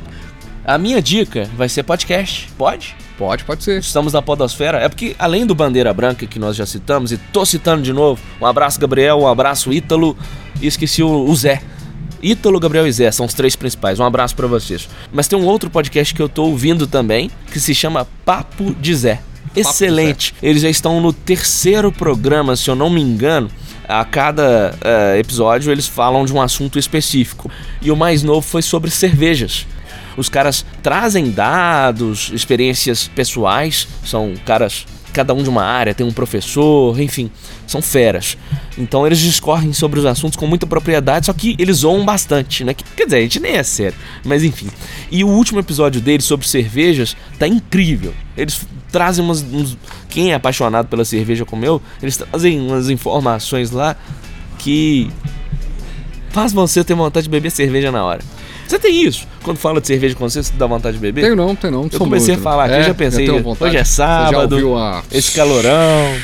A 0.63 0.77
minha 0.77 1.01
dica 1.01 1.49
vai 1.57 1.67
ser 1.67 1.83
podcast. 1.83 2.49
Pode? 2.57 2.95
Pode, 3.17 3.43
pode 3.43 3.63
ser. 3.63 3.79
Estamos 3.79 4.13
na 4.13 4.21
Podosfera. 4.21 4.77
É 4.77 4.87
porque, 4.87 5.15
além 5.17 5.45
do 5.45 5.55
Bandeira 5.55 5.93
Branca 5.93 6.25
que 6.25 6.37
nós 6.37 6.55
já 6.55 6.65
citamos, 6.65 7.11
e 7.11 7.17
tô 7.17 7.45
citando 7.45 7.81
de 7.81 7.91
novo, 7.91 8.21
um 8.39 8.45
abraço, 8.45 8.79
Gabriel, 8.79 9.21
um 9.21 9.27
abraço, 9.27 9.73
Ítalo, 9.73 10.15
e 10.61 10.67
esqueci 10.67 11.01
o, 11.01 11.35
Zé. 11.35 11.61
Ítalo, 12.21 12.59
Gabriel 12.59 12.85
e 12.85 12.91
Zé 12.91 13.11
são 13.11 13.25
os 13.25 13.33
três 13.33 13.55
principais. 13.55 13.99
Um 13.99 14.05
abraço 14.05 14.35
pra 14.35 14.45
vocês. 14.45 14.87
Mas 15.11 15.27
tem 15.27 15.37
um 15.37 15.45
outro 15.45 15.69
podcast 15.69 16.13
que 16.13 16.21
eu 16.21 16.29
tô 16.29 16.43
ouvindo 16.43 16.85
também, 16.85 17.31
que 17.51 17.59
se 17.59 17.73
chama 17.73 18.07
Papo 18.23 18.75
de 18.75 18.93
Zé. 18.93 19.19
Excelente. 19.55 20.33
Eles 20.41 20.61
já 20.61 20.69
estão 20.69 21.01
no 21.01 21.11
terceiro 21.11 21.91
programa, 21.91 22.55
se 22.55 22.69
eu 22.69 22.75
não 22.75 22.89
me 22.89 23.01
engano. 23.01 23.49
A 23.87 24.05
cada 24.05 24.73
eh, 24.81 25.19
episódio 25.19 25.71
eles 25.71 25.85
falam 25.85 26.23
de 26.23 26.31
um 26.31 26.41
assunto 26.41 26.79
específico. 26.79 27.51
E 27.81 27.91
o 27.91 27.95
mais 27.95 28.23
novo 28.23 28.41
foi 28.41 28.61
sobre 28.61 28.89
cervejas. 28.89 29.65
Os 30.17 30.29
caras 30.29 30.65
trazem 30.83 31.31
dados, 31.31 32.31
experiências 32.33 33.07
pessoais, 33.07 33.87
são 34.03 34.33
caras, 34.45 34.85
cada 35.13 35.33
um 35.33 35.43
de 35.43 35.49
uma 35.49 35.63
área, 35.63 35.93
tem 35.93 36.05
um 36.05 36.11
professor, 36.11 36.99
enfim, 36.99 37.29
são 37.67 37.81
feras. 37.81 38.37
Então 38.77 39.05
eles 39.05 39.19
discorrem 39.19 39.73
sobre 39.73 39.99
os 39.99 40.05
assuntos 40.05 40.37
com 40.37 40.47
muita 40.47 40.65
propriedade, 40.67 41.25
só 41.25 41.33
que 41.33 41.55
eles 41.59 41.77
zoam 41.77 42.05
bastante, 42.05 42.63
né? 42.63 42.73
Que- 42.73 42.83
Quer 42.95 43.05
dizer, 43.05 43.17
a 43.17 43.21
gente 43.21 43.39
nem 43.39 43.53
é 43.53 43.63
sério, 43.63 43.97
mas 44.23 44.43
enfim. 44.43 44.67
E 45.11 45.23
o 45.23 45.27
último 45.27 45.59
episódio 45.59 45.99
deles 46.01 46.25
sobre 46.25 46.47
cervejas 46.47 47.15
tá 47.39 47.47
incrível. 47.47 48.13
Eles 48.37 48.61
trazem 48.91 49.23
umas. 49.23 49.41
uns- 49.41 49.77
quem 50.09 50.31
é 50.31 50.35
apaixonado 50.35 50.87
pela 50.87 51.03
cerveja 51.05 51.45
como 51.45 51.63
eu, 51.65 51.81
eles 52.01 52.17
trazem 52.17 52.59
umas 52.59 52.89
informações 52.89 53.71
lá 53.71 53.95
que 54.59 55.09
faz 56.29 56.53
você 56.53 56.83
ter 56.83 56.93
vontade 56.93 57.25
de 57.25 57.29
beber 57.29 57.51
cerveja 57.51 57.91
na 57.91 58.03
hora. 58.03 58.21
Você 58.71 58.79
tem 58.79 59.03
isso? 59.05 59.27
Quando 59.43 59.57
fala 59.57 59.81
de 59.81 59.87
cerveja 59.87 60.15
com 60.15 60.29
você, 60.29 60.41
você 60.41 60.53
dá 60.57 60.65
vontade 60.65 60.95
de 60.95 61.01
beber? 61.01 61.23
Tenho 61.23 61.35
não, 61.35 61.53
tenho 61.55 61.73
não. 61.73 61.89
Eu 61.91 61.99
comecei 61.99 62.35
a 62.35 62.37
falar 62.37 62.65
aqui, 62.65 62.75
eu 62.75 62.83
já 62.83 62.93
pensei, 62.93 63.29
hoje 63.29 63.39
é 63.41 63.53
Você 63.53 63.71
já 63.79 63.83
sábado, 63.85 64.53
ouviu 64.53 64.77
a... 64.77 65.03
esse 65.11 65.33
calorão. 65.33 66.15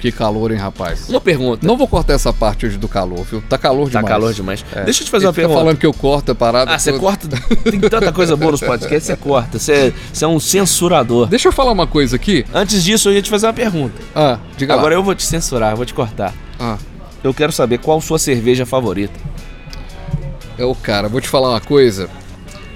Que 0.00 0.10
calor, 0.10 0.50
hein, 0.50 0.58
rapaz? 0.58 1.08
Uma 1.08 1.20
pergunta. 1.20 1.64
Não 1.66 1.76
vou 1.76 1.86
cortar 1.86 2.14
essa 2.14 2.32
parte 2.32 2.66
hoje 2.66 2.78
do 2.78 2.88
calor, 2.88 3.24
viu? 3.24 3.40
Tá 3.48 3.56
calor 3.56 3.84
Tá 3.90 3.98
demais. 4.00 4.08
calor 4.08 4.32
demais. 4.34 4.64
É. 4.74 4.82
Deixa 4.84 5.02
eu 5.02 5.04
te 5.06 5.10
fazer 5.10 5.24
Ele 5.24 5.28
uma 5.28 5.34
pergunta. 5.34 5.58
falando 5.60 5.76
que 5.76 5.86
eu 5.86 5.92
corto 5.92 6.32
a 6.32 6.34
parada. 6.34 6.72
Ah, 6.72 6.78
você 6.78 6.90
toda. 6.92 7.02
corta. 7.02 7.28
Tem 7.70 7.78
tanta 7.80 8.12
coisa 8.12 8.36
boa 8.36 8.50
nos 8.52 8.60
podcasts, 8.60 9.04
você 9.04 9.16
corta. 9.16 9.58
Você, 9.58 9.92
você 10.12 10.24
é 10.24 10.28
um 10.28 10.38
censurador. 10.40 11.26
Deixa 11.28 11.46
eu 11.48 11.52
falar 11.52 11.70
uma 11.70 11.86
coisa 11.86 12.16
aqui. 12.16 12.44
Antes 12.52 12.82
disso, 12.82 13.08
eu 13.08 13.14
ia 13.14 13.22
te 13.22 13.30
fazer 13.30 13.46
uma 13.46 13.52
pergunta. 13.52 13.94
Ah, 14.14 14.38
diga 14.56 14.74
Agora 14.74 14.94
lá. 14.94 15.00
eu 15.00 15.02
vou 15.04 15.14
te 15.14 15.24
censurar, 15.24 15.72
eu 15.72 15.76
vou 15.76 15.86
te 15.86 15.94
cortar. 15.94 16.34
Ah, 16.58 16.76
Eu 17.22 17.32
quero 17.34 17.50
saber 17.52 17.78
qual 17.78 18.00
sua 18.00 18.18
cerveja 18.18 18.64
favorita. 18.64 19.14
Eu, 20.58 20.74
cara, 20.74 21.08
vou 21.08 21.20
te 21.20 21.28
falar 21.28 21.50
uma 21.50 21.60
coisa. 21.60 22.08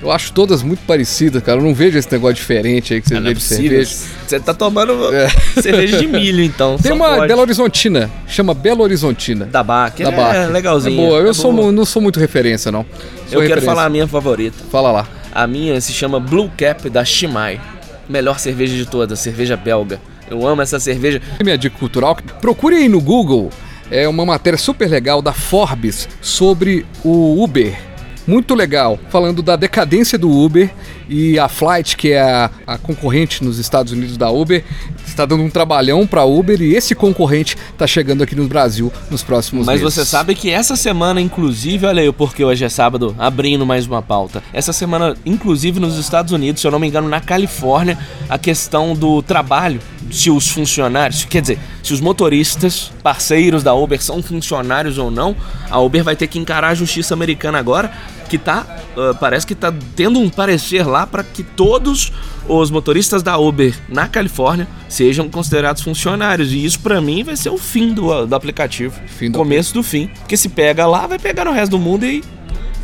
Eu 0.01 0.11
acho 0.11 0.33
todas 0.33 0.63
muito 0.65 0.81
parecidas, 0.85 1.41
cara. 1.45 1.61
Eu 1.61 1.65
não 1.65 1.73
vejo 1.73 1.97
esse 1.97 2.11
negócio 2.11 2.35
diferente 2.35 2.93
aí 2.93 3.01
que 3.01 3.07
você 3.09 3.15
Ah, 3.15 3.21
não 3.21 3.27
vê 3.27 3.31
é 3.31 3.35
de 3.35 3.41
cerveja. 3.43 3.95
Você 4.27 4.41
tá 4.41 4.53
tomando 4.53 5.15
É. 5.15 5.29
cerveja 5.63 5.99
de 5.99 6.09
milho, 6.09 6.43
então. 6.43 6.77
Tem 6.77 6.91
uma 6.91 7.15
pode. 7.17 7.29
Belo 7.29 7.41
Horizontina, 7.43 8.11
chama 8.27 8.53
Belo 8.53 8.83
Horizontina. 8.83 9.45
Da 9.45 9.63
Baca. 9.63 10.03
Da 10.11 10.11
é, 10.11 10.47
legalzinho. 10.49 11.01
É 11.01 11.07
boa. 11.07 11.19
Eu 11.21 11.31
é 11.31 11.33
sou, 11.33 11.53
boa. 11.53 11.71
não 11.71 11.85
sou 11.85 12.03
muito 12.03 12.19
referência, 12.19 12.73
não. 12.73 12.85
Sou 12.85 12.95
Eu 12.95 13.29
quero 13.29 13.41
referência. 13.43 13.67
falar 13.67 13.85
a 13.85 13.89
minha 13.89 14.09
favorita. 14.09 14.57
Fala 14.73 14.91
lá. 14.91 15.07
A 15.33 15.47
minha 15.47 15.81
se 15.81 15.93
chama 15.93 16.19
Blue 16.19 16.51
Cap 16.59 16.91
da 16.91 17.05
Chimay. 17.05 17.61
Melhor 18.09 18.41
cerveja 18.41 18.75
de 18.77 18.85
todas, 18.87 19.21
cerveja 19.21 19.57
belga. 19.57 20.01
Eu 20.29 20.45
amo 20.45 20.63
essa 20.63 20.81
cerveja. 20.81 21.23
Minha 21.45 21.57
dica 21.57 21.79
cultural, 21.79 22.17
procure 22.41 22.75
aí 22.75 22.89
no 22.89 23.01
Google 23.01 23.51
é 23.93 24.09
uma 24.09 24.25
matéria 24.25 24.59
super 24.59 24.89
legal 24.89 25.21
da 25.21 25.35
Forbes 25.35 26.09
sobre 26.23 26.87
o 27.05 27.43
Uber. 27.45 27.79
Muito 28.27 28.55
legal, 28.55 28.99
falando 29.11 29.43
da 29.43 29.57
decadência 29.57 30.17
do 30.17 30.31
Uber 30.31 30.71
e 31.09 31.39
a 31.39 31.49
Flight, 31.49 31.97
que 31.97 32.13
é 32.13 32.21
a, 32.21 32.51
a 32.67 32.79
concorrente 32.79 33.45
nos 33.45 33.59
Estados 33.59 33.93
Unidos 33.93 34.17
da 34.17 34.31
Uber, 34.31 34.65
está 35.05 35.27
dando 35.27 35.43
um 35.43 35.51
trabalhão 35.51 36.07
para 36.07 36.25
Uber 36.25 36.63
e 36.63 36.75
esse 36.75 36.95
concorrente 36.95 37.57
está 37.73 37.85
chegando 37.85 38.23
aqui 38.23 38.37
no 38.37 38.47
Brasil 38.47 38.93
nos 39.11 39.25
próximos 39.25 39.67
Mas 39.67 39.81
meses. 39.81 39.95
você 39.95 40.05
sabe 40.07 40.37
que 40.37 40.51
essa 40.51 40.77
semana, 40.77 41.21
inclusive, 41.21 41.85
olha 41.85 42.01
aí 42.01 42.09
o 42.09 42.13
porquê 42.13 42.45
hoje 42.45 42.65
é 42.65 42.69
sábado, 42.69 43.15
abrindo 43.19 43.67
mais 43.67 43.87
uma 43.87 44.01
pauta. 44.01 44.43
Essa 44.53 44.73
semana, 44.73 45.17
inclusive 45.27 45.81
nos 45.81 45.99
Estados 45.99 46.33
Unidos, 46.33 46.63
se 46.63 46.67
eu 46.67 46.71
não 46.71 46.79
me 46.79 46.87
engano, 46.87 47.09
na 47.09 47.21
Califórnia, 47.21 47.99
a 48.29 48.39
questão 48.39 48.95
do 48.95 49.21
trabalho, 49.21 49.81
se 50.13 50.31
os 50.31 50.49
funcionários, 50.49 51.25
quer 51.25 51.41
dizer, 51.41 51.59
se 51.83 51.93
os 51.93 52.01
motoristas, 52.01 52.93
parceiros 53.03 53.63
da 53.63 53.75
Uber, 53.75 54.01
são 54.01 54.23
funcionários 54.23 54.99
ou 54.99 55.11
não, 55.11 55.35
a 55.71 55.81
Uber 55.81 56.05
vai 56.05 56.15
ter 56.15 56.27
que 56.27 56.39
encarar 56.39 56.69
a 56.69 56.75
justiça 56.75 57.15
americana 57.15 57.59
agora, 57.59 57.91
que 58.29 58.37
tá, 58.37 58.67
ah, 58.97 59.15
parece 59.19 59.47
que 59.47 59.55
tá 59.55 59.73
tendo 59.97 60.21
um 60.21 60.29
parecer 60.29 60.87
lá 60.87 61.07
para 61.07 61.25
que 61.25 61.43
todos 61.43 62.13
os 62.47 62.71
motoristas 62.71 63.23
da 63.23 63.39
Uber 63.39 63.75
na 63.89 64.07
Califórnia 64.07 64.69
sejam 64.89 65.29
considerados 65.29 65.83
funcionários. 65.83 66.53
E 66.53 66.65
isso 66.65 66.81
pra 66.81 67.01
mim 67.01 67.25
vai 67.25 67.37
ser 67.37 67.51
o 67.51 67.59
fim 67.59 67.93
do, 67.93 68.27
do 68.27 68.35
aplicativo. 68.35 68.95
Fim 69.07 69.31
do 69.31 69.39
Começo 69.39 69.75
do 69.75 69.83
fim. 69.83 70.09
Porque 70.21 70.37
se 70.37 70.49
pega 70.49 70.87
lá, 70.87 71.07
vai 71.07 71.19
pegar 71.19 71.45
no 71.45 71.53
resto 71.53 71.73
do 71.73 71.79
mundo 71.79 72.05
e 72.05 72.23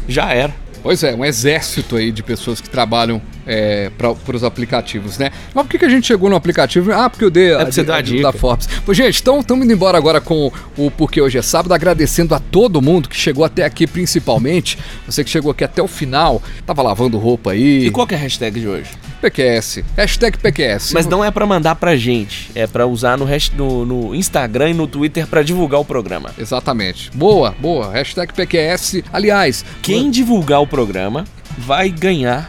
já 0.06 0.32
era. 0.32 0.54
Pois 0.82 1.02
é, 1.02 1.14
um 1.14 1.24
exército 1.24 1.96
aí 1.96 2.12
de 2.12 2.22
pessoas 2.22 2.60
que 2.60 2.68
trabalham 2.68 3.20
é, 3.48 3.90
para 3.96 4.36
os 4.36 4.44
aplicativos, 4.44 5.18
né? 5.18 5.30
Mas 5.54 5.64
por 5.64 5.70
que, 5.70 5.78
que 5.78 5.84
a 5.86 5.88
gente 5.88 6.06
chegou 6.06 6.28
no 6.30 6.36
aplicativo? 6.36 6.92
Ah, 6.92 7.08
porque 7.10 7.24
eu 7.24 7.30
dei 7.30 7.50
porque 7.56 7.72
você 7.72 7.82
deu 7.82 7.94
a 7.94 8.00
dica. 8.00 8.22
da 8.22 8.32
Forbes. 8.32 8.68
Pois, 8.84 8.96
gente, 8.96 9.14
estamos 9.14 9.44
indo 9.50 9.72
embora 9.72 9.96
agora 9.96 10.20
com 10.20 10.52
o 10.76 10.90
Porque 10.90 11.20
Hoje 11.20 11.38
é 11.38 11.42
Sábado, 11.42 11.72
agradecendo 11.72 12.34
a 12.34 12.38
todo 12.38 12.80
mundo 12.82 13.08
que 13.08 13.16
chegou 13.16 13.44
até 13.44 13.64
aqui, 13.64 13.86
principalmente. 13.86 14.78
Você 15.06 15.24
que 15.24 15.30
chegou 15.30 15.50
aqui 15.50 15.64
até 15.64 15.82
o 15.82 15.88
final, 15.88 16.42
tava 16.66 16.82
lavando 16.82 17.16
roupa 17.18 17.52
aí. 17.52 17.86
E 17.86 17.90
qual 17.90 18.06
que 18.06 18.14
é 18.14 18.18
a 18.18 18.20
hashtag 18.20 18.60
de 18.60 18.68
hoje? 18.68 18.90
PQS. 19.22 19.80
Hashtag 19.96 20.38
PQS. 20.38 20.92
Mas 20.92 21.06
não 21.06 21.24
é 21.24 21.30
pra 21.30 21.44
mandar 21.46 21.74
pra 21.74 21.96
gente, 21.96 22.50
é 22.54 22.66
pra 22.66 22.86
usar 22.86 23.16
no, 23.18 23.24
hash- 23.24 23.50
no, 23.56 23.84
no 23.84 24.14
Instagram 24.14 24.70
e 24.70 24.74
no 24.74 24.86
Twitter 24.86 25.26
pra 25.26 25.42
divulgar 25.42 25.80
o 25.80 25.84
programa. 25.84 26.30
Exatamente. 26.38 27.10
Boa, 27.14 27.54
boa. 27.58 27.90
Hashtag 27.90 28.32
PQS. 28.32 29.02
Aliás, 29.12 29.64
Quem 29.82 30.10
divulgar 30.10 30.60
o 30.62 30.66
programa 30.66 31.24
vai 31.56 31.88
ganhar 31.90 32.48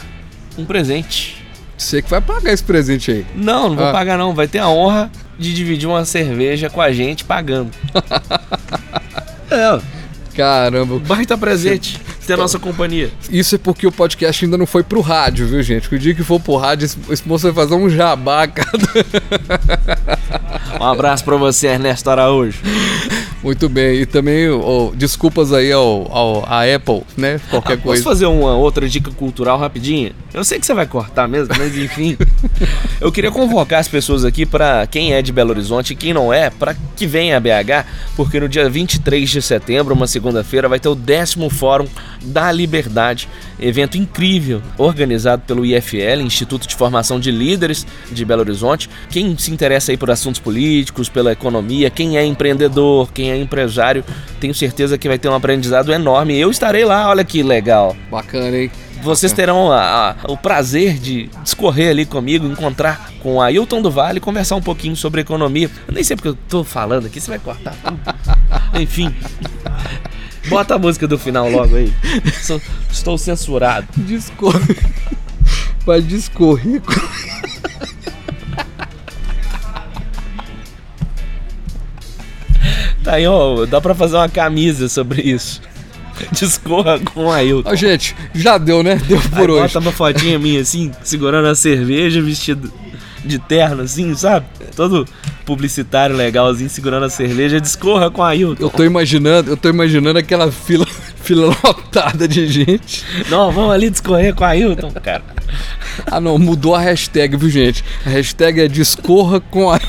um 0.59 0.65
presente. 0.65 1.43
você 1.77 2.01
que 2.01 2.09
vai 2.09 2.19
pagar 2.21 2.51
esse 2.51 2.63
presente 2.63 3.09
aí. 3.11 3.25
Não, 3.35 3.69
não 3.69 3.75
vou 3.77 3.85
Ah. 3.87 3.91
pagar 3.91 4.17
não, 4.17 4.33
vai 4.33 4.47
ter 4.47 4.59
a 4.59 4.67
honra 4.69 5.09
de 5.37 5.53
dividir 5.53 5.87
uma 5.87 6.03
cerveja 6.05 6.69
com 6.69 6.81
a 6.81 6.91
gente 6.91 7.23
pagando. 7.23 7.71
é, 9.49 9.79
Caramba. 10.35 10.99
baita 10.99 11.37
presente 11.37 11.99
ter 12.29 12.33
a 12.33 12.37
nossa 12.37 12.59
companhia. 12.59 13.09
Isso 13.31 13.55
é 13.55 13.57
porque 13.57 13.87
o 13.87 13.91
podcast 13.91 14.45
ainda 14.45 14.55
não 14.55 14.67
foi 14.67 14.83
pro 14.83 15.01
rádio, 15.01 15.47
viu, 15.47 15.63
gente? 15.63 15.89
Que 15.89 15.95
o 15.95 15.99
dia 15.99 16.13
que 16.13 16.23
for 16.23 16.39
pro 16.39 16.57
rádio, 16.57 16.85
esse, 16.85 16.97
esse 17.09 17.27
moço 17.27 17.51
vai 17.51 17.65
fazer 17.65 17.73
um 17.73 17.89
jabá, 17.89 18.45
cara. 18.47 18.69
Um 20.79 20.85
abraço 20.85 21.25
pra 21.25 21.35
você, 21.35 21.67
Ernesto 21.67 22.07
Araújo. 22.09 22.59
Muito 23.41 23.69
bem, 23.69 24.01
e 24.01 24.05
também 24.05 24.49
oh, 24.49 24.91
desculpas 24.93 25.53
aí 25.53 25.71
ao, 25.71 26.07
ao, 26.11 26.45
à 26.45 26.63
Apple, 26.75 27.03
né? 27.15 27.39
Qualquer 27.49 27.73
Ah, 27.73 27.77
coisa. 27.77 28.03
Posso 28.03 28.15
fazer 28.15 28.25
uma 28.25 28.55
outra 28.55 28.87
dica 28.87 29.09
cultural 29.11 29.57
rapidinha? 29.57 30.11
Eu 30.33 30.43
sei 30.43 30.59
que 30.59 30.65
você 30.65 30.73
vai 30.73 30.85
cortar 30.85 31.25
mesmo, 31.27 31.53
mas 31.57 31.75
enfim. 31.77 32.17
eu 32.99 33.11
queria 33.11 33.31
convocar 33.31 33.79
as 33.79 33.87
pessoas 33.87 34.25
aqui 34.25 34.45
para 34.45 34.85
quem 34.87 35.13
é 35.13 35.21
de 35.21 35.31
Belo 35.31 35.51
Horizonte 35.51 35.93
e 35.93 35.95
quem 35.95 36.13
não 36.13 36.33
é, 36.33 36.49
para 36.49 36.75
que 36.97 37.07
venha 37.07 37.37
a 37.37 37.39
BH, 37.39 37.87
porque 38.17 38.41
no 38.41 38.49
dia 38.49 38.69
23 38.69 39.29
de 39.29 39.41
setembro, 39.41 39.93
uma 39.95 40.05
segunda-feira, 40.07 40.67
vai 40.67 40.79
ter 40.79 40.89
o 40.89 40.95
décimo 40.95 41.49
Fórum 41.49 41.87
da 42.21 42.51
Liberdade, 42.51 43.27
evento 43.59 43.97
incrível, 43.97 44.61
organizado 44.77 45.43
pelo 45.47 45.65
IFL, 45.65 46.21
Instituto 46.21 46.67
de 46.67 46.75
Formação 46.75 47.19
de 47.19 47.31
Líderes 47.31 47.85
de 48.11 48.25
Belo 48.25 48.41
Horizonte. 48.41 48.89
Quem 49.09 49.37
se 49.37 49.51
interessa 49.51 49.91
aí 49.91 49.97
por 49.97 50.11
assuntos 50.11 50.39
políticos, 50.39 51.07
pela 51.09 51.31
economia, 51.31 51.89
quem 51.89 52.17
é 52.17 52.25
empreendedor, 52.25 53.11
quem 53.13 53.31
é 53.31 53.37
empresário, 53.37 54.03
tenho 54.39 54.53
certeza 54.53 54.97
que 54.97 55.07
vai 55.07 55.17
ter 55.17 55.29
um 55.29 55.33
aprendizado 55.35 55.91
enorme. 55.93 56.37
Eu 56.37 56.51
estarei 56.51 56.85
lá, 56.85 57.07
olha 57.09 57.23
que 57.23 57.41
legal. 57.43 57.95
Bacana, 58.11 58.57
hein? 58.57 58.71
Vocês 59.01 59.31
terão 59.31 59.71
a- 59.71 60.09
a- 60.11 60.15
o 60.29 60.35
prazer 60.35 60.95
de 60.99 61.29
discorrer 61.41 61.89
ali 61.91 62.05
comigo, 62.05 62.45
encontrar 62.45 63.09
com 63.23 63.35
o 63.35 63.41
Ailton 63.41 63.81
do 63.81 63.89
Vale 63.89 64.19
conversar 64.19 64.57
um 64.57 64.61
pouquinho 64.61 64.93
sobre 64.93 65.21
economia. 65.21 65.69
Eu 65.87 65.93
nem 65.93 66.03
sei 66.03 66.17
porque 66.17 66.27
eu 66.27 66.37
tô 66.49 66.65
falando 66.65 67.05
aqui, 67.05 67.21
você 67.21 67.29
vai 67.29 67.39
cortar 67.39 67.73
tudo. 67.81 67.97
Enfim. 68.77 69.15
Bota 70.49 70.75
a 70.75 70.79
música 70.79 71.07
do 71.07 71.17
final 71.17 71.49
logo 71.49 71.75
aí. 71.75 71.93
Sou- 72.41 72.61
Estou 72.91 73.17
censurado. 73.17 73.87
Discorre. 73.97 74.75
Vai 75.85 76.01
discorrer. 76.01 76.81
Tá 83.03 83.13
aí, 83.13 83.25
ó, 83.27 83.65
dá 83.65 83.79
pra 83.79 83.95
fazer 83.95 84.15
uma 84.17 84.29
camisa 84.29 84.89
sobre 84.89 85.21
isso. 85.21 85.61
Discorra 86.33 86.99
com 86.99 87.25
o 87.25 87.31
Ailton. 87.31 87.69
Ó, 87.69 87.75
gente, 87.75 88.15
já 88.35 88.57
deu, 88.57 88.83
né? 88.83 88.95
Deu 89.07 89.21
por 89.21 89.39
Aí 89.39 89.47
hoje. 89.49 89.61
bota 89.73 89.79
uma 89.79 89.91
fotinha 89.91 90.37
minha 90.37 90.59
assim, 90.61 90.91
segurando 91.03 91.47
a 91.47 91.55
cerveja, 91.55 92.21
vestido 92.21 92.71
de 93.23 93.39
terno 93.39 93.83
assim, 93.83 94.13
sabe? 94.15 94.45
Todo 94.75 95.05
publicitário 95.49 96.15
legalzinho 96.15 96.69
segurando 96.69 97.07
a 97.07 97.09
cerveja, 97.09 97.59
discorra 97.59 98.11
com 98.11 98.21
a 98.21 98.29
Ailton. 98.29 98.65
Eu 98.65 98.69
tô 98.69 98.83
imaginando, 98.83 99.49
eu 99.49 99.57
tô 99.57 99.67
imaginando 99.67 100.19
aquela 100.19 100.51
fila, 100.51 100.85
fila 101.23 101.57
lotada 101.63 102.27
de 102.27 102.45
gente. 102.45 103.03
Não, 103.31 103.51
vamos 103.51 103.71
ali 103.71 103.89
discorrer 103.89 104.35
com 104.35 104.43
a 104.43 104.49
Ailton, 104.49 104.91
cara. 104.91 105.23
Ah 106.05 106.21
não, 106.21 106.37
mudou 106.37 106.75
a 106.75 106.79
hashtag, 106.79 107.35
viu 107.35 107.49
gente? 107.49 107.83
A 108.05 108.09
hashtag 108.09 108.61
é 108.61 108.67
discorra 108.67 109.39
com 109.39 109.71
a 109.71 109.79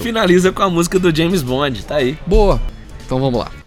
Finaliza 0.00 0.50
com 0.50 0.62
a 0.64 0.68
música 0.68 0.98
do 0.98 1.14
James 1.14 1.40
Bond, 1.40 1.84
tá 1.84 1.96
aí. 1.96 2.18
Boa. 2.26 2.60
Então 3.06 3.20
vamos 3.20 3.38
lá. 3.38 3.61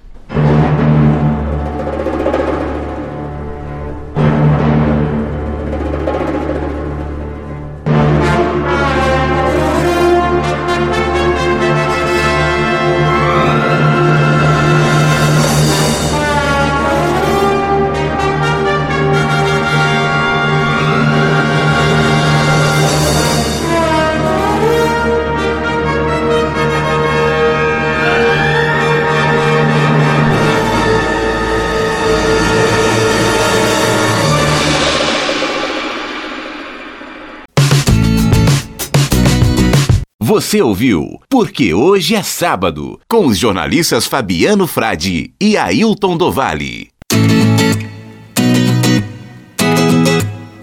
Você 40.55 40.61
ouviu 40.61 41.19
Porque 41.29 41.73
Hoje 41.73 42.15
é 42.15 42.23
Sábado, 42.23 42.97
com 43.09 43.27
os 43.27 43.37
jornalistas 43.37 44.05
Fabiano 44.05 44.65
Frade 44.65 45.33
e 45.37 45.57
Ailton 45.57 46.15
Dovale. 46.15 46.94